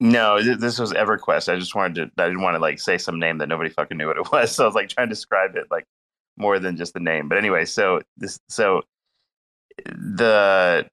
[0.00, 1.52] No, th- this was EverQuest.
[1.52, 2.22] I just wanted to.
[2.22, 4.52] I didn't want to like say some name that nobody fucking knew what it was.
[4.54, 5.84] So I was like trying to describe it like
[6.36, 7.28] more than just the name.
[7.28, 8.82] But anyway, so this so
[9.86, 10.88] the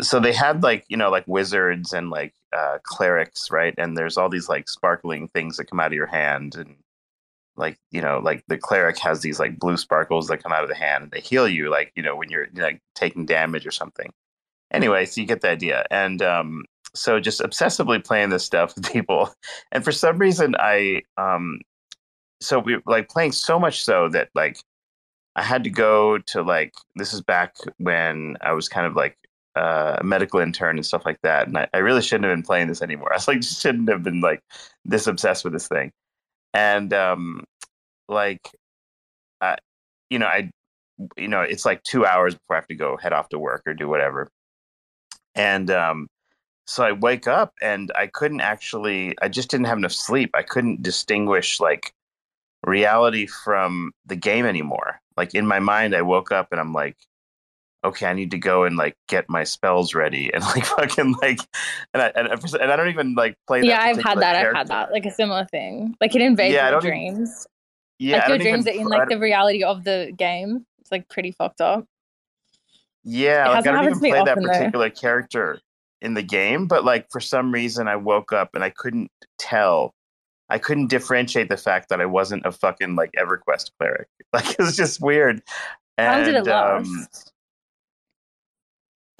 [0.00, 3.74] so they had like you know like wizards and like uh, clerics, right?
[3.78, 6.76] And there's all these like sparkling things that come out of your hand, and
[7.56, 10.68] like you know, like the cleric has these like blue sparkles that come out of
[10.68, 11.10] the hand.
[11.12, 14.12] They heal you, like you know, when you're like taking damage or something.
[14.72, 18.90] Anyway, so you get the idea, and um, so just obsessively playing this stuff with
[18.92, 19.32] people,
[19.72, 21.60] and for some reason, I um,
[22.40, 24.58] so we like playing so much so that like
[25.36, 29.16] I had to go to like this is back when I was kind of like
[29.54, 31.46] uh, medical intern and stuff like that.
[31.46, 33.12] And I, I, really shouldn't have been playing this anymore.
[33.14, 34.40] I like, shouldn't have been like
[34.84, 35.92] this obsessed with this thing.
[36.54, 37.44] And um,
[38.08, 38.48] like,
[39.40, 39.56] uh,
[40.10, 40.50] you know, I,
[41.16, 43.62] you know, it's like two hours before I have to go head off to work
[43.66, 44.30] or do whatever.
[45.34, 46.08] And um,
[46.66, 50.30] so I wake up and I couldn't actually, I just didn't have enough sleep.
[50.34, 51.92] I couldn't distinguish like
[52.66, 55.00] reality from the game anymore.
[55.16, 56.96] Like in my mind, I woke up and I'm like,
[57.84, 61.40] okay, I need to go and like get my spells ready and like fucking like,
[61.94, 63.62] and I and, and I don't even like play.
[63.62, 64.34] yeah, I've had that.
[64.34, 64.50] Character.
[64.50, 64.92] I've had that.
[64.92, 65.96] Like a similar thing.
[66.00, 67.46] Like it invades yeah, your dreams.
[67.98, 70.66] Even, yeah, like your dreams even, are in like the reality of the game.
[70.80, 71.86] It's like pretty fucked up.
[73.04, 74.94] Yeah, like, I don't even play that particular though.
[74.94, 75.60] character
[76.00, 79.94] in the game, but like for some reason I woke up and I couldn't tell.
[80.48, 84.08] I couldn't differentiate the fact that I wasn't a fucking like EverQuest cleric.
[84.34, 85.42] Like it was just weird.
[85.98, 86.86] How and, did it last?
[86.86, 87.06] Um,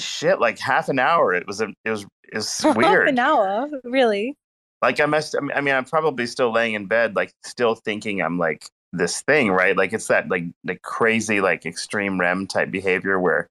[0.03, 3.19] shit like half an hour it was a, it was it was weird half an
[3.19, 3.69] hour?
[3.85, 4.37] Really?
[4.81, 8.39] Like i must i mean i'm probably still laying in bed like still thinking i'm
[8.39, 9.77] like this thing right?
[9.77, 13.49] Like it's that like the crazy like extreme rem type behavior where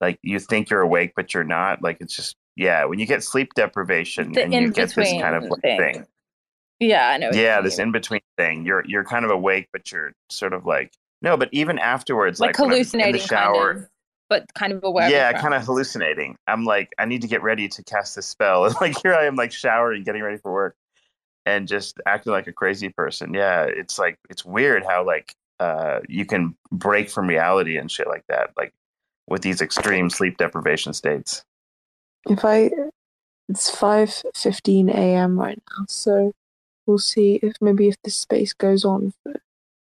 [0.00, 1.82] like you think you're awake but you're not.
[1.82, 5.34] Like it's just yeah when you get sleep deprivation the and you get this kind
[5.34, 5.78] of like thing.
[5.80, 6.06] thing.
[6.78, 8.64] yeah i know yeah this in between thing.
[8.64, 10.92] You're you're kind of awake but you're sort of like
[11.22, 13.90] no but even afterwards like, like hallucinating in the shower kind of
[14.28, 15.10] but kind of aware.
[15.10, 16.36] Yeah, kind of hallucinating.
[16.46, 19.26] I'm like, I need to get ready to cast this spell, and like here I
[19.26, 20.76] am, like showering, getting ready for work,
[21.46, 23.34] and just acting like a crazy person.
[23.34, 28.08] Yeah, it's like it's weird how like uh, you can break from reality and shit
[28.08, 28.72] like that, like
[29.28, 31.44] with these extreme sleep deprivation states.
[32.28, 32.70] If I,
[33.48, 35.38] it's five fifteen a.m.
[35.38, 36.32] right now, so
[36.86, 39.34] we'll see if maybe if this space goes on for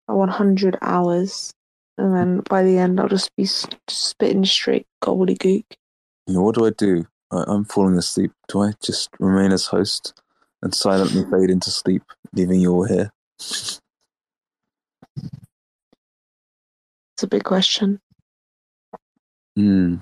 [0.07, 1.53] one hundred hours
[1.99, 5.65] and then by the end I'll just be spitting straight gobbledygook.
[6.27, 7.07] Yeah, what do I do?
[7.31, 8.33] I, I'm falling asleep.
[8.49, 10.21] Do I just remain as host
[10.63, 12.03] and silently fade into sleep,
[12.33, 13.13] leaving you all here?
[13.39, 13.81] It's
[17.23, 18.01] a big question.
[19.57, 19.97] Hmm.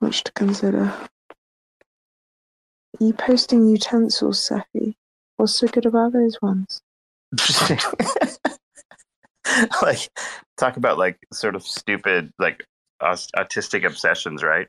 [0.00, 0.84] Much to consider.
[0.84, 1.08] Are
[3.00, 4.96] you posting utensils, Cephii?
[5.36, 6.82] What's so good about those ones?
[9.82, 10.08] like
[10.56, 12.64] talk about like sort of stupid like
[13.02, 14.68] autistic obsessions, right?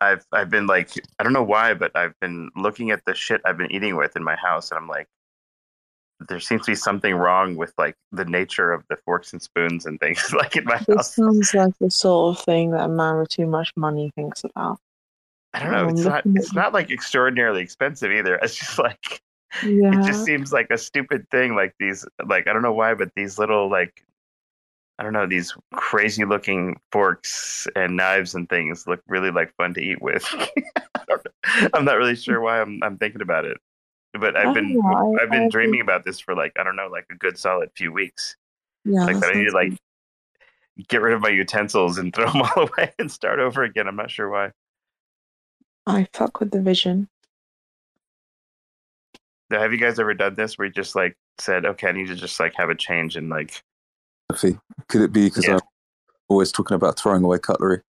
[0.00, 3.40] I've I've been like I don't know why, but I've been looking at the shit
[3.44, 5.06] I've been eating with in my house, and I'm like,
[6.28, 9.86] there seems to be something wrong with like the nature of the forks and spoons
[9.86, 11.14] and things like in my This house.
[11.14, 14.78] sounds like the sort of thing that a man with too much money thinks about.
[15.54, 15.88] I don't know.
[15.88, 16.24] It's not.
[16.34, 18.36] It's not like extraordinarily expensive either.
[18.36, 19.22] It's just like
[19.64, 19.92] Yeah.
[20.00, 21.54] it just seems like a stupid thing.
[21.54, 24.04] Like these, like I don't know why, but these little like
[24.98, 29.74] I don't know these crazy looking forks and knives and things look really like fun
[29.74, 30.24] to eat with.
[30.94, 31.68] I don't know.
[31.74, 33.58] I'm not really sure why I'm I'm thinking about it,
[34.18, 36.76] but I've been know, I- I've been I dreaming about this for like I don't
[36.76, 38.36] know like a good solid few weeks.
[38.84, 39.72] Yeah, like that I need to like
[40.88, 43.88] get rid of my utensils and throw them all away and start over again.
[43.88, 44.52] I'm not sure why.
[45.86, 47.08] I fuck with the vision.
[49.50, 52.16] Have you guys ever done this where you just like said, okay, I need to
[52.16, 53.62] just like have a change and like
[54.88, 55.54] Could it be because Yeah.
[55.54, 55.60] I'm
[56.28, 57.82] always talking about throwing away cutlery?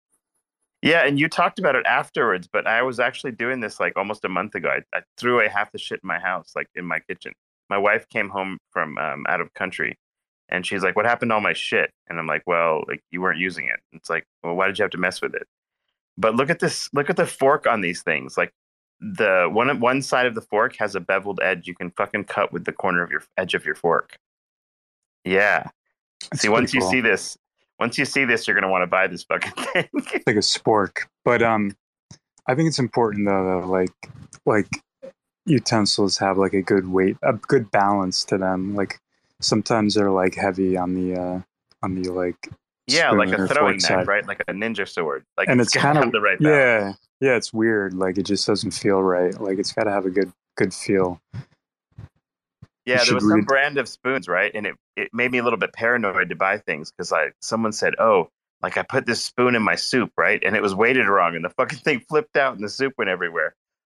[0.82, 4.24] Yeah, and you talked about it afterwards, but I was actually doing this like almost
[4.24, 4.68] a month ago.
[4.68, 7.32] I, I threw away half the shit in my house, like in my kitchen.
[7.70, 9.98] My wife came home from um, out of country,
[10.48, 13.20] and she's like, "What happened to all my shit?" And I'm like, "Well, like you
[13.22, 15.48] weren't using it." It's like, "Well, why did you have to mess with it?"
[16.18, 16.88] But look at this.
[16.92, 18.36] Look at the fork on these things.
[18.36, 18.52] Like
[19.00, 21.66] the one one side of the fork has a beveled edge.
[21.66, 24.18] You can fucking cut with the corner of your edge of your fork.
[25.24, 25.68] Yeah.
[26.30, 27.36] That's see, once pretty you see this,
[27.78, 29.88] once you see this, you're gonna want to buy this fucking thing.
[29.94, 31.06] It's like a spork.
[31.24, 31.76] But um,
[32.46, 33.92] I think it's important though that like
[34.46, 34.68] like
[35.44, 38.74] utensils have like a good weight, a good balance to them.
[38.74, 38.98] Like
[39.40, 41.40] sometimes they're like heavy on the uh
[41.82, 42.48] on the like
[42.86, 44.26] Yeah, like a throwing knife, right?
[44.26, 45.24] Like a ninja sword.
[45.36, 46.96] Like and it's gotta kind of the right balance.
[47.20, 50.04] yeah yeah it's weird like it just doesn't feel right like it's got to have
[50.04, 51.20] a good good feel
[52.84, 54.52] Yeah, there was some brand of spoons, right?
[54.54, 57.72] And it, it made me a little bit paranoid to buy things because like someone
[57.72, 58.28] said, "Oh,
[58.62, 61.44] like I put this spoon in my soup, right?" And it was weighted wrong, and
[61.44, 63.54] the fucking thing flipped out, and the soup went everywhere.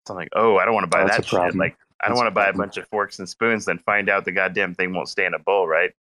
[0.07, 1.59] So I'm like, "Oh, I don't want to buy that's that shit." problem.
[1.59, 4.25] Like, I don't want to buy a bunch of forks and spoons, then find out
[4.25, 5.93] the goddamn thing won't stay in a bowl, right?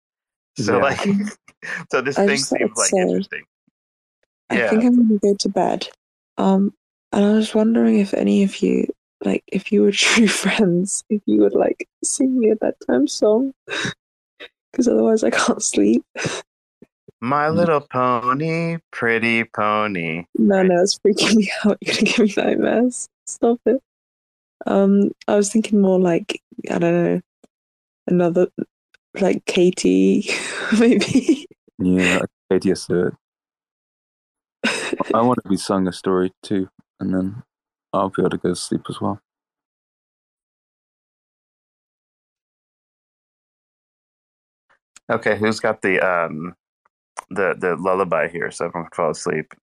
[0.64, 0.82] So Yeah.
[0.82, 1.00] like,
[1.90, 3.44] so this I thing seems like say- interesting.
[4.50, 5.88] I think I'm gonna go to bed.
[6.38, 6.72] Um,
[7.12, 8.86] and I was wondering if any of you,
[9.24, 13.52] like, if you were true friends, if you would like sing me a bedtime song,
[14.72, 16.02] because otherwise I can't sleep.
[17.20, 20.24] My Little Pony, pretty pony.
[20.38, 21.76] No, no, it's freaking me out.
[21.80, 23.08] You're gonna give me nightmares.
[23.26, 23.82] Stop it.
[24.66, 26.40] Um, I was thinking more like
[26.70, 27.20] I don't know,
[28.06, 28.46] another
[29.20, 30.28] like Katie,
[30.78, 31.46] maybe.
[31.78, 33.14] Yeah, okay, yes, do it.
[35.14, 36.68] I want to be sung a story too,
[37.00, 37.42] and then
[37.92, 39.20] I'll be able to go to sleep as well.
[45.10, 46.54] Okay, who's got the um
[47.30, 49.54] the the lullaby here so everyone can fall asleep?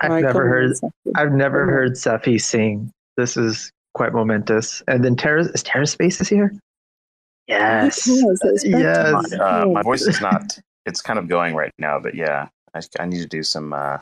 [0.00, 0.72] I've never heard.
[1.14, 2.92] I've never heard Cephii sing.
[3.16, 4.82] This is quite momentous.
[4.86, 6.52] And then Terra is TerraSpaces here.
[7.48, 8.06] Yes.
[8.06, 8.62] Yes.
[8.62, 9.32] Yes.
[9.32, 10.58] Uh, my voice is not.
[10.88, 13.72] It's kind of going right now, but yeah, I, I need to do some.
[13.72, 13.98] uh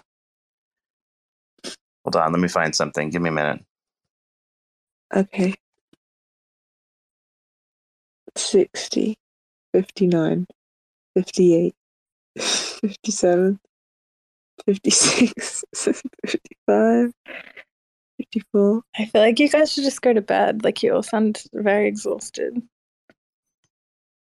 [2.05, 3.09] Hold on, let me find something.
[3.09, 3.65] Give me a minute.
[5.17, 5.55] Okay.
[8.37, 9.17] 60,
[9.73, 10.47] 59,
[11.17, 11.75] 58,
[12.37, 13.61] 57,
[14.67, 17.13] 56, 55,
[18.35, 18.83] 54.
[18.99, 20.65] I feel like you guys should just go to bed.
[20.65, 22.61] Like you all sound very exhausted.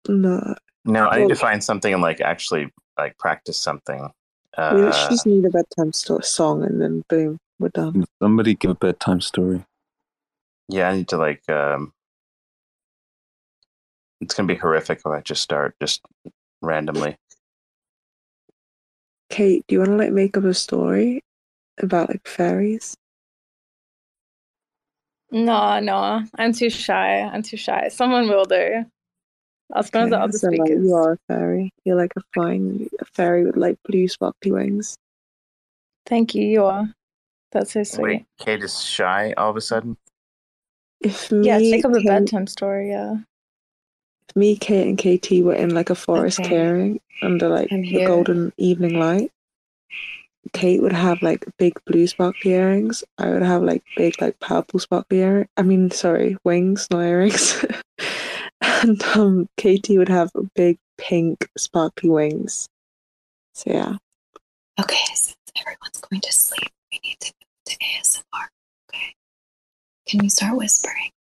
[0.10, 4.02] No, No, I need to find something and like actually like practice something.
[4.02, 8.04] we Uh, literally just need a bedtime sto- song and then boom, we're done.
[8.22, 9.64] Somebody give a bedtime story.
[10.68, 11.48] yeah, I need to like.
[11.50, 11.94] um
[14.20, 16.02] It's gonna be horrific if I just start just
[16.62, 17.16] randomly.
[19.30, 21.22] Kate, do you want to like make up a story
[21.82, 22.94] about like fairies?
[25.34, 27.20] No, no, I'm too shy.
[27.22, 27.90] I'm too shy.
[27.90, 28.86] Someone will do.
[29.74, 30.86] I'll spend the other so, like, speakers.
[30.86, 31.74] you are a fairy.
[31.84, 34.96] You're like a flying a fairy with like blue sparkly wings.
[36.06, 36.44] Thank you.
[36.46, 36.94] You are.
[37.52, 38.04] That's so sweet.
[38.04, 39.98] Wait, Kate is shy all of a sudden.
[41.02, 42.90] If me, Yeah, take up a Kate- bedtime story.
[42.92, 43.16] Yeah.
[44.30, 46.50] if me, Kate, and KT were in like a forest Okay.
[46.50, 49.32] clearing under like the golden evening light,
[50.52, 53.04] Kate would have like big blue sparkly earrings.
[53.18, 55.48] I would have like big like purple sparkly earrings.
[55.58, 57.64] I mean, sorry, wings, not earrings.
[58.62, 62.68] and um, Katie would have big pink sparkly wings.
[63.54, 63.98] So yeah,
[64.80, 68.48] Okay, since everyone's going to sleep, we need to move to ASMR.
[68.90, 69.14] Okay.
[70.08, 71.12] Can you start whispering?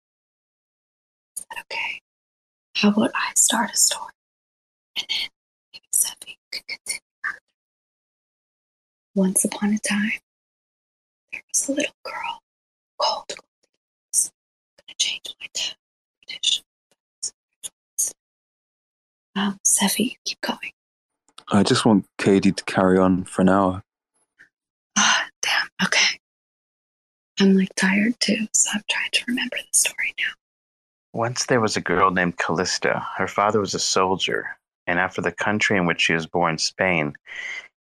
[1.37, 1.99] Is that okay?
[2.75, 4.09] How about I start a story?
[4.97, 5.29] And then
[5.71, 7.02] maybe Cephii can continue.
[9.15, 10.11] Once upon a time,
[11.31, 12.41] there was a little girl
[12.99, 14.31] called Goldilocks.
[14.97, 15.75] change my tone.
[16.25, 16.63] British.
[19.35, 20.71] Um, Cephii, you keep going.
[21.51, 23.83] I just want Katie to carry on for an hour.
[24.97, 25.67] Ah, damn.
[25.85, 26.19] Okay.
[27.39, 30.33] I'm like tired too, so I'm trying to remember the story now.
[31.13, 33.05] Once there was a girl named Callista.
[33.15, 34.57] Her father was a soldier,
[34.87, 37.13] and after the country in which she was born, Spain,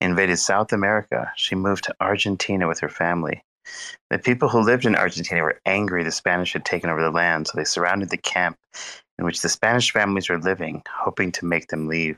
[0.02, 3.44] invaded South America, she moved to Argentina with her family.
[4.10, 7.48] The people who lived in Argentina were angry the Spanish had taken over the land,
[7.48, 8.58] so they surrounded the camp
[9.20, 12.18] in which the Spanish families were living, hoping to make them leave.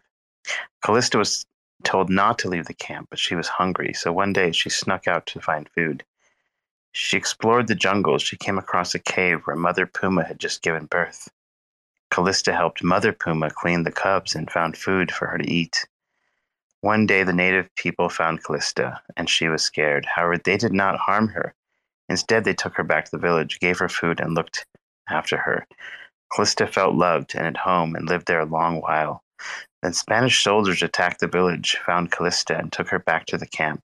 [0.83, 1.45] Callista was
[1.83, 5.07] told not to leave the camp, but she was hungry, so one day she snuck
[5.07, 6.03] out to find food.
[6.91, 8.21] She explored the jungles.
[8.21, 11.29] She came across a cave where Mother Puma had just given birth.
[12.11, 15.87] Callista helped Mother Puma clean the cubs and found food for her to eat.
[16.81, 20.05] One day, the native people found Callista, and she was scared.
[20.05, 21.53] However, they did not harm her.
[22.07, 24.65] Instead, they took her back to the village, gave her food, and looked
[25.09, 25.67] after her.
[26.33, 29.21] Callista felt loved and at home and lived there a long while.
[29.81, 33.81] Then Spanish soldiers attacked the village, found Callista, and took her back to the camp.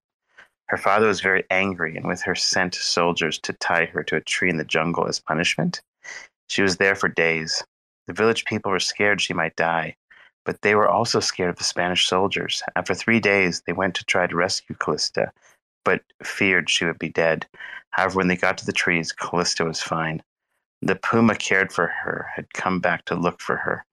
[0.67, 4.21] Her father was very angry and with her sent soldiers to tie her to a
[4.21, 5.81] tree in the jungle as punishment.
[6.49, 7.63] She was there for days.
[8.07, 9.95] The village people were scared she might die,
[10.45, 12.63] but they were also scared of the Spanish soldiers.
[12.75, 15.31] After three days, they went to try to rescue Callista,
[15.83, 17.47] but feared she would be dead.
[17.89, 20.21] However, when they got to the trees, Callista was fine.
[20.81, 23.85] The puma cared for her, had come back to look for her.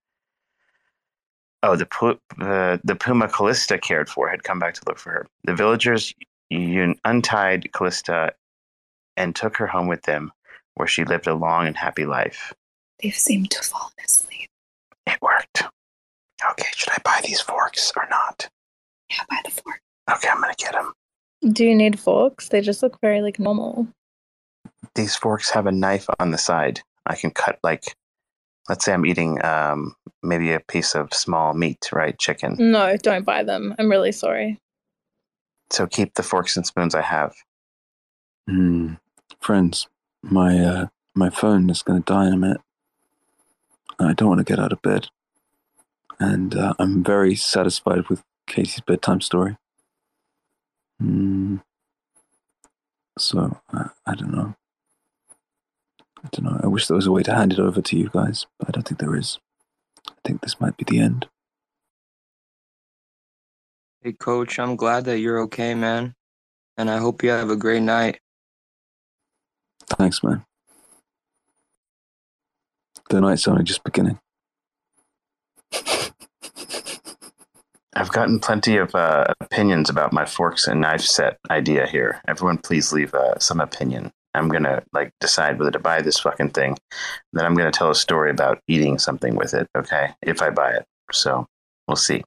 [1.62, 5.10] Oh, the, pu- uh, the puma Callista cared for had come back to look for
[5.10, 5.26] her.
[5.44, 6.12] The villagers
[6.50, 8.34] un- untied Callista
[9.16, 10.32] and took her home with them,
[10.74, 12.52] where she lived a long and happy life.
[13.00, 14.48] They've seemed to fall asleep.
[15.06, 15.62] It worked.
[16.50, 18.48] Okay, should I buy these forks or not?
[19.10, 19.80] Yeah, buy the fork.
[20.10, 20.92] Okay, I'm gonna get them.
[21.52, 22.48] Do you need forks?
[22.48, 23.88] They just look very like normal.
[24.94, 26.80] These forks have a knife on the side.
[27.06, 27.96] I can cut like,
[28.68, 32.18] let's say I'm eating um, maybe a piece of small meat, right?
[32.18, 32.56] Chicken.
[32.58, 33.74] No, don't buy them.
[33.78, 34.58] I'm really sorry.
[35.70, 37.34] So keep the forks and spoons I have.
[38.48, 38.94] Hmm.
[39.40, 39.88] Friends,
[40.22, 42.60] my uh, my phone is going to die in a minute.
[43.98, 45.08] I don't want to get out of bed,
[46.22, 49.56] and uh, I'm very satisfied with Casey's bedtime story.
[51.00, 51.56] Hmm.
[53.18, 54.54] So uh, I don't know.
[56.24, 56.60] I don't know.
[56.62, 58.70] I wish there was a way to hand it over to you guys, but I
[58.70, 59.40] don't think there is.
[60.08, 61.26] I think this might be the end.
[64.02, 66.14] Hey, coach, I'm glad that you're okay, man.
[66.76, 68.20] And I hope you have a great night.
[69.90, 70.44] Thanks, man.
[73.10, 74.18] The night's only just beginning.
[77.94, 82.20] I've gotten plenty of uh, opinions about my forks and knife set idea here.
[82.26, 84.12] Everyone, please leave uh, some opinion.
[84.34, 86.78] I'm gonna like decide whether to buy this fucking thing.
[87.34, 89.68] Then I'm gonna tell a story about eating something with it.
[89.76, 90.86] Okay, if I buy it.
[91.12, 91.46] So
[91.86, 92.22] we'll see.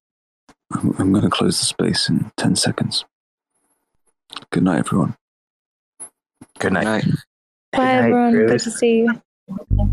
[0.71, 3.05] I'm, I'm going to close the space in 10 seconds.
[4.51, 5.15] Good night, everyone.
[6.59, 6.85] Good night.
[6.85, 7.05] Night.
[7.71, 8.33] Bye, everyone.
[8.33, 9.21] Good to see you.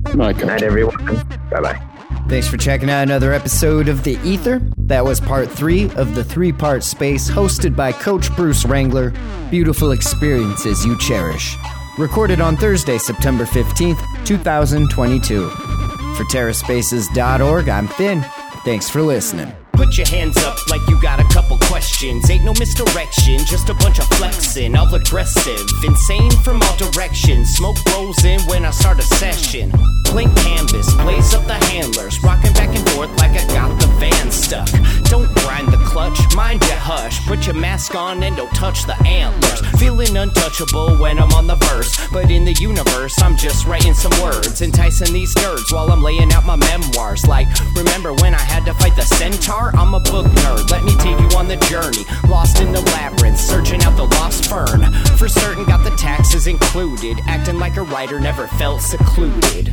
[0.04, 1.04] Good night, everyone.
[1.50, 1.88] Bye bye.
[2.28, 4.60] Thanks for checking out another episode of The Ether.
[4.78, 9.12] That was part three of the three part space hosted by Coach Bruce Wrangler.
[9.50, 11.56] Beautiful experiences you cherish.
[11.98, 15.50] Recorded on Thursday, September 15th, 2022.
[15.50, 18.22] For TerraSpaces.org, I'm Finn.
[18.64, 19.52] Thanks for listening.
[19.72, 22.30] Put your hands up like you got a couple questions.
[22.30, 24.76] Ain't no misdirection, just a bunch of flexing.
[24.76, 27.50] All aggressive, insane from all directions.
[27.54, 29.70] Smoke rolls in when I start a session.
[30.04, 32.22] Blank canvas, blaze up the handlers.
[32.22, 34.68] Rocking back and forth like I got the van stuck.
[35.04, 37.01] Don't grind the clutch, mind your hush.
[37.32, 39.60] Put your mask on and don't touch the antlers.
[39.80, 41.96] Feeling untouchable when I'm on the verse.
[42.12, 44.60] But in the universe, I'm just writing some words.
[44.60, 47.26] Enticing these nerds while I'm laying out my memoirs.
[47.26, 49.74] Like, remember when I had to fight the centaur?
[49.74, 52.04] I'm a book nerd, let me take you on the journey.
[52.28, 54.92] Lost in the labyrinth, searching out the lost fern.
[55.16, 57.16] For certain, got the taxes included.
[57.26, 59.72] Acting like a writer, never felt secluded.